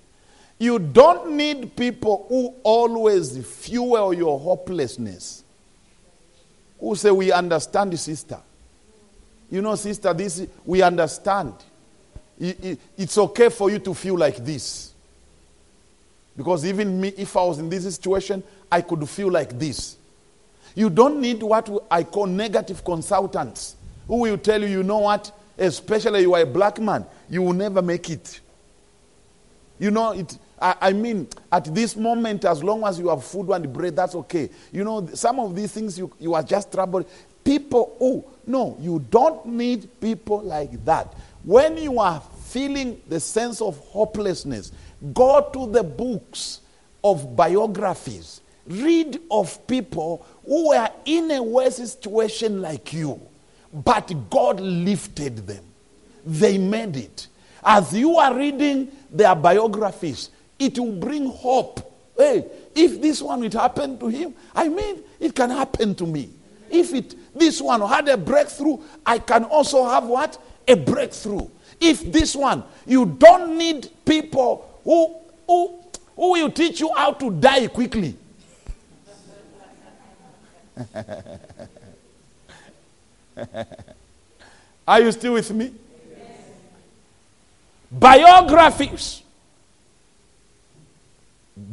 You 0.58 0.78
don't 0.78 1.32
need 1.36 1.76
people 1.76 2.26
who 2.28 2.54
always 2.62 3.44
fuel 3.46 4.14
your 4.14 4.38
hopelessness. 4.38 5.44
Who 6.80 6.94
say, 6.94 7.10
We 7.10 7.32
understand, 7.32 7.98
sister. 7.98 8.38
You 9.50 9.62
know, 9.62 9.74
sister, 9.74 10.12
this 10.12 10.46
we 10.64 10.82
understand. 10.82 11.54
It's 12.38 13.18
okay 13.18 13.48
for 13.48 13.70
you 13.70 13.78
to 13.80 13.94
feel 13.94 14.16
like 14.16 14.36
this. 14.36 14.92
Because 16.36 16.64
even 16.64 17.00
me, 17.00 17.08
if 17.16 17.36
I 17.36 17.44
was 17.44 17.58
in 17.58 17.68
this 17.68 17.82
situation, 17.82 18.44
I 18.70 18.80
could 18.80 19.08
feel 19.08 19.30
like 19.30 19.58
this. 19.58 19.96
You 20.76 20.88
don't 20.88 21.20
need 21.20 21.42
what 21.42 21.68
I 21.90 22.04
call 22.04 22.26
negative 22.26 22.84
consultants 22.84 23.74
who 24.06 24.18
will 24.18 24.38
tell 24.38 24.60
you, 24.60 24.68
you 24.68 24.82
know 24.84 24.98
what, 24.98 25.32
especially 25.58 26.22
you 26.22 26.34
are 26.34 26.42
a 26.42 26.46
black 26.46 26.78
man, 26.78 27.04
you 27.28 27.42
will 27.42 27.52
never 27.52 27.82
make 27.82 28.08
it. 28.10 28.40
You 29.78 29.90
know, 29.90 30.12
it, 30.12 30.38
I, 30.60 30.74
I 30.80 30.92
mean, 30.92 31.28
at 31.52 31.72
this 31.74 31.96
moment, 31.96 32.44
as 32.44 32.62
long 32.62 32.84
as 32.84 32.98
you 32.98 33.08
have 33.08 33.24
food 33.24 33.50
and 33.50 33.72
bread, 33.72 33.96
that's 33.96 34.14
okay. 34.14 34.50
You 34.72 34.84
know, 34.84 35.06
some 35.14 35.38
of 35.38 35.54
these 35.54 35.72
things 35.72 35.98
you, 35.98 36.12
you 36.18 36.34
are 36.34 36.42
just 36.42 36.72
troubled. 36.72 37.08
People, 37.44 37.96
oh, 38.00 38.24
no, 38.46 38.76
you 38.80 39.04
don't 39.10 39.46
need 39.46 40.00
people 40.00 40.42
like 40.42 40.84
that. 40.84 41.14
When 41.44 41.76
you 41.76 42.00
are 42.00 42.20
feeling 42.44 43.00
the 43.08 43.20
sense 43.20 43.60
of 43.60 43.78
hopelessness, 43.78 44.72
go 45.12 45.48
to 45.52 45.70
the 45.70 45.82
books 45.82 46.60
of 47.04 47.36
biographies. 47.36 48.40
Read 48.66 49.20
of 49.30 49.66
people 49.66 50.26
who 50.44 50.68
were 50.70 50.90
in 51.04 51.30
a 51.30 51.42
worse 51.42 51.76
situation 51.76 52.60
like 52.60 52.92
you, 52.92 53.20
but 53.72 54.12
God 54.30 54.60
lifted 54.60 55.46
them. 55.46 55.64
They 56.24 56.58
made 56.58 56.96
it. 56.96 57.28
As 57.62 57.92
you 57.92 58.16
are 58.16 58.34
reading 58.36 58.90
their 59.10 59.34
biographies, 59.34 60.30
it 60.58 60.78
will 60.78 60.92
bring 60.92 61.26
hope. 61.26 61.80
Hey, 62.16 62.46
if 62.74 63.00
this 63.00 63.22
one 63.22 63.44
it 63.44 63.52
happened 63.52 64.00
to 64.00 64.08
him, 64.08 64.34
I 64.54 64.68
mean, 64.68 65.02
it 65.20 65.34
can 65.34 65.50
happen 65.50 65.94
to 65.96 66.06
me. 66.06 66.30
If 66.70 66.92
it 66.92 67.14
this 67.34 67.60
one 67.62 67.80
had 67.80 68.08
a 68.08 68.16
breakthrough, 68.16 68.78
I 69.06 69.18
can 69.18 69.44
also 69.44 69.84
have 69.84 70.04
what? 70.04 70.38
A 70.66 70.74
breakthrough. 70.74 71.48
If 71.80 72.10
this 72.12 72.34
one, 72.34 72.64
you 72.86 73.06
don't 73.06 73.56
need 73.56 73.90
people 74.04 74.80
who 74.84 75.14
who 75.46 75.78
who 76.16 76.32
will 76.32 76.50
teach 76.50 76.80
you 76.80 76.92
how 76.94 77.12
to 77.12 77.30
die 77.30 77.68
quickly. 77.68 78.16
Are 84.88 85.00
you 85.00 85.12
still 85.12 85.34
with 85.34 85.50
me? 85.52 85.72
Yes. 86.10 86.30
Biographies. 87.90 89.22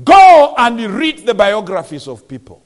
Go 0.04 0.56
and 0.58 0.80
read 0.92 1.26
the 1.26 1.34
biographies 1.34 2.08
of 2.08 2.28
people. 2.28 2.62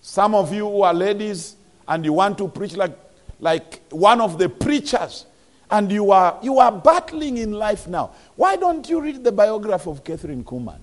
Some 0.00 0.34
of 0.34 0.52
you 0.52 0.68
who 0.68 0.82
are 0.82 0.94
ladies 0.94 1.56
and 1.88 2.04
you 2.04 2.12
want 2.12 2.38
to 2.38 2.48
preach 2.48 2.76
like, 2.76 2.96
like 3.40 3.80
one 3.90 4.20
of 4.20 4.38
the 4.38 4.48
preachers, 4.48 5.26
and 5.70 5.90
you 5.90 6.10
are, 6.10 6.38
you 6.42 6.58
are 6.58 6.72
battling 6.72 7.38
in 7.38 7.52
life 7.52 7.86
now. 7.86 8.10
Why 8.34 8.56
don't 8.56 8.88
you 8.88 9.00
read 9.00 9.22
the 9.22 9.32
biography 9.32 9.88
of 9.90 10.02
Kathryn 10.02 10.42
Kuhlman? 10.42 10.80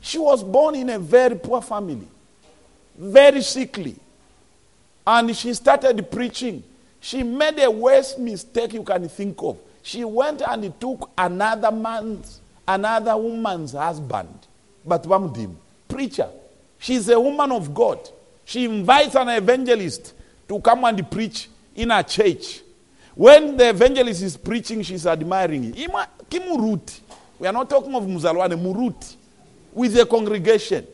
She 0.00 0.18
was 0.18 0.44
born 0.44 0.74
in 0.74 0.90
a 0.90 0.98
very 0.98 1.36
poor 1.36 1.62
family, 1.62 2.06
very 2.96 3.42
sickly. 3.42 3.96
And 5.10 5.34
she 5.34 5.54
started 5.54 6.10
preaching. 6.10 6.62
She 7.00 7.22
made 7.22 7.58
a 7.60 7.70
worst 7.70 8.18
mistake 8.18 8.74
you 8.74 8.82
can 8.82 9.08
think 9.08 9.42
of. 9.42 9.58
She 9.82 10.04
went 10.04 10.42
and 10.42 10.78
took 10.78 11.10
another 11.16 11.70
man's, 11.70 12.42
another 12.66 13.16
woman's 13.16 13.72
husband. 13.72 14.46
But 14.84 15.04
Bamdim, 15.04 15.54
preacher. 15.88 16.28
She's 16.78 17.08
a 17.08 17.18
woman 17.18 17.52
of 17.52 17.72
God. 17.72 18.06
She 18.44 18.66
invites 18.66 19.14
an 19.14 19.30
evangelist 19.30 20.12
to 20.46 20.60
come 20.60 20.84
and 20.84 21.10
preach 21.10 21.48
in 21.74 21.90
a 21.90 22.02
church. 22.02 22.60
When 23.14 23.56
the 23.56 23.70
evangelist 23.70 24.20
is 24.22 24.36
preaching, 24.36 24.82
she's 24.82 25.06
admiring 25.06 25.72
him. 25.72 25.90
We 27.38 27.46
are 27.46 27.52
not 27.52 27.70
talking 27.70 27.94
of 27.94 28.02
Muzalwane, 28.04 28.60
Muruti. 28.60 29.16
With 29.72 29.94
the 29.94 30.04
congregation. 30.04 30.86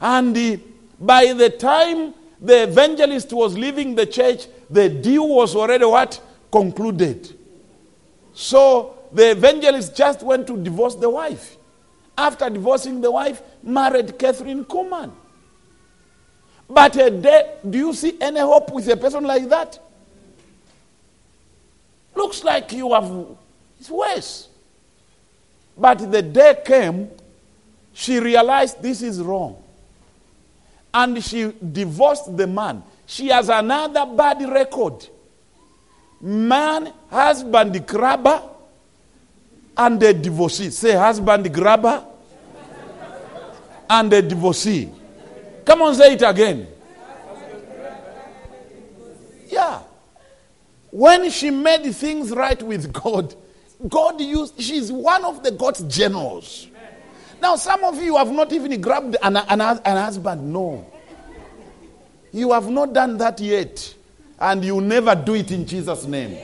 And 0.00 0.60
by 0.98 1.32
the 1.34 1.50
time 1.50 2.14
the 2.40 2.62
evangelist 2.62 3.32
was 3.32 3.56
leaving 3.56 3.94
the 3.94 4.06
church, 4.06 4.46
the 4.70 4.88
deal 4.88 5.28
was 5.28 5.54
already 5.54 5.84
what? 5.84 6.20
Concluded. 6.50 7.36
So 8.32 8.96
the 9.12 9.32
evangelist 9.32 9.94
just 9.94 10.22
went 10.22 10.46
to 10.46 10.56
divorce 10.56 10.94
the 10.94 11.10
wife. 11.10 11.56
After 12.16 12.48
divorcing 12.48 13.00
the 13.00 13.10
wife, 13.10 13.42
married 13.62 14.06
Kathryn 14.18 14.64
Kuhlman. 14.64 15.12
But 16.68 16.96
a 16.96 17.10
day, 17.10 17.56
do 17.68 17.78
you 17.78 17.92
see 17.92 18.16
any 18.20 18.40
hope 18.40 18.72
with 18.72 18.88
a 18.88 18.96
person 18.96 19.24
like 19.24 19.48
that? 19.48 19.78
Looks 22.14 22.42
like 22.44 22.72
you 22.72 22.92
have, 22.94 23.26
it's 23.78 23.90
worse. 23.90 24.48
But 25.76 26.10
the 26.10 26.22
day 26.22 26.56
came, 26.64 27.10
she 27.92 28.18
realized 28.18 28.82
this 28.82 29.02
is 29.02 29.20
wrong 29.20 29.62
and 30.92 31.22
she 31.22 31.52
divorced 31.72 32.36
the 32.36 32.46
man. 32.46 32.82
She 33.06 33.28
has 33.28 33.48
another 33.48 34.06
bad 34.06 34.42
record. 34.50 35.06
Man, 36.20 36.92
husband 37.10 37.86
grabber, 37.86 38.42
and 39.76 40.02
a 40.02 40.12
divorcee. 40.12 40.70
Say 40.70 40.92
husband 40.92 41.52
grabber 41.52 42.04
and 43.88 44.12
a 44.12 44.22
divorcee. 44.22 44.90
Come 45.64 45.82
on, 45.82 45.94
say 45.94 46.14
it 46.14 46.22
again. 46.22 46.66
Yeah. 49.48 49.80
When 50.90 51.30
she 51.30 51.50
made 51.50 51.90
things 51.94 52.30
right 52.30 52.60
with 52.62 52.92
God, 52.92 53.34
God 53.88 54.20
used, 54.20 54.60
she's 54.60 54.92
one 54.92 55.24
of 55.24 55.42
the 55.42 55.50
God's 55.52 55.82
generals. 55.82 56.66
Now, 57.40 57.56
some 57.56 57.82
of 57.84 58.00
you 58.02 58.16
have 58.16 58.30
not 58.30 58.52
even 58.52 58.80
grabbed 58.80 59.16
an, 59.22 59.36
an, 59.36 59.60
an 59.60 59.96
husband. 59.96 60.52
No. 60.52 60.86
You 62.32 62.52
have 62.52 62.68
not 62.70 62.92
done 62.92 63.16
that 63.18 63.40
yet. 63.40 63.94
And 64.38 64.64
you 64.64 64.80
never 64.80 65.14
do 65.14 65.34
it 65.34 65.50
in 65.50 65.66
Jesus' 65.66 66.06
name. 66.06 66.38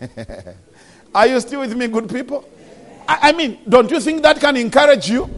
Are 1.14 1.26
you 1.26 1.40
still 1.40 1.60
with 1.60 1.76
me, 1.76 1.88
good 1.88 2.08
people? 2.08 2.48
I, 3.08 3.30
I, 3.30 3.32
mean, 3.32 3.58
don't 3.68 3.90
you 3.90 4.00
think 4.00 4.22
that 4.22 4.40
can 4.40 4.56
encourage 4.56 5.10
you? 5.10 5.28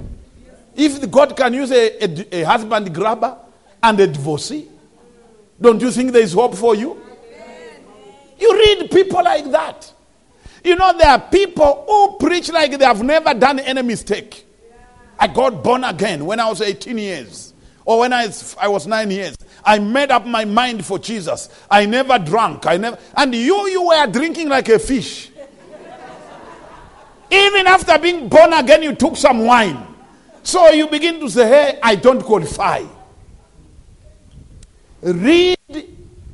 If 0.74 1.10
God 1.10 1.36
can 1.36 1.54
use 1.54 1.70
a, 1.70 2.04
a, 2.04 2.40
a 2.40 2.42
husband 2.44 2.94
grabber 2.94 3.36
and 3.82 3.98
a 4.00 4.06
divorcee, 4.06 4.68
don't 5.60 5.80
you 5.80 5.90
think 5.90 6.12
there 6.12 6.22
is 6.22 6.32
hope 6.32 6.54
for 6.54 6.74
you? 6.74 7.00
You 8.38 8.54
read 8.54 8.90
people 8.90 9.22
like 9.22 9.50
that. 9.52 9.92
You 10.64 10.76
know, 10.76 10.96
there 10.96 11.08
are 11.08 11.20
people 11.20 11.84
who 11.86 12.16
preach 12.18 12.50
like 12.50 12.78
they 12.78 12.84
have 12.84 13.02
never 13.02 13.34
done 13.34 13.58
any 13.58 13.82
mistake. 13.82 14.46
I 15.18 15.26
got 15.26 15.62
born 15.62 15.84
again 15.84 16.24
when 16.24 16.40
I 16.40 16.48
was 16.48 16.60
18 16.60 16.98
years 16.98 17.54
or 17.84 18.00
when 18.00 18.12
I, 18.12 18.32
I 18.60 18.68
was 18.68 18.86
nine 18.86 19.10
years. 19.10 19.36
I 19.64 19.78
made 19.78 20.10
up 20.10 20.26
my 20.26 20.44
mind 20.44 20.84
for 20.84 20.98
Jesus. 20.98 21.48
I 21.70 21.86
never 21.86 22.18
drank. 22.18 22.66
I 22.66 22.76
never, 22.76 22.98
and 23.16 23.34
you, 23.34 23.68
you 23.68 23.86
were 23.86 24.06
drinking 24.06 24.48
like 24.48 24.68
a 24.68 24.78
fish. 24.78 25.30
Even 27.30 27.66
after 27.66 27.98
being 27.98 28.28
born 28.28 28.52
again, 28.52 28.82
you 28.82 28.94
took 28.94 29.16
some 29.16 29.44
wine. 29.46 29.86
So 30.42 30.68
you 30.70 30.88
begin 30.88 31.18
to 31.20 31.30
say, 31.30 31.46
hey, 31.48 31.78
I 31.82 31.94
don't 31.94 32.20
qualify. 32.22 32.84
Read 35.00 35.56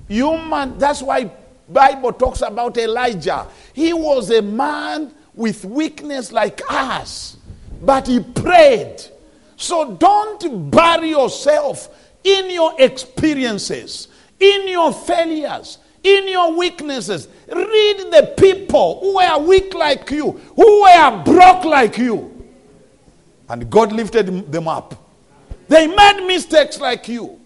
human. 0.08 0.78
That's 0.78 1.02
why 1.02 1.30
Bible 1.68 2.12
talks 2.12 2.40
about 2.42 2.76
Elijah. 2.78 3.46
He 3.74 3.92
was 3.92 4.30
a 4.30 4.40
man 4.42 5.12
with 5.34 5.64
weakness 5.64 6.32
like 6.32 6.60
us, 6.70 7.36
but 7.82 8.06
he 8.06 8.20
prayed. 8.20 9.02
So 9.56 9.92
don't 9.96 10.70
bury 10.70 11.10
yourself 11.10 11.88
in 12.24 12.50
your 12.50 12.72
experiences, 12.78 14.08
in 14.40 14.68
your 14.68 14.92
failures, 14.92 15.78
in 16.02 16.28
your 16.28 16.56
weaknesses. 16.56 17.28
Read 17.48 17.98
the 18.10 18.34
people 18.38 19.00
who 19.00 19.16
were 19.16 19.38
weak 19.38 19.74
like 19.74 20.10
you, 20.10 20.32
who 20.56 20.82
were 20.82 21.22
broke 21.24 21.64
like 21.64 21.98
you. 21.98 22.34
And 23.48 23.68
God 23.70 23.92
lifted 23.92 24.50
them 24.50 24.68
up. 24.68 24.94
They 25.68 25.86
made 25.86 26.26
mistakes 26.26 26.80
like 26.80 27.08
you. 27.08 27.38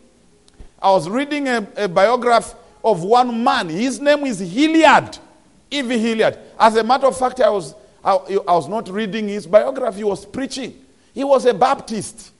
I 0.80 0.90
was 0.90 1.08
reading 1.08 1.48
a, 1.48 1.66
a 1.76 1.88
biography 1.88 2.56
of 2.84 3.02
one 3.02 3.42
man. 3.42 3.68
His 3.68 4.00
name 4.00 4.24
is 4.26 4.40
Hilliard. 4.40 5.18
Evie 5.70 5.98
Hilliard. 5.98 6.38
As 6.58 6.76
a 6.76 6.84
matter 6.84 7.06
of 7.06 7.16
fact, 7.18 7.40
I 7.40 7.48
was, 7.48 7.74
I, 8.04 8.14
I 8.14 8.54
was 8.54 8.68
not 8.68 8.88
reading 8.88 9.28
his 9.28 9.46
biography, 9.46 9.98
he 9.98 10.04
was 10.04 10.24
preaching. 10.26 10.74
He 11.14 11.24
was 11.24 11.44
a 11.46 11.54
Baptist. 11.54 12.32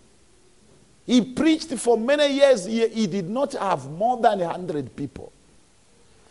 He 1.07 1.20
preached 1.20 1.68
for 1.78 1.97
many 1.99 2.34
years. 2.34 2.64
He, 2.64 2.86
he 2.88 3.07
did 3.07 3.28
not 3.28 3.53
have 3.55 3.90
more 3.90 4.16
than 4.16 4.38
100 4.40 4.95
people. 4.97 5.32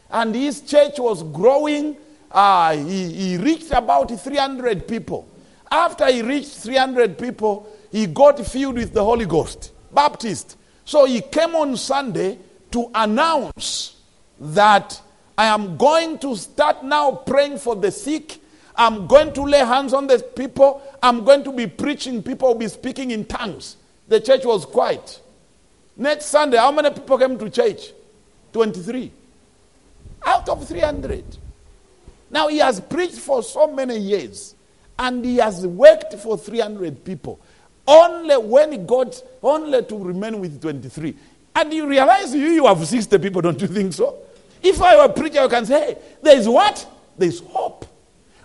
And 0.09 0.34
his 0.34 0.62
church 0.62 0.97
was 0.97 1.24
growing. 1.24 1.97
Uh, 2.32 2.76
he, 2.78 3.12
he 3.12 3.38
reached 3.38 3.72
about 3.72 4.09
300 4.12 4.88
people. 4.88 5.28
After 5.70 6.12
he 6.12 6.22
reached 6.22 6.51
300 6.51 7.18
people, 7.18 7.68
he 7.91 8.07
got 8.07 8.39
filled 8.45 8.76
with 8.76 8.93
the 8.93 9.03
Holy 9.03 9.26
Ghost. 9.26 9.72
Baptist. 9.93 10.57
So 10.86 11.05
he 11.05 11.22
came 11.22 11.55
on 11.55 11.78
Sunday 11.78 12.38
to 12.72 12.89
announce 12.95 14.00
that 14.41 14.99
I 15.37 15.45
am 15.45 15.77
going 15.77 16.17
to 16.19 16.35
start 16.35 16.83
now 16.83 17.11
praying 17.11 17.59
for 17.59 17.75
the 17.75 17.91
sick. 17.91 18.39
I'm 18.75 19.05
going 19.07 19.33
to 19.33 19.43
lay 19.43 19.59
hands 19.59 19.93
on 19.93 20.07
the 20.07 20.19
people. 20.19 20.81
I'm 21.01 21.23
going 21.23 21.43
to 21.43 21.53
be 21.53 21.67
preaching. 21.67 22.23
People 22.23 22.49
will 22.49 22.55
be 22.55 22.67
speaking 22.67 23.11
in 23.11 23.25
tongues. 23.25 23.77
The 24.07 24.19
church 24.19 24.43
was 24.43 24.65
quiet. 24.65 25.21
Next 25.95 26.25
Sunday, 26.25 26.57
how 26.57 26.71
many 26.71 26.89
people 26.89 27.17
came 27.17 27.37
to 27.37 27.49
church? 27.49 27.91
23. 28.53 29.11
Out 30.25 30.49
of 30.49 30.67
300. 30.67 31.23
Now 32.31 32.47
he 32.47 32.57
has 32.57 32.79
preached 32.79 33.19
for 33.19 33.43
so 33.43 33.71
many 33.71 33.97
years 33.97 34.55
and 34.97 35.23
he 35.23 35.37
has 35.37 35.65
worked 35.67 36.15
for 36.15 36.37
300 36.37 37.03
people. 37.03 37.39
Only 37.87 38.37
when 38.37 38.71
he 38.71 38.77
got, 38.79 39.21
only 39.43 39.83
to 39.83 39.97
remain 39.97 40.39
with 40.39 40.61
23. 40.61 41.15
And 41.55 41.73
you 41.73 41.87
realize 41.87 42.33
you, 42.33 42.47
you 42.47 42.65
have 42.65 42.85
60 42.85 43.17
people, 43.19 43.41
don't 43.41 43.59
you 43.61 43.67
think 43.67 43.93
so? 43.93 44.17
If 44.64 44.82
I 44.82 44.97
were 44.97 45.05
a 45.05 45.09
preacher, 45.14 45.39
I 45.39 45.47
can 45.47 45.66
say, 45.66 45.80
hey, 45.80 45.97
there's 46.22 46.47
what? 46.47 46.86
There's 47.18 47.39
hope. 47.39 47.86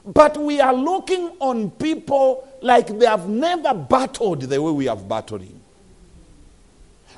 But 0.05 0.37
we 0.37 0.61
are 0.61 0.73
looking 0.73 1.33
on 1.41 1.71
people 1.73 2.47
like 2.62 2.87
they 2.99 3.07
have 3.07 3.29
never 3.29 3.75
battled 3.75 4.43
the 4.43 4.62
way 4.62 4.71
we 4.71 4.85
have 4.87 5.09
battled 5.09 5.43
him. 5.43 5.61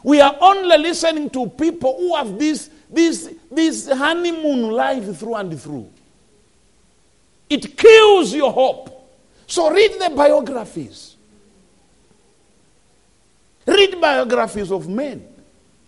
We 0.03 0.21
are 0.21 0.37
only 0.41 0.79
listening 0.79 1.29
to 1.31 1.49
people 1.49 1.97
who 1.99 2.17
have 2.17 2.39
this, 2.39 2.71
this, 2.89 3.35
this 3.51 3.91
honeymoon 3.91 4.71
life 4.71 5.19
through 5.19 5.35
and 5.35 5.61
through. 5.61 5.91
It 7.51 7.77
kills 7.77 8.35
your 8.35 8.53
hope. 8.53 8.95
So 9.47 9.71
read 9.71 9.93
the 10.01 10.11
biographies. 10.11 11.17
Read 13.67 14.01
biographies 14.01 14.71
of 14.73 14.89
men 14.89 15.27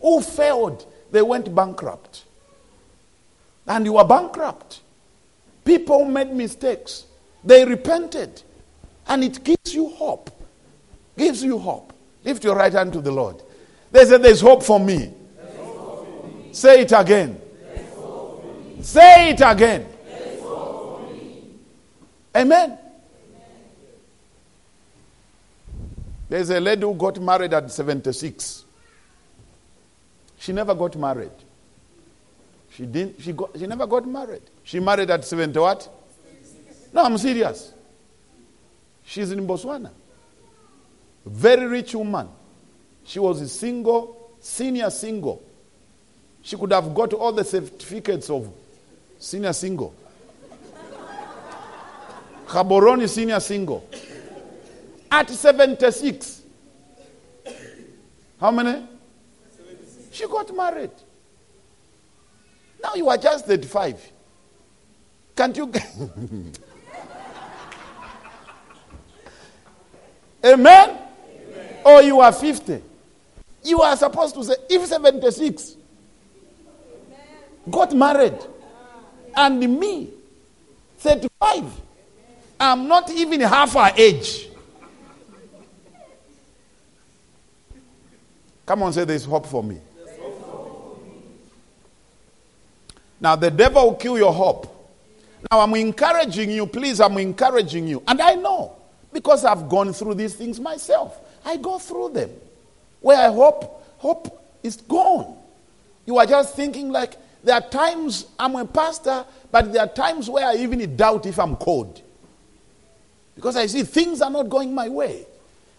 who 0.01 0.21
failed, 0.21 0.87
they 1.11 1.23
went 1.23 1.55
bankrupt. 1.55 2.25
And 3.67 3.85
you 3.85 3.97
are 3.99 4.05
bankrupt. 4.05 4.81
People 5.65 6.05
made 6.05 6.33
mistakes, 6.33 7.05
they 7.45 7.65
repented. 7.65 8.43
And 9.07 9.25
it 9.25 9.43
gives 9.43 9.75
you 9.75 9.89
hope. 9.89 10.31
Gives 11.17 11.43
you 11.43 11.59
hope. 11.59 11.93
Lift 12.25 12.45
your 12.45 12.55
right 12.55 12.73
hand 12.73 12.93
to 12.93 13.01
the 13.01 13.11
Lord. 13.11 13.43
They 13.91 14.05
said, 14.05 14.23
There's 14.23 14.41
hope 14.41 14.63
for 14.63 14.79
me. 14.79 15.13
Hope 15.57 16.07
for 16.07 16.27
me. 16.29 16.53
Say 16.53 16.83
it 16.83 16.93
again. 16.95 17.41
Say 18.83 19.31
it 19.31 19.41
again. 19.45 19.87
Amen. 22.37 22.79
There's 26.29 26.51
a 26.51 26.61
lady 26.61 26.83
who 26.83 26.95
got 26.95 27.21
married 27.21 27.53
at 27.53 27.71
76. 27.71 28.65
She 30.39 30.53
never 30.53 30.75
got 30.75 30.95
married. 30.97 31.33
She 32.81 32.87
didn't 32.87 33.21
she 33.21 33.33
got 33.35 33.51
she 33.59 33.67
never 33.67 33.87
got 33.87 34.09
married. 34.09 34.41
She 34.65 34.81
married 34.81 35.11
at 35.11 35.23
70 35.23 35.59
what? 35.59 35.87
No, 36.95 37.05
I'm 37.05 37.19
serious. 37.19 37.75
She's 39.05 39.31
in 39.33 39.47
Botswana. 39.47 39.91
Very 41.27 41.67
rich 41.67 41.95
woman. 41.95 42.29
She 43.05 43.19
was 43.19 43.43
a 43.43 43.49
single, 43.49 44.33
senior 44.41 44.89
single. 44.89 45.43
She 46.41 46.57
could 46.57 46.73
have 46.73 46.95
got 46.95 47.13
all 47.13 47.33
the 47.33 47.45
certificates 47.45 48.31
of 48.31 48.51
senior 49.19 49.53
single. 49.53 49.95
Gaborone 52.47 53.07
senior 53.07 53.41
single. 53.41 53.87
At 55.11 55.29
76. 55.29 56.41
How 58.41 58.51
many? 58.51 58.87
She 60.11 60.27
got 60.27 60.57
married. 60.57 60.93
Now 62.83 62.95
you 62.95 63.09
are 63.09 63.17
just 63.19 63.47
35. 63.47 64.13
Can't 65.37 65.57
you? 65.57 65.73
Amen? 65.73 66.53
Amen? 70.45 70.99
Or 71.85 72.03
you 72.03 72.21
are 72.21 72.33
50. 72.33 72.83
You 73.63 73.81
are 73.81 73.97
supposed 73.97 74.35
to 74.35 74.45
say, 74.45 74.55
if 74.69 74.87
76 74.87 75.77
got 77.71 77.95
married, 77.95 78.39
and 79.37 79.61
me, 79.79 80.11
35, 80.99 81.65
I'm 82.59 82.89
not 82.89 83.11
even 83.11 83.41
half 83.41 83.77
our 83.77 83.93
age. 83.97 84.49
Come 88.67 88.83
on, 88.83 88.93
say 88.93 89.05
there's 89.05 89.25
hope 89.25 89.47
for 89.47 89.63
me. 89.63 89.81
Now, 93.21 93.37
the 93.37 93.51
devil 93.51 93.91
will 93.91 93.95
kill 93.95 94.17
your 94.17 94.33
hope. 94.33 94.67
Now, 95.51 95.61
I'm 95.61 95.75
encouraging 95.75 96.51
you, 96.51 96.67
please, 96.67 97.01
I'm 97.01 97.17
encouraging 97.19 97.87
you. 97.87 98.03
And 98.07 98.21
I 98.21 98.35
know 98.35 98.77
because 99.13 99.45
I've 99.45 99.69
gone 99.69 99.93
through 99.93 100.15
these 100.15 100.35
things 100.35 100.61
myself. 100.61 101.19
I 101.45 101.57
go 101.57 101.79
through 101.79 102.11
them. 102.11 102.31
Where 103.01 103.19
I 103.19 103.33
hope, 103.33 103.85
hope 103.99 104.43
is 104.63 104.77
gone. 104.77 105.37
You 106.07 106.19
are 106.19 106.27
just 106.27 106.55
thinking 106.55 106.91
like, 106.91 107.17
there 107.43 107.55
are 107.55 107.69
times 107.69 108.27
I'm 108.39 108.57
a 108.57 108.67
pastor, 108.67 109.25
but 109.51 109.73
there 109.73 109.83
are 109.83 109.89
times 109.89 110.29
where 110.29 110.47
I 110.47 110.57
even 110.57 110.97
doubt 110.97 111.27
if 111.27 111.39
I'm 111.39 111.57
called. 111.57 112.03
Because 113.35 113.57
I 113.57 113.67
see 113.67 113.83
things 113.83 114.21
are 114.21 114.31
not 114.31 114.49
going 114.49 114.75
my 114.75 114.89
way. 114.89 115.27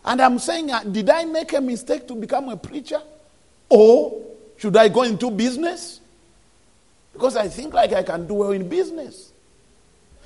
And 0.04 0.20
I'm 0.20 0.40
saying, 0.40 0.72
uh, 0.72 0.84
did 0.84 1.10
I 1.10 1.26
make 1.26 1.54
a 1.54 1.62
mistake 1.62 2.08
to 2.08 2.16
become 2.16 2.50
a 2.50 2.58
preacher? 2.58 3.02
Or 3.70 4.20
should 4.58 4.76
I 4.76 4.90
go 4.90 5.04
into 5.04 5.30
business? 5.30 6.01
Because 7.14 7.36
I 7.36 7.48
think 7.48 7.74
like 7.74 7.94
I 7.94 8.04
can 8.04 8.28
do 8.28 8.36
well 8.36 8.52
in 8.52 8.68
business. 8.68 9.32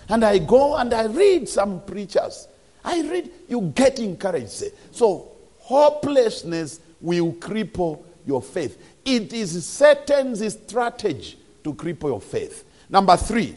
And 0.07 0.23
I 0.23 0.37
go 0.37 0.75
and 0.77 0.93
I 0.93 1.05
read 1.05 1.49
some 1.49 1.81
preachers. 1.81 2.47
I 2.83 3.01
read, 3.01 3.31
you 3.47 3.73
get 3.75 3.99
encouraged. 3.99 4.63
So, 4.91 5.31
hopelessness 5.59 6.79
will 7.01 7.33
cripple 7.33 8.03
your 8.25 8.41
faith. 8.41 8.79
It 9.03 9.33
is 9.33 9.65
Satan's 9.65 10.53
strategy 10.53 11.37
to 11.63 11.73
cripple 11.73 12.09
your 12.09 12.21
faith. 12.21 12.63
Number 12.89 13.17
three. 13.17 13.55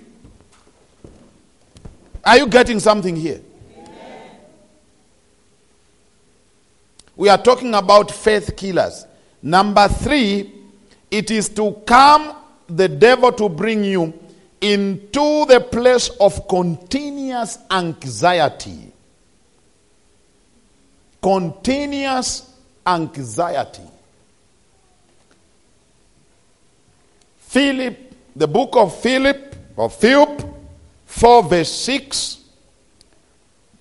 Are 2.25 2.39
you 2.39 2.47
getting 2.47 2.81
something 2.81 3.15
here? 3.15 3.41
We 7.17 7.29
are 7.29 7.39
talking 7.39 7.75
about 7.75 8.11
faith 8.11 8.57
killers. 8.57 9.07
Number 9.43 9.89
three, 9.89 10.53
it 11.11 11.31
is 11.31 11.49
to 11.51 11.73
come 11.85 12.37
the 12.69 12.89
devil 12.89 13.33
to 13.33 13.49
bring 13.49 13.83
you 13.83 14.13
into 14.61 15.47
the 15.47 15.61
place 15.61 16.09
of 16.21 16.47
continuous 16.49 17.59
anxiety. 17.71 18.93
Continuous 21.23 22.55
anxiety. 22.87 23.83
Philip, 27.39 28.15
the 28.37 28.47
book 28.47 28.77
of 28.77 28.95
Philip, 29.01 29.57
or 29.77 29.89
Philip, 29.89 30.45
4 31.07 31.43
verse 31.45 31.73
6 31.73 32.39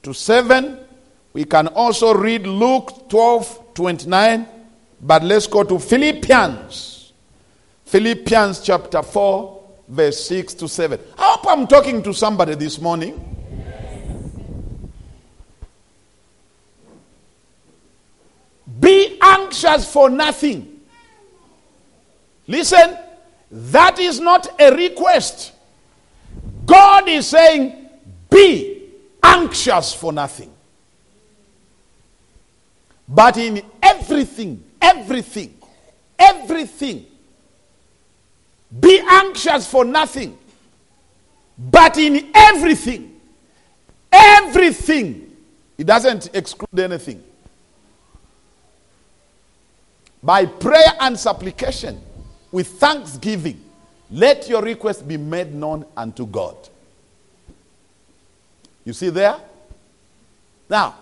to 0.04 0.14
7. 0.14 0.80
We 1.34 1.44
can 1.44 1.68
also 1.68 2.14
read 2.14 2.48
Luke 2.48 3.10
12 3.10 3.74
29, 3.74 4.48
but 5.02 5.24
let's 5.24 5.46
go 5.46 5.64
to 5.64 5.78
Philippians 5.78 6.97
Philippians 7.88 8.60
chapter 8.60 9.02
4, 9.02 9.64
verse 9.88 10.26
6 10.26 10.56
to 10.56 10.68
7. 10.68 11.00
I 11.18 11.24
hope 11.24 11.48
I'm 11.48 11.66
talking 11.66 12.04
to 12.04 12.14
somebody 12.14 12.54
this 12.56 12.82
morning. 12.82 13.24
Be 18.78 19.18
anxious 19.22 19.90
for 19.90 20.10
nothing. 20.10 20.82
Listen, 22.46 22.98
that 23.50 24.00
is 24.00 24.20
not 24.20 24.50
a 24.60 24.76
request. 24.76 25.54
God 26.66 27.08
is 27.08 27.28
saying, 27.28 27.88
be 28.30 28.84
anxious 29.24 29.94
for 29.94 30.12
nothing. 30.12 30.54
But 33.08 33.38
in 33.38 33.62
everything, 33.82 34.62
everything, 34.82 35.58
everything, 36.20 37.06
be 38.80 39.02
anxious 39.08 39.70
for 39.70 39.86
nothing. 39.86 40.38
But 41.58 41.98
in 41.98 42.30
everything, 42.36 43.20
everything, 44.12 45.36
it 45.78 45.86
doesn't 45.86 46.36
exclude 46.36 46.80
anything. 46.80 47.24
By 50.22 50.46
prayer 50.46 50.94
and 51.00 51.18
supplication, 51.18 52.02
with 52.52 52.68
thanksgiving, 52.80 53.62
let 54.10 54.48
your 54.50 54.62
request 54.62 55.08
be 55.08 55.18
made 55.18 55.54
known 55.54 55.86
unto 55.96 56.26
God. 56.26 56.56
You 58.86 58.94
see 58.94 59.10
there? 59.10 59.36
Now, 60.70 60.96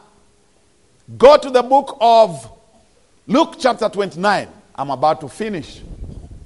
go 1.18 1.38
to 1.38 1.49
the 1.49 1.61
book 1.61 1.97
of 2.01 2.51
Luke 3.28 3.55
chapter 3.59 3.89
29. 3.89 4.47
I'm 4.76 4.89
about 4.89 5.22
to 5.22 5.30
finish. 5.30 5.82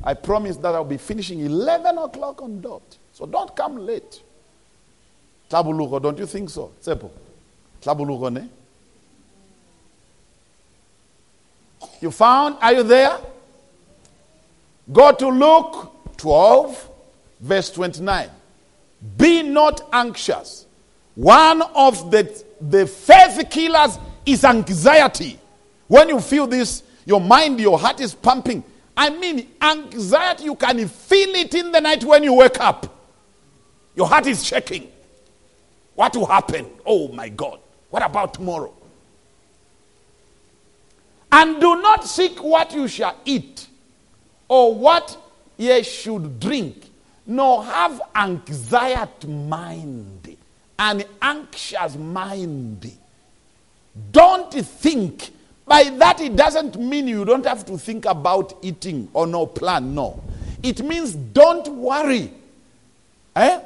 I 0.04 0.14
promise 0.14 0.58
that 0.58 0.74
I'll 0.76 0.86
be 0.86 0.98
finishing 0.98 1.42
11 1.42 1.98
o'clock 1.98 2.42
on 2.42 2.62
dot. 2.62 2.98
So 3.14 3.26
don't 3.26 3.54
come 3.56 3.86
late. 3.86 4.22
Tabuluko, 5.50 6.02
don't 6.02 6.18
you 6.18 6.26
think 6.26 6.50
so? 6.50 6.72
Sepo. 6.82 7.10
Tabuluko, 7.82 8.32
ne? 8.32 8.48
You 12.02 12.12
found? 12.12 12.58
Are 12.62 12.74
you 12.74 12.84
there? 12.84 13.18
Go 14.92 15.12
to 15.12 15.28
Luke 15.28 15.92
12, 16.18 16.90
verse 17.42 17.72
29. 17.72 18.30
Be 19.18 19.44
not 19.44 19.88
anxious. 19.92 20.66
One 21.16 21.62
of 21.62 22.12
the, 22.12 22.44
the 22.62 22.88
faith 22.88 23.50
killers 23.50 23.98
is 24.26 24.44
anxiety. 24.44 25.40
When 25.88 26.10
you 26.10 26.20
feel 26.20 26.48
this, 26.48 26.84
your 27.06 27.20
mind, 27.20 27.60
your 27.60 27.78
heart 27.78 28.00
is 28.00 28.14
pumping. 28.14 28.64
I 29.00 29.12
mean, 29.12 29.48
anxiety, 29.62 30.44
you 30.44 30.56
can 30.56 30.86
feel 30.90 31.34
it 31.36 31.56
in 31.56 31.72
the 31.72 31.80
night 31.80 32.04
when 32.04 32.22
you 32.22 32.34
wake 32.34 32.60
up. 32.60 32.86
Your 33.96 34.06
heart 34.06 34.28
is 34.28 34.44
shaking. 34.44 34.92
What 35.96 36.18
will 36.18 36.26
happen? 36.26 36.66
Oh 36.86 37.08
my 37.08 37.30
God. 37.30 37.60
What 37.90 38.04
about 38.04 38.34
tomorrow? 38.34 38.74
And 41.32 41.62
do 41.62 41.82
not 41.82 42.04
seek 42.04 42.44
what 42.44 42.74
you 42.74 42.90
shall 42.90 43.16
eat 43.24 43.68
or 44.50 44.76
what 44.76 45.18
ye 45.56 45.82
should 45.84 46.38
drink, 46.38 46.90
nor 47.26 47.64
have 47.64 48.02
anxiety 48.14 49.30
mind, 49.30 50.36
an 50.78 51.06
anxious 51.22 51.96
mind. 51.96 52.98
Don't 54.12 54.52
think. 54.54 55.30
By 55.70 55.84
that, 56.00 56.20
it 56.20 56.36
doesn't 56.36 56.80
mean 56.80 57.08
you 57.08 57.24
don't 57.24 57.46
have 57.46 57.64
to 57.68 57.78
think 57.78 58.06
about 58.06 58.58
eating 58.64 59.08
or 59.14 59.28
no 59.28 59.46
plan. 59.46 59.94
No. 59.94 60.20
It 60.64 60.84
means 60.84 61.14
don't 61.14 61.68
worry. 61.68 62.34
Eh? 63.36 63.60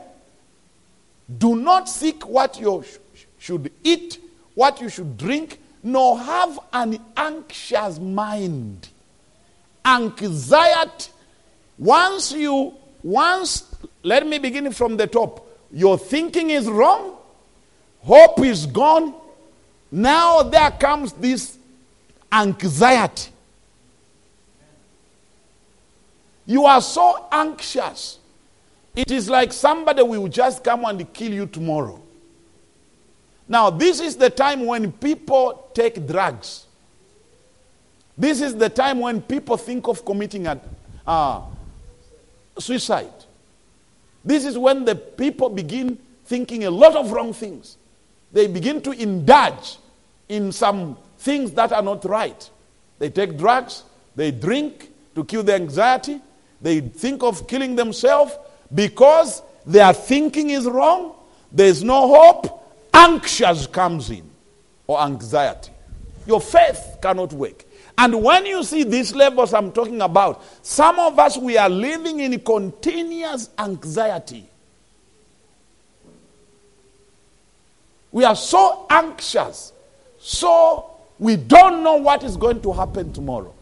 Do 1.37 1.55
not 1.55 1.87
seek 1.87 2.27
what 2.27 2.59
you 2.59 2.83
sh- 2.85 3.23
should 3.39 3.71
eat, 3.85 4.19
what 4.53 4.81
you 4.81 4.89
should 4.89 5.17
drink, 5.17 5.59
nor 5.81 6.19
have 6.19 6.59
an 6.73 6.99
anxious 7.15 7.97
mind 7.99 8.89
anxiety 9.85 11.11
once 11.77 12.31
you 12.31 12.73
once 13.01 13.75
let 14.01 14.25
me 14.25 14.37
begin 14.39 14.71
from 14.71 14.95
the 14.95 15.05
top 15.05 15.45
your 15.73 15.97
thinking 15.97 16.51
is 16.51 16.69
wrong 16.69 17.17
hope 17.99 18.39
is 18.39 18.65
gone 18.65 19.13
now 19.91 20.41
there 20.41 20.71
comes 20.71 21.11
this 21.13 21.57
anxiety 22.33 23.31
you 26.45 26.65
are 26.65 26.81
so 26.81 27.27
anxious 27.31 28.19
it 28.95 29.11
is 29.11 29.29
like 29.29 29.53
somebody 29.53 30.03
will 30.03 30.27
just 30.27 30.63
come 30.63 30.83
and 30.85 31.13
kill 31.13 31.31
you 31.31 31.45
tomorrow 31.45 32.01
now 33.47 33.69
this 33.69 33.99
is 33.99 34.15
the 34.15 34.29
time 34.29 34.65
when 34.65 34.91
people 34.91 35.69
take 35.73 36.05
drugs 36.07 36.65
this 38.17 38.41
is 38.41 38.55
the 38.55 38.69
time 38.69 38.99
when 38.99 39.21
people 39.21 39.57
think 39.57 39.87
of 39.87 40.05
committing 40.05 40.45
a, 40.47 40.59
uh, 41.07 41.41
suicide. 42.59 43.11
This 44.23 44.45
is 44.45 44.57
when 44.57 44.85
the 44.85 44.95
people 44.95 45.49
begin 45.49 45.97
thinking 46.25 46.65
a 46.65 46.71
lot 46.71 46.95
of 46.95 47.11
wrong 47.11 47.33
things. 47.33 47.77
They 48.31 48.47
begin 48.47 48.81
to 48.83 48.91
indulge 48.91 49.77
in 50.29 50.51
some 50.51 50.97
things 51.23 51.51
that 51.51 51.71
are 51.71 51.81
not 51.81 52.03
right. 52.05 52.49
They 52.99 53.09
take 53.09 53.37
drugs, 53.37 53.83
they 54.15 54.31
drink 54.31 54.89
to 55.15 55.23
kill 55.23 55.43
the 55.43 55.55
anxiety, 55.55 56.21
they 56.61 56.81
think 56.81 57.23
of 57.23 57.47
killing 57.47 57.75
themselves 57.75 58.33
because 58.73 59.41
their 59.65 59.93
thinking 59.93 60.49
is 60.49 60.65
wrong, 60.65 61.15
there's 61.51 61.83
no 61.83 62.07
hope, 62.07 62.69
anxious 62.93 63.67
comes 63.67 64.09
in, 64.09 64.29
or 64.85 65.01
anxiety. 65.01 65.71
Your 66.27 66.41
faith 66.41 66.97
cannot 67.01 67.31
work. 67.33 67.63
And 67.97 68.21
when 68.21 68.45
you 68.45 68.63
see 68.63 68.83
these 68.83 69.15
levels 69.15 69.53
I'm 69.53 69.71
talking 69.71 70.01
about, 70.01 70.43
some 70.65 70.99
of 70.99 71.19
us, 71.19 71.37
we 71.37 71.57
are 71.57 71.69
living 71.69 72.19
in 72.19 72.39
continuous 72.39 73.49
anxiety. 73.57 74.49
We 78.11 78.25
are 78.25 78.35
so 78.35 78.85
anxious, 78.89 79.73
so 80.19 80.92
we 81.23 81.37
don't 81.37 81.83
know 81.83 81.95
what 81.95 82.21
is 82.25 82.35
going 82.35 82.61
to 82.61 82.73
happen 82.73 83.13
tomorrow. 83.13 83.53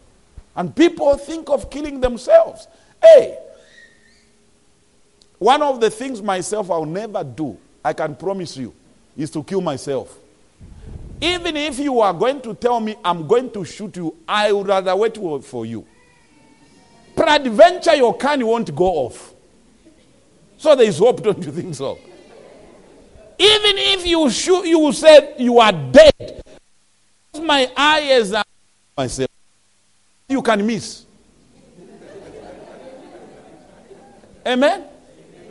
And 0.56 0.74
people 0.74 1.16
think 1.16 1.48
of 1.48 1.70
killing 1.70 2.00
themselves. 2.00 2.66
Hey, 3.00 3.38
one 5.38 5.62
of 5.62 5.80
the 5.80 5.88
things 5.88 6.20
myself 6.20 6.72
I'll 6.72 6.84
never 6.84 7.22
do, 7.22 7.56
I 7.84 7.92
can 7.92 8.16
promise 8.16 8.56
you, 8.56 8.74
is 9.16 9.30
to 9.30 9.44
kill 9.44 9.60
myself. 9.60 10.18
Even 11.20 11.56
if 11.56 11.78
you 11.78 12.00
are 12.00 12.12
going 12.12 12.40
to 12.40 12.52
tell 12.52 12.80
me 12.80 12.96
I'm 13.04 13.28
going 13.28 13.48
to 13.52 13.64
shoot 13.64 13.96
you, 13.96 14.16
I 14.26 14.50
would 14.50 14.66
rather 14.66 14.96
wait 14.96 15.16
for 15.44 15.64
you. 15.64 15.86
Peradventure, 17.14 17.94
your 17.94 18.16
can 18.16 18.44
won't 18.44 18.74
go 18.74 18.86
off. 18.86 19.34
So 20.58 20.74
there 20.74 20.88
is 20.88 20.98
hope, 20.98 21.22
don't 21.22 21.44
you 21.44 21.52
think 21.52 21.76
so? 21.76 21.96
Even 23.38 23.78
if 23.78 24.04
you 24.04 24.28
shoot, 24.30 24.66
you 24.66 24.92
say 24.92 25.34
you 25.38 25.60
are 25.60 25.70
dead. 25.70 26.42
My 27.40 27.70
eyes 27.76 28.32
are 28.32 28.44
myself. 28.96 29.30
You 30.28 30.42
can 30.42 30.66
miss. 30.66 31.06
Amen. 34.46 34.84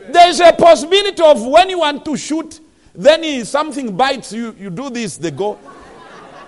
There 0.08 0.28
is 0.28 0.40
a 0.40 0.52
possibility 0.52 1.22
of 1.22 1.44
when 1.44 1.70
you 1.70 1.80
want 1.80 2.04
to 2.04 2.16
shoot, 2.16 2.60
then 2.94 3.44
something 3.44 3.96
bites 3.96 4.32
you, 4.32 4.54
you 4.58 4.70
do 4.70 4.90
this, 4.90 5.16
they 5.16 5.30
go. 5.30 5.58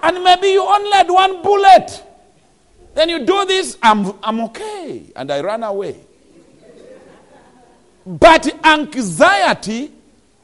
And 0.03 0.23
maybe 0.23 0.49
you 0.49 0.63
only 0.63 0.91
had 0.93 1.09
one 1.09 1.43
bullet. 1.43 2.03
Then 2.95 3.09
you 3.09 3.25
do 3.25 3.45
this, 3.47 3.77
I'm, 3.83 4.13
I'm 4.23 4.41
okay. 4.41 5.05
And 5.17 5.31
I 5.33 5.41
run 5.41 5.65
away. 5.65 5.97
But 8.07 8.65
anxiety 8.65 9.91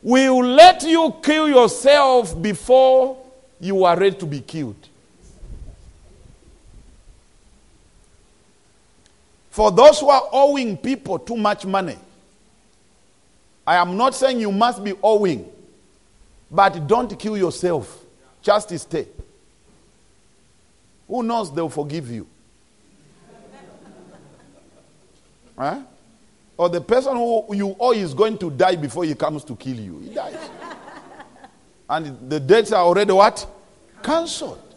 will 0.02 0.42
let 0.42 0.82
you 0.82 1.14
kill 1.22 1.48
yourself 1.48 2.40
before 2.40 3.19
you 3.60 3.84
are 3.84 3.98
ready 3.98 4.16
to 4.16 4.26
be 4.26 4.40
killed. 4.40 4.88
For 9.50 9.70
those 9.70 10.00
who 10.00 10.08
are 10.08 10.22
owing 10.32 10.76
people 10.76 11.18
too 11.18 11.36
much 11.36 11.66
money, 11.66 11.98
I 13.66 13.76
am 13.76 13.96
not 13.96 14.14
saying 14.14 14.40
you 14.40 14.50
must 14.50 14.82
be 14.82 14.94
owing. 15.02 15.48
But 16.50 16.86
don't 16.86 17.16
kill 17.18 17.36
yourself. 17.36 18.04
Just 18.42 18.76
stay. 18.78 19.06
Who 21.06 21.22
knows 21.22 21.52
they'll 21.54 21.68
forgive 21.68 22.10
you? 22.10 22.26
huh? 25.56 25.82
Or 26.56 26.68
the 26.68 26.80
person 26.80 27.16
who 27.16 27.54
you 27.54 27.76
owe 27.78 27.92
is 27.92 28.14
going 28.14 28.38
to 28.38 28.50
die 28.50 28.76
before 28.76 29.04
he 29.04 29.14
comes 29.14 29.44
to 29.44 29.56
kill 29.56 29.76
you. 29.76 29.98
He 30.00 30.14
dies. 30.14 30.50
And 31.90 32.30
the 32.30 32.38
dates 32.38 32.72
are 32.72 32.84
already 32.84 33.12
what? 33.12 33.46
Cancelled. 34.02 34.74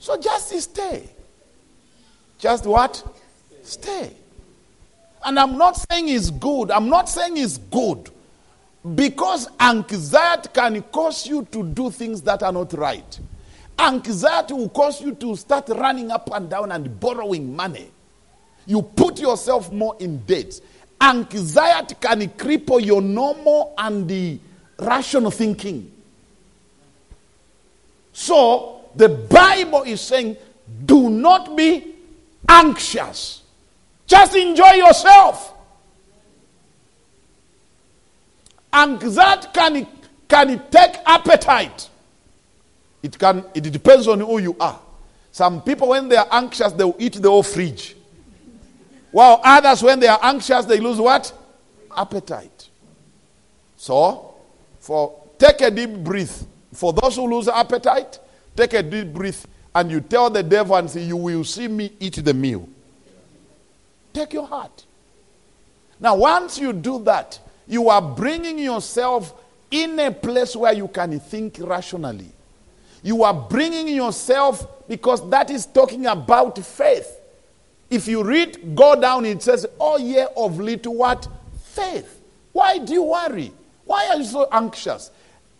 So 0.00 0.20
just 0.20 0.50
stay. 0.60 1.08
Just 2.38 2.66
what? 2.66 3.02
Stay. 3.62 4.10
And 5.24 5.38
I'm 5.38 5.56
not 5.56 5.76
saying 5.90 6.08
it's 6.08 6.30
good. 6.30 6.70
I'm 6.72 6.88
not 6.88 7.08
saying 7.08 7.36
it's 7.36 7.58
good. 7.58 8.10
Because 8.94 9.48
anxiety 9.60 10.48
can 10.52 10.82
cause 10.84 11.26
you 11.26 11.46
to 11.52 11.62
do 11.62 11.90
things 11.90 12.20
that 12.22 12.42
are 12.42 12.52
not 12.52 12.72
right. 12.72 13.20
Anxiety 13.78 14.54
will 14.54 14.70
cause 14.70 15.00
you 15.00 15.14
to 15.14 15.36
start 15.36 15.68
running 15.68 16.10
up 16.10 16.30
and 16.32 16.50
down 16.50 16.72
and 16.72 16.98
borrowing 16.98 17.54
money. 17.54 17.90
You 18.66 18.82
put 18.82 19.20
yourself 19.20 19.70
more 19.70 19.96
in 20.00 20.18
debt. 20.20 20.60
Anxiety 21.00 21.94
can 22.00 22.20
cripple 22.30 22.84
your 22.84 23.02
normal 23.02 23.74
and 23.78 24.08
the 24.08 24.38
rational 24.78 25.30
thinking. 25.30 25.89
So, 28.20 28.82
the 28.96 29.08
Bible 29.08 29.84
is 29.84 29.98
saying, 29.98 30.36
do 30.84 31.08
not 31.08 31.56
be 31.56 31.94
anxious. 32.46 33.40
Just 34.06 34.36
enjoy 34.36 34.72
yourself. 34.72 35.54
Anxiety 38.74 39.48
can, 39.54 39.76
it 39.76 39.88
can 40.28 40.62
take 40.70 40.96
appetite. 41.06 41.88
It 43.02 43.18
can 43.18 43.42
it 43.54 43.62
depends 43.72 44.06
on 44.06 44.20
who 44.20 44.36
you 44.36 44.54
are. 44.60 44.78
Some 45.32 45.62
people 45.62 45.88
when 45.88 46.06
they 46.10 46.16
are 46.16 46.28
anxious, 46.30 46.72
they 46.74 46.84
will 46.84 46.96
eat 46.98 47.14
the 47.14 47.30
whole 47.30 47.42
fridge. 47.42 47.96
While 49.12 49.40
others, 49.42 49.82
when 49.82 49.98
they 49.98 50.08
are 50.08 50.20
anxious, 50.20 50.66
they 50.66 50.78
lose 50.78 50.98
what? 50.98 51.32
Appetite. 51.96 52.68
So, 53.78 54.34
for 54.78 55.22
take 55.38 55.62
a 55.62 55.70
deep 55.70 55.94
breath. 56.04 56.46
For 56.72 56.92
those 56.92 57.16
who 57.16 57.28
lose 57.28 57.48
appetite, 57.48 58.18
take 58.56 58.74
a 58.74 58.82
deep 58.82 59.12
breath 59.12 59.46
and 59.74 59.90
you 59.90 60.00
tell 60.00 60.30
the 60.30 60.42
devil 60.42 60.76
and 60.76 60.90
say, 60.90 61.02
You 61.02 61.16
will 61.16 61.44
see 61.44 61.68
me 61.68 61.92
eat 62.00 62.24
the 62.24 62.34
meal. 62.34 62.68
Take 64.12 64.32
your 64.32 64.46
heart. 64.46 64.84
Now, 66.00 66.16
once 66.16 66.58
you 66.58 66.72
do 66.72 67.02
that, 67.04 67.38
you 67.66 67.88
are 67.88 68.02
bringing 68.02 68.58
yourself 68.58 69.34
in 69.70 69.98
a 70.00 70.10
place 70.10 70.56
where 70.56 70.72
you 70.72 70.88
can 70.88 71.20
think 71.20 71.58
rationally. 71.60 72.30
You 73.02 73.22
are 73.22 73.34
bringing 73.34 73.88
yourself 73.88 74.86
because 74.88 75.28
that 75.30 75.50
is 75.50 75.66
talking 75.66 76.06
about 76.06 76.58
faith. 76.58 77.18
If 77.88 78.06
you 78.08 78.22
read, 78.22 78.74
go 78.74 79.00
down, 79.00 79.24
it 79.24 79.42
says, 79.42 79.66
Oh, 79.78 79.98
yeah, 79.98 80.26
of 80.36 80.58
little 80.58 80.96
what? 80.96 81.26
Faith. 81.62 82.20
Why 82.52 82.78
do 82.78 82.92
you 82.92 83.02
worry? 83.04 83.52
Why 83.84 84.08
are 84.08 84.16
you 84.16 84.24
so 84.24 84.48
anxious? 84.50 85.10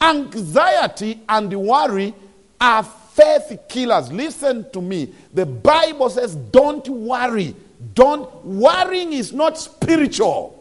Anxiety 0.00 1.20
and 1.28 1.52
worry 1.52 2.14
are 2.60 2.82
faith 2.82 3.58
killers. 3.68 4.10
Listen 4.12 4.70
to 4.72 4.80
me. 4.80 5.12
The 5.34 5.46
Bible 5.46 6.10
says, 6.10 6.34
Don't 6.34 6.88
worry. 6.88 7.54
Don't 7.94 8.44
worrying 8.44 9.12
is 9.12 9.32
not 9.32 9.58
spiritual. 9.58 10.56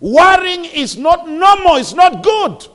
Worrying 0.00 0.64
is 0.64 0.96
not 0.96 1.28
normal, 1.28 1.76
it's 1.76 1.94
not 1.94 2.22
good. 2.22 2.66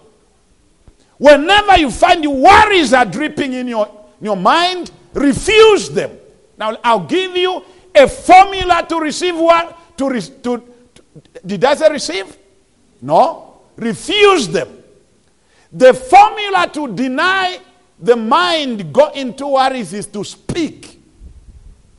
Whenever 1.18 1.78
you 1.80 1.89
find 1.89 2.24
the 2.24 2.30
worries 2.30 2.94
are 2.94 3.06
dripping 3.06 3.54
in 3.54 3.68
your, 3.68 3.88
in 4.20 4.26
your 4.26 4.36
mind, 4.36 4.91
refuse 5.14 5.89
them. 5.89 6.18
Now, 6.58 6.78
I'll 6.84 7.06
give 7.06 7.36
you 7.38 7.64
a 7.96 8.08
formula 8.08 8.86
to 8.89 9.00
receive 9.00 9.36
what? 9.36 9.98
To, 9.98 10.10
re, 10.10 10.22
to, 10.22 10.58
to, 10.96 11.04
did 11.46 11.64
I 11.64 11.76
say 11.76 11.89
receive? 11.89 12.38
No. 13.02 13.62
Refuse 13.78 14.48
them. 14.48 14.82
The 15.74 15.93
formula 15.93 16.69
to 16.74 16.93
deny 16.93 17.59
the 17.99 18.15
mind 18.15 18.93
go 18.93 19.09
into 19.09 19.47
worries 19.47 19.93
is 19.93 20.07
to 20.07 20.24
speak. 20.24 21.01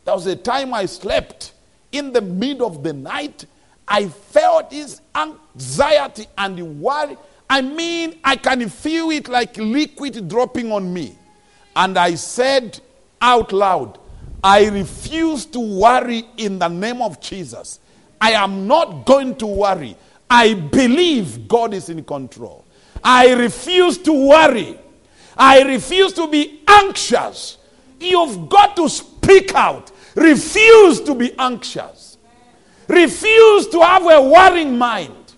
There 0.05 0.15
was 0.15 0.27
a 0.27 0.37
time 0.37 0.73
I 0.75 0.87
slept 0.87 1.53
in 1.93 2.13
the 2.13 2.21
middle 2.21 2.67
of 2.67 2.83
the 2.83 2.93
night. 2.93 3.47
I 3.87 4.09
felt 4.09 4.71
this 4.71 5.01
anxiety 5.15 6.27
and 6.39 6.81
worry 6.81 7.17
I 7.49 7.61
mean, 7.61 8.19
I 8.25 8.37
can 8.37 8.69
feel 8.69 9.11
it 9.11 9.29
like 9.29 9.57
liquid 9.57 10.29
dropping 10.29 10.73
on 10.73 10.93
me. 10.93 11.17
And 11.77 11.99
I 11.99 12.15
said 12.15 12.81
out 13.21 13.53
loud, 13.53 13.99
I 14.43 14.67
refuse 14.69 15.47
to 15.47 15.61
worry 15.61 16.25
in 16.37 16.59
the 16.59 16.69
name 16.69 17.03
of 17.03 17.21
Jesus. 17.21 17.81
I 18.21 18.33
am 18.33 18.67
not 18.67 19.07
going 19.07 19.37
to 19.37 19.47
worry. 19.47 19.97
I 20.29 20.55
believe 20.55 21.47
God 21.49 21.75
is 21.75 21.89
in 21.89 22.05
control. 22.05 22.64
I 23.05 23.35
refuse 23.35 23.99
to 23.99 24.13
worry. 24.13 24.79
I 25.37 25.63
refuse 25.63 26.13
to 26.15 26.27
be 26.27 26.63
anxious. 26.67 27.59
You've 28.01 28.49
got 28.49 28.75
to 28.77 28.89
speak 28.89 29.55
out. 29.55 29.91
Refuse 30.15 31.01
to 31.03 31.15
be 31.15 31.39
anxious. 31.39 32.17
Refuse 32.89 33.69
to 33.69 33.81
have 33.81 34.03
a 34.11 34.21
worrying 34.23 34.79
mind. 34.79 35.35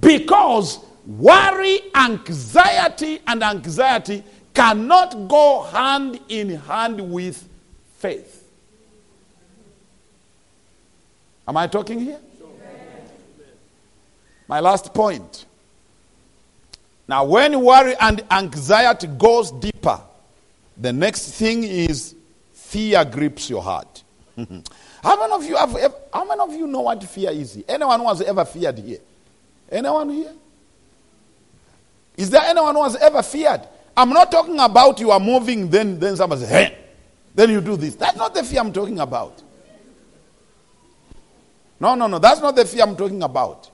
Because 0.00 0.80
Worry, 1.06 1.80
anxiety, 1.94 3.20
and 3.26 3.42
anxiety 3.42 4.22
cannot 4.54 5.28
go 5.28 5.62
hand 5.62 6.20
in 6.28 6.50
hand 6.50 7.00
with 7.00 7.48
faith. 7.96 8.48
Am 11.48 11.56
I 11.56 11.66
talking 11.66 11.98
here? 11.98 12.20
My 14.46 14.60
last 14.60 14.94
point. 14.94 15.46
Now, 17.10 17.24
when 17.24 17.60
worry 17.60 17.96
and 17.98 18.22
anxiety 18.30 19.08
goes 19.08 19.50
deeper, 19.50 20.00
the 20.76 20.92
next 20.92 21.32
thing 21.32 21.64
is 21.64 22.14
fear 22.52 23.04
grips 23.04 23.50
your 23.50 23.60
heart. 23.64 24.04
how 24.36 25.16
many 25.18 25.32
of 25.32 25.44
you 25.44 25.56
have? 25.56 25.72
How 26.14 26.24
many 26.24 26.40
of 26.40 26.52
you 26.52 26.68
know 26.68 26.82
what 26.82 27.02
fear 27.02 27.30
is? 27.32 27.64
Anyone 27.66 27.98
who 27.98 28.06
has 28.06 28.20
ever 28.20 28.44
feared 28.44 28.78
here? 28.78 29.00
Anyone 29.72 30.08
here? 30.10 30.32
Is 32.16 32.30
there 32.30 32.42
anyone 32.42 32.76
who 32.76 32.84
has 32.84 32.94
ever 32.94 33.24
feared? 33.24 33.62
I'm 33.96 34.10
not 34.10 34.30
talking 34.30 34.60
about 34.60 35.00
you 35.00 35.10
are 35.10 35.18
moving, 35.18 35.68
then, 35.68 35.98
then 35.98 36.14
somebody 36.14 36.42
says, 36.42 36.50
hey, 36.50 36.78
then 37.34 37.50
you 37.50 37.60
do 37.60 37.76
this. 37.76 37.96
That's 37.96 38.16
not 38.16 38.32
the 38.34 38.44
fear 38.44 38.60
I'm 38.60 38.72
talking 38.72 39.00
about. 39.00 39.42
No, 41.80 41.96
no, 41.96 42.06
no. 42.06 42.20
That's 42.20 42.40
not 42.40 42.54
the 42.54 42.64
fear 42.64 42.84
I'm 42.84 42.94
talking 42.94 43.20
about. 43.24 43.68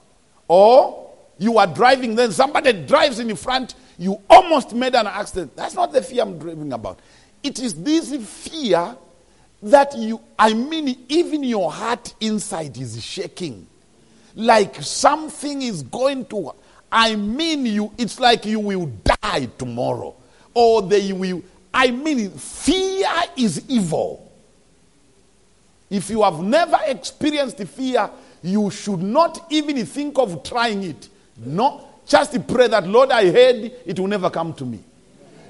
Or 0.49 1.06
you 1.39 1.59
are 1.59 1.67
driving, 1.67 2.15
then 2.15 2.33
somebody 2.33 2.73
drives 2.73 3.19
in 3.19 3.29
the 3.29 3.37
front, 3.37 3.75
you 3.99 4.21
almost 4.29 4.75
made 4.75 4.95
an 4.95 5.07
accident. 5.07 5.57
That's 5.57 5.75
not 5.75 5.93
the 5.93 6.03
fear 6.03 6.23
I'm 6.23 6.39
talking 6.39 6.73
about. 6.73 7.01
It 7.43 7.59
is 7.61 7.75
this 7.75 8.15
fear 8.45 8.97
that 9.63 9.97
you, 9.97 10.21
I 10.39 10.55
mean, 10.55 11.05
even 11.09 11.45
your 11.45 11.71
heart 11.71 12.15
inside 12.21 12.77
is 12.79 13.03
shaking. 13.03 13.67
Like 14.35 14.83
something 14.83 15.63
is 15.63 15.83
going 15.83 16.27
to 16.27 16.53
I 16.91 17.17
mean 17.17 17.67
you, 17.67 17.93
it's 17.99 18.21
like 18.21 18.47
you 18.47 18.61
will 18.61 18.87
die 19.05 19.49
tomorrow. 19.59 20.15
Or 20.55 20.83
they 20.83 21.13
will, 21.13 21.43
I 21.73 21.91
mean, 21.91 22.31
fear 22.31 23.07
is 23.37 23.63
evil. 23.69 24.33
If 25.91 26.09
you 26.11 26.23
have 26.23 26.41
never 26.41 26.79
experienced 26.87 27.59
fear, 27.65 28.09
you 28.43 28.71
should 28.71 29.01
not 29.03 29.47
even 29.51 29.85
think 29.85 30.19
of 30.19 30.43
trying 30.43 30.83
it. 30.85 31.09
No, 31.39 31.89
just 32.07 32.47
pray 32.47 32.69
that, 32.69 32.87
Lord, 32.87 33.11
I 33.11 33.31
heard 33.31 33.73
it 33.85 33.99
will 33.99 34.07
never 34.07 34.31
come 34.31 34.55
to 34.55 34.65
me. 34.65 34.81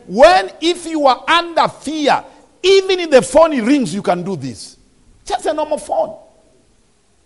When, 0.06 0.50
if 0.60 0.86
you 0.86 1.06
are 1.06 1.24
under 1.28 1.68
fear, 1.68 2.24
even 2.62 3.00
if 3.00 3.10
the 3.10 3.22
phone 3.22 3.50
rings, 3.64 3.94
you 3.94 4.02
can 4.02 4.22
do 4.22 4.36
this. 4.36 4.76
Just 5.24 5.46
a 5.46 5.52
normal 5.52 5.78
phone. 5.78 6.16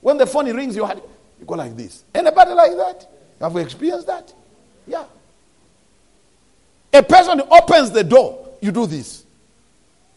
When 0.00 0.16
the 0.16 0.26
phone 0.26 0.54
rings, 0.54 0.74
you, 0.76 0.84
had, 0.84 0.98
you 1.38 1.46
go 1.46 1.54
like 1.54 1.76
this. 1.76 2.04
Anybody 2.14 2.52
like 2.52 2.72
that? 2.72 3.08
Have 3.40 3.52
you 3.52 3.60
experienced 3.60 4.06
that? 4.06 4.32
Yeah. 4.86 5.04
A 6.92 7.02
person 7.02 7.40
opens 7.50 7.90
the 7.90 8.02
door, 8.02 8.48
you 8.60 8.72
do 8.72 8.86
this. 8.86 9.24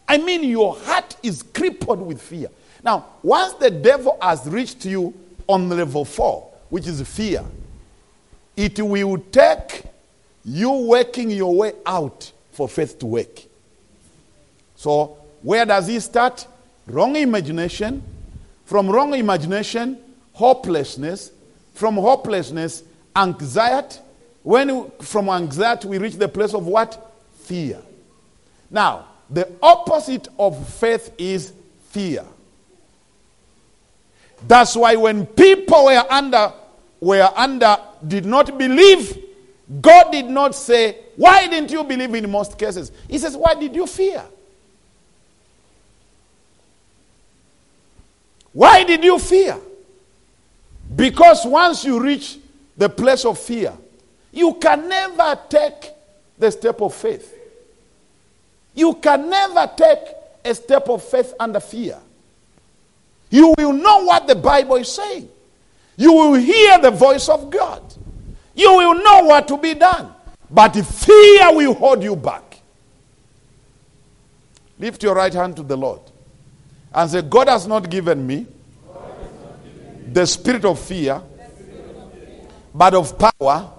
I 0.06 0.18
mean, 0.18 0.44
your 0.44 0.76
heart 0.76 1.16
is 1.22 1.42
crippled 1.42 2.00
with 2.00 2.20
fear. 2.20 2.48
Now, 2.82 3.06
once 3.22 3.54
the 3.54 3.70
devil 3.70 4.18
has 4.20 4.46
reached 4.46 4.84
you 4.84 5.14
on 5.46 5.68
level 5.68 6.04
four, 6.04 6.50
which 6.68 6.86
is 6.86 7.00
fear, 7.02 7.42
it 8.56 8.80
will 8.80 9.18
take 9.18 9.84
you 10.44 10.70
working 10.70 11.30
your 11.30 11.54
way 11.54 11.72
out 11.86 12.30
for 12.52 12.68
faith 12.68 12.98
to 13.00 13.06
work. 13.06 13.42
So, 14.76 15.16
where 15.42 15.64
does 15.64 15.86
he 15.86 15.98
start? 16.00 16.46
Wrong 16.86 17.16
imagination. 17.16 18.02
From 18.64 18.88
wrong 18.88 19.14
imagination, 19.14 19.98
hopelessness. 20.32 21.32
From 21.74 21.94
hopelessness, 21.94 22.82
anxiety. 23.16 23.98
When 24.42 24.90
from 25.00 25.28
anxiety 25.30 25.88
we 25.88 25.98
reach 25.98 26.14
the 26.14 26.28
place 26.28 26.54
of 26.54 26.66
what? 26.66 27.12
Fear. 27.40 27.80
Now, 28.70 29.06
the 29.30 29.50
opposite 29.62 30.28
of 30.38 30.68
faith 30.68 31.12
is 31.18 31.52
fear. 31.88 32.24
That's 34.46 34.76
why 34.76 34.96
when 34.96 35.26
people 35.26 35.86
were 35.86 36.04
under 36.10 36.52
were 37.04 37.30
under 37.36 37.76
did 38.06 38.24
not 38.24 38.56
believe, 38.56 39.22
God 39.82 40.10
did 40.10 40.26
not 40.26 40.54
say, 40.54 40.96
Why 41.16 41.46
didn't 41.46 41.70
you 41.70 41.84
believe 41.84 42.14
in 42.14 42.30
most 42.30 42.58
cases? 42.58 42.90
He 43.08 43.18
says, 43.18 43.36
Why 43.36 43.54
did 43.54 43.74
you 43.76 43.86
fear? 43.86 44.24
Why 48.52 48.84
did 48.84 49.04
you 49.04 49.18
fear? 49.18 49.58
Because 50.96 51.44
once 51.44 51.84
you 51.84 52.00
reach 52.00 52.38
the 52.76 52.88
place 52.88 53.24
of 53.24 53.38
fear, 53.38 53.74
you 54.32 54.54
can 54.54 54.88
never 54.88 55.38
take 55.48 55.90
the 56.38 56.50
step 56.50 56.80
of 56.80 56.94
faith. 56.94 57.34
You 58.74 58.94
can 58.94 59.28
never 59.28 59.70
take 59.76 59.98
a 60.44 60.54
step 60.54 60.88
of 60.88 61.02
faith 61.02 61.34
under 61.38 61.60
fear. 61.60 61.98
You 63.28 63.54
will 63.58 63.72
know 63.72 64.04
what 64.04 64.26
the 64.26 64.34
Bible 64.34 64.76
is 64.76 64.90
saying. 64.92 65.28
You 65.96 66.12
will 66.12 66.34
hear 66.34 66.78
the 66.80 66.90
voice 66.90 67.28
of 67.28 67.50
God. 67.50 67.82
You 68.54 68.72
will 68.72 68.94
know 68.94 69.24
what 69.24 69.48
to 69.48 69.56
be 69.56 69.74
done. 69.74 70.12
But 70.50 70.72
fear 70.76 71.54
will 71.54 71.74
hold 71.74 72.02
you 72.02 72.16
back. 72.16 72.60
Lift 74.78 75.02
your 75.02 75.14
right 75.14 75.32
hand 75.32 75.56
to 75.56 75.62
the 75.62 75.76
Lord 75.76 76.00
and 76.92 77.10
say, 77.10 77.22
God 77.22 77.48
has 77.48 77.66
not 77.66 77.90
given 77.90 78.26
me 78.26 78.46
the 80.12 80.26
spirit 80.26 80.64
of 80.64 80.78
fear, 80.78 81.20
but 82.74 82.94
of 82.94 83.18
power, 83.18 83.70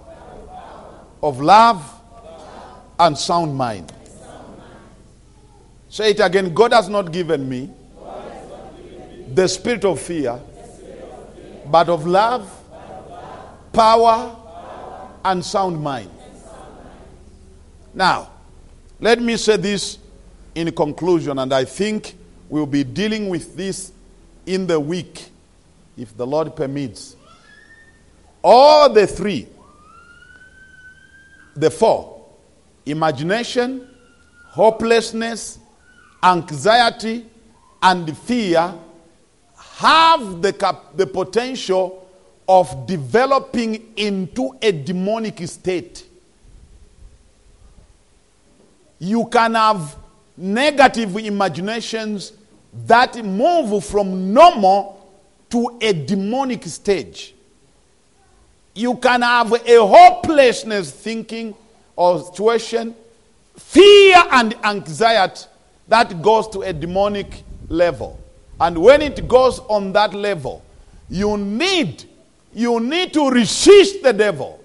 of 1.22 1.40
love, 1.40 1.92
and 2.98 3.16
sound 3.16 3.54
mind. 3.54 3.92
Say 5.88 6.10
it 6.10 6.20
again 6.20 6.52
God 6.52 6.72
has 6.72 6.88
not 6.88 7.10
given 7.10 7.48
me 7.48 7.70
the 9.32 9.46
spirit 9.48 9.84
of 9.84 10.00
fear, 10.00 10.38
but 11.70 11.88
of 11.88 12.06
love, 12.06 12.50
power, 13.72 14.36
and 15.24 15.44
sound 15.44 15.82
mind. 15.82 16.10
Now, 17.94 18.30
let 19.00 19.20
me 19.20 19.36
say 19.36 19.56
this 19.56 19.98
in 20.54 20.72
conclusion, 20.72 21.38
and 21.38 21.52
I 21.52 21.64
think 21.64 22.14
we'll 22.48 22.66
be 22.66 22.84
dealing 22.84 23.28
with 23.28 23.56
this 23.56 23.92
in 24.46 24.66
the 24.66 24.78
week, 24.78 25.28
if 25.96 26.16
the 26.16 26.26
Lord 26.26 26.54
permits. 26.54 27.16
All 28.42 28.92
the 28.92 29.06
three, 29.06 29.48
the 31.54 31.70
four 31.70 32.24
imagination, 32.84 33.88
hopelessness, 34.48 35.58
anxiety, 36.22 37.26
and 37.82 38.16
fear 38.16 38.74
have 39.76 40.40
the, 40.40 40.54
cap- 40.54 40.96
the 40.96 41.06
potential 41.06 42.08
of 42.48 42.86
developing 42.86 43.92
into 43.96 44.56
a 44.62 44.72
demonic 44.72 45.46
state. 45.46 46.06
You 48.98 49.26
can 49.26 49.54
have 49.54 49.94
negative 50.34 51.14
imaginations 51.18 52.32
that 52.86 53.22
move 53.22 53.84
from 53.84 54.32
normal 54.32 55.06
to 55.50 55.76
a 55.82 55.92
demonic 55.92 56.64
stage. 56.64 57.34
You 58.74 58.96
can 58.96 59.20
have 59.20 59.52
a 59.52 59.86
hopelessness 59.86 60.90
thinking 60.90 61.54
or 61.94 62.22
situation, 62.24 62.94
fear 63.58 64.22
and 64.32 64.54
anxiety 64.64 65.44
that 65.86 66.22
goes 66.22 66.48
to 66.48 66.62
a 66.62 66.72
demonic 66.72 67.42
level. 67.68 68.18
And 68.60 68.78
when 68.78 69.02
it 69.02 69.28
goes 69.28 69.58
on 69.60 69.92
that 69.92 70.14
level, 70.14 70.62
you 71.08 71.36
need 71.36 72.04
you 72.54 72.80
need 72.80 73.12
to 73.12 73.28
resist 73.28 74.02
the 74.02 74.14
devil. 74.14 74.58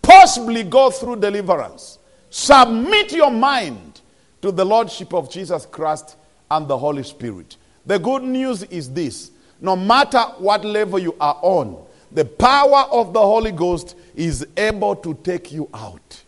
Possibly 0.00 0.62
go 0.62 0.90
through 0.90 1.16
deliverance. 1.16 1.98
Submit 2.30 3.12
your 3.12 3.30
mind 3.30 4.00
to 4.40 4.50
the 4.50 4.64
lordship 4.64 5.12
of 5.12 5.30
Jesus 5.30 5.66
Christ 5.66 6.16
and 6.50 6.66
the 6.66 6.76
Holy 6.76 7.02
Spirit. 7.02 7.56
The 7.84 7.98
good 7.98 8.22
news 8.22 8.62
is 8.64 8.90
this 8.90 9.30
no 9.60 9.76
matter 9.76 10.20
what 10.38 10.64
level 10.64 10.98
you 10.98 11.14
are 11.20 11.38
on, 11.42 11.76
the 12.10 12.24
power 12.24 12.86
of 12.90 13.12
the 13.12 13.20
Holy 13.20 13.52
Ghost 13.52 13.96
is 14.14 14.46
able 14.56 14.96
to 14.96 15.14
take 15.22 15.52
you 15.52 15.68
out. 15.74 16.22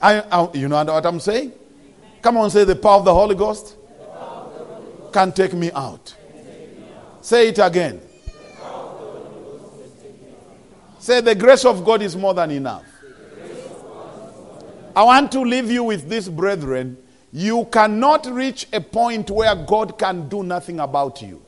I, 0.00 0.20
I, 0.20 0.50
you 0.54 0.68
know 0.68 0.84
what 0.84 1.06
I'm 1.06 1.20
saying? 1.20 1.52
Come 2.20 2.36
on, 2.36 2.50
say 2.50 2.64
the 2.64 2.76
power 2.76 2.98
of 2.98 3.04
the 3.04 3.14
Holy 3.14 3.34
Ghost, 3.34 3.76
can 5.12 5.32
take 5.32 5.52
me 5.52 5.70
out. 5.72 6.14
Say 7.20 7.48
it 7.48 7.58
again. 7.58 8.00
Say 10.98 11.20
the 11.20 11.34
grace 11.34 11.64
of 11.64 11.84
God 11.84 12.02
is 12.02 12.16
more 12.16 12.34
than 12.34 12.50
enough. 12.50 12.84
I 14.94 15.02
want 15.04 15.32
to 15.32 15.40
leave 15.40 15.70
you 15.70 15.84
with 15.84 16.08
this, 16.08 16.28
brethren. 16.28 16.96
You 17.32 17.64
cannot 17.72 18.26
reach 18.26 18.68
a 18.72 18.80
point 18.80 19.30
where 19.30 19.54
God 19.54 19.98
can 19.98 20.28
do 20.28 20.42
nothing 20.42 20.80
about 20.80 21.22
you. 21.22 21.42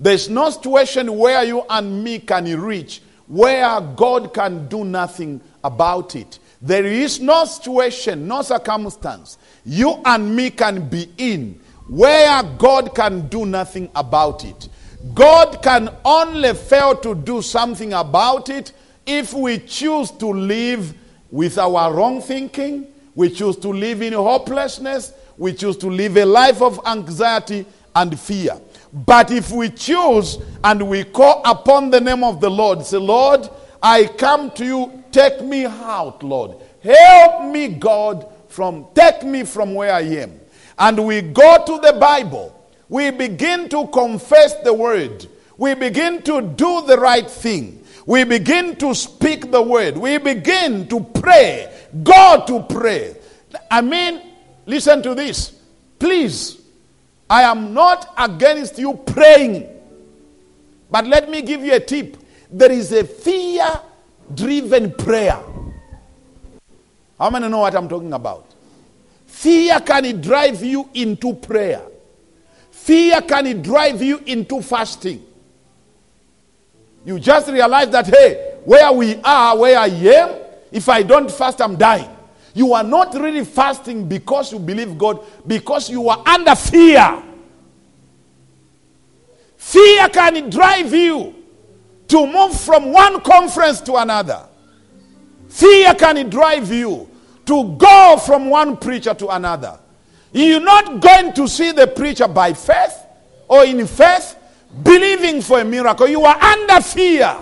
There's 0.00 0.28
no 0.28 0.50
situation 0.50 1.16
where 1.16 1.44
you 1.44 1.62
and 1.68 2.02
me 2.02 2.18
can 2.18 2.60
reach 2.60 3.02
where 3.26 3.80
God 3.80 4.34
can 4.34 4.68
do 4.68 4.84
nothing 4.84 5.40
about 5.62 6.16
it. 6.16 6.38
There 6.60 6.84
is 6.84 7.20
no 7.20 7.44
situation, 7.44 8.26
no 8.26 8.42
circumstance 8.42 9.38
you 9.64 10.00
and 10.04 10.34
me 10.36 10.50
can 10.50 10.88
be 10.88 11.08
in 11.16 11.60
where 11.88 12.42
God 12.58 12.94
can 12.94 13.28
do 13.28 13.46
nothing 13.46 13.90
about 13.94 14.44
it. 14.44 14.68
God 15.12 15.62
can 15.62 15.90
only 16.04 16.54
fail 16.54 16.96
to 16.96 17.14
do 17.14 17.42
something 17.42 17.92
about 17.92 18.48
it 18.48 18.72
if 19.06 19.34
we 19.34 19.58
choose 19.58 20.10
to 20.12 20.26
live 20.26 20.94
with 21.30 21.58
our 21.58 21.92
wrong 21.92 22.22
thinking, 22.22 22.86
we 23.14 23.28
choose 23.28 23.56
to 23.56 23.68
live 23.68 24.02
in 24.02 24.14
hopelessness, 24.14 25.12
we 25.36 25.52
choose 25.52 25.76
to 25.78 25.88
live 25.88 26.16
a 26.16 26.24
life 26.24 26.62
of 26.62 26.80
anxiety 26.86 27.66
and 27.94 28.18
fear. 28.18 28.58
But 28.92 29.30
if 29.30 29.50
we 29.50 29.70
choose 29.70 30.38
and 30.62 30.88
we 30.88 31.04
call 31.04 31.42
upon 31.44 31.90
the 31.90 32.00
name 32.00 32.24
of 32.24 32.40
the 32.40 32.48
Lord, 32.50 32.84
say, 32.84 32.98
Lord, 32.98 33.48
I 33.82 34.06
come 34.06 34.50
to 34.52 34.64
you, 34.64 35.04
take 35.10 35.42
me 35.42 35.66
out, 35.66 36.22
Lord. 36.22 36.56
Help 36.82 37.50
me, 37.52 37.68
God, 37.68 38.26
from 38.48 38.86
take 38.94 39.24
me 39.24 39.44
from 39.44 39.74
where 39.74 39.92
I 39.92 40.02
am. 40.02 40.40
And 40.78 41.06
we 41.06 41.20
go 41.22 41.64
to 41.64 41.78
the 41.80 41.96
Bible. 41.98 42.50
We 42.88 43.10
begin 43.10 43.68
to 43.70 43.86
confess 43.88 44.54
the 44.62 44.74
word. 44.74 45.26
We 45.56 45.74
begin 45.74 46.22
to 46.22 46.42
do 46.42 46.86
the 46.86 46.98
right 46.98 47.28
thing. 47.28 47.84
We 48.06 48.24
begin 48.24 48.76
to 48.76 48.94
speak 48.94 49.50
the 49.50 49.62
word. 49.62 49.96
We 49.96 50.18
begin 50.18 50.88
to 50.88 51.00
pray. 51.00 51.72
God 52.02 52.46
to 52.48 52.62
pray. 52.62 53.16
I 53.70 53.80
mean, 53.80 54.20
listen 54.66 55.02
to 55.02 55.14
this. 55.14 55.58
Please, 55.98 56.60
I 57.30 57.42
am 57.42 57.72
not 57.72 58.12
against 58.18 58.78
you 58.78 58.94
praying. 58.94 59.68
But 60.90 61.06
let 61.06 61.30
me 61.30 61.42
give 61.42 61.62
you 61.62 61.74
a 61.74 61.80
tip. 61.80 62.18
There 62.50 62.70
is 62.70 62.92
a 62.92 63.04
fear 63.04 63.66
driven 64.34 64.92
prayer. 64.92 65.40
How 67.18 67.30
many 67.30 67.48
know 67.48 67.60
what 67.60 67.74
I'm 67.74 67.88
talking 67.88 68.12
about? 68.12 68.53
Fear 69.34 69.80
can 69.80 70.20
drive 70.22 70.62
you 70.62 70.88
into 70.94 71.34
prayer. 71.34 71.82
Fear 72.70 73.20
can 73.22 73.60
drive 73.60 74.00
you 74.00 74.22
into 74.24 74.62
fasting. 74.62 75.22
You 77.04 77.18
just 77.18 77.48
realize 77.48 77.90
that, 77.90 78.06
hey, 78.06 78.58
where 78.64 78.90
we 78.92 79.20
are, 79.22 79.58
where 79.58 79.78
I 79.78 79.88
am, 79.88 80.38
if 80.70 80.88
I 80.88 81.02
don't 81.02 81.30
fast, 81.30 81.60
I'm 81.60 81.76
dying. 81.76 82.08
You 82.54 82.72
are 82.74 82.84
not 82.84 83.12
really 83.14 83.44
fasting 83.44 84.08
because 84.08 84.52
you 84.52 84.60
believe 84.60 84.96
God, 84.96 85.22
because 85.46 85.90
you 85.90 86.08
are 86.08 86.22
under 86.26 86.54
fear. 86.54 87.22
Fear 89.56 90.08
can 90.10 90.48
drive 90.48 90.94
you 90.94 91.34
to 92.06 92.26
move 92.26 92.58
from 92.58 92.92
one 92.92 93.20
conference 93.20 93.80
to 93.82 93.96
another. 93.96 94.46
Fear 95.48 95.94
can 95.94 96.30
drive 96.30 96.72
you 96.72 97.10
to 97.46 97.76
go 97.76 98.20
from 98.24 98.50
one 98.50 98.76
preacher 98.76 99.14
to 99.14 99.28
another. 99.28 99.78
You're 100.32 100.60
not 100.60 101.00
going 101.00 101.32
to 101.34 101.46
see 101.46 101.72
the 101.72 101.86
preacher 101.86 102.26
by 102.26 102.52
faith 102.52 103.04
or 103.48 103.64
in 103.64 103.86
faith, 103.86 104.36
believing 104.82 105.40
for 105.42 105.60
a 105.60 105.64
miracle. 105.64 106.08
You 106.08 106.24
are 106.24 106.36
under 106.36 106.80
fear. 106.80 107.38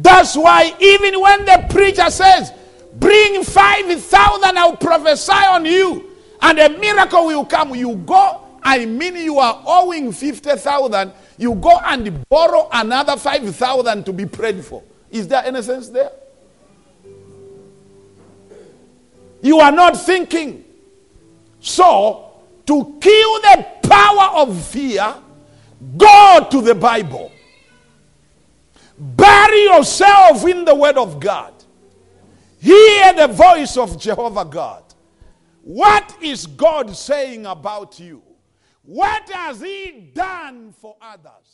That's 0.00 0.36
why, 0.36 0.74
even 0.80 1.20
when 1.20 1.44
the 1.44 1.66
preacher 1.70 2.10
says, 2.10 2.52
Bring 2.94 3.42
5,000, 3.42 4.58
I'll 4.58 4.76
prophesy 4.76 5.32
on 5.32 5.64
you, 5.64 6.10
and 6.40 6.58
a 6.58 6.68
miracle 6.78 7.26
will 7.26 7.44
come, 7.44 7.74
you 7.74 7.96
go. 7.96 8.40
I 8.62 8.84
mean, 8.84 9.16
you 9.16 9.38
are 9.38 9.62
owing 9.66 10.12
50,000, 10.12 11.12
you 11.38 11.54
go 11.54 11.78
and 11.84 12.28
borrow 12.28 12.68
another 12.72 13.16
5,000 13.16 14.04
to 14.04 14.12
be 14.12 14.26
prayed 14.26 14.64
for. 14.64 14.82
Is 15.10 15.26
there 15.26 15.44
any 15.44 15.62
sense 15.62 15.88
there? 15.88 16.10
You 19.42 19.58
are 19.58 19.72
not 19.72 19.96
thinking. 19.96 20.64
So, 21.60 22.40
to 22.66 22.98
kill 23.00 23.40
the 23.40 23.66
power 23.82 24.40
of 24.40 24.64
fear, 24.64 25.14
go 25.96 26.46
to 26.50 26.62
the 26.62 26.74
Bible. 26.74 27.32
Bury 28.96 29.64
yourself 29.64 30.46
in 30.46 30.64
the 30.64 30.74
Word 30.74 30.96
of 30.96 31.18
God. 31.18 31.52
Hear 32.60 33.12
the 33.14 33.26
voice 33.26 33.76
of 33.76 34.00
Jehovah 34.00 34.44
God. 34.44 34.84
What 35.62 36.16
is 36.22 36.46
God 36.46 36.94
saying 36.94 37.46
about 37.46 37.98
you? 37.98 38.22
What 38.84 39.28
has 39.30 39.60
He 39.60 40.10
done 40.14 40.72
for 40.80 40.96
others? 41.02 41.51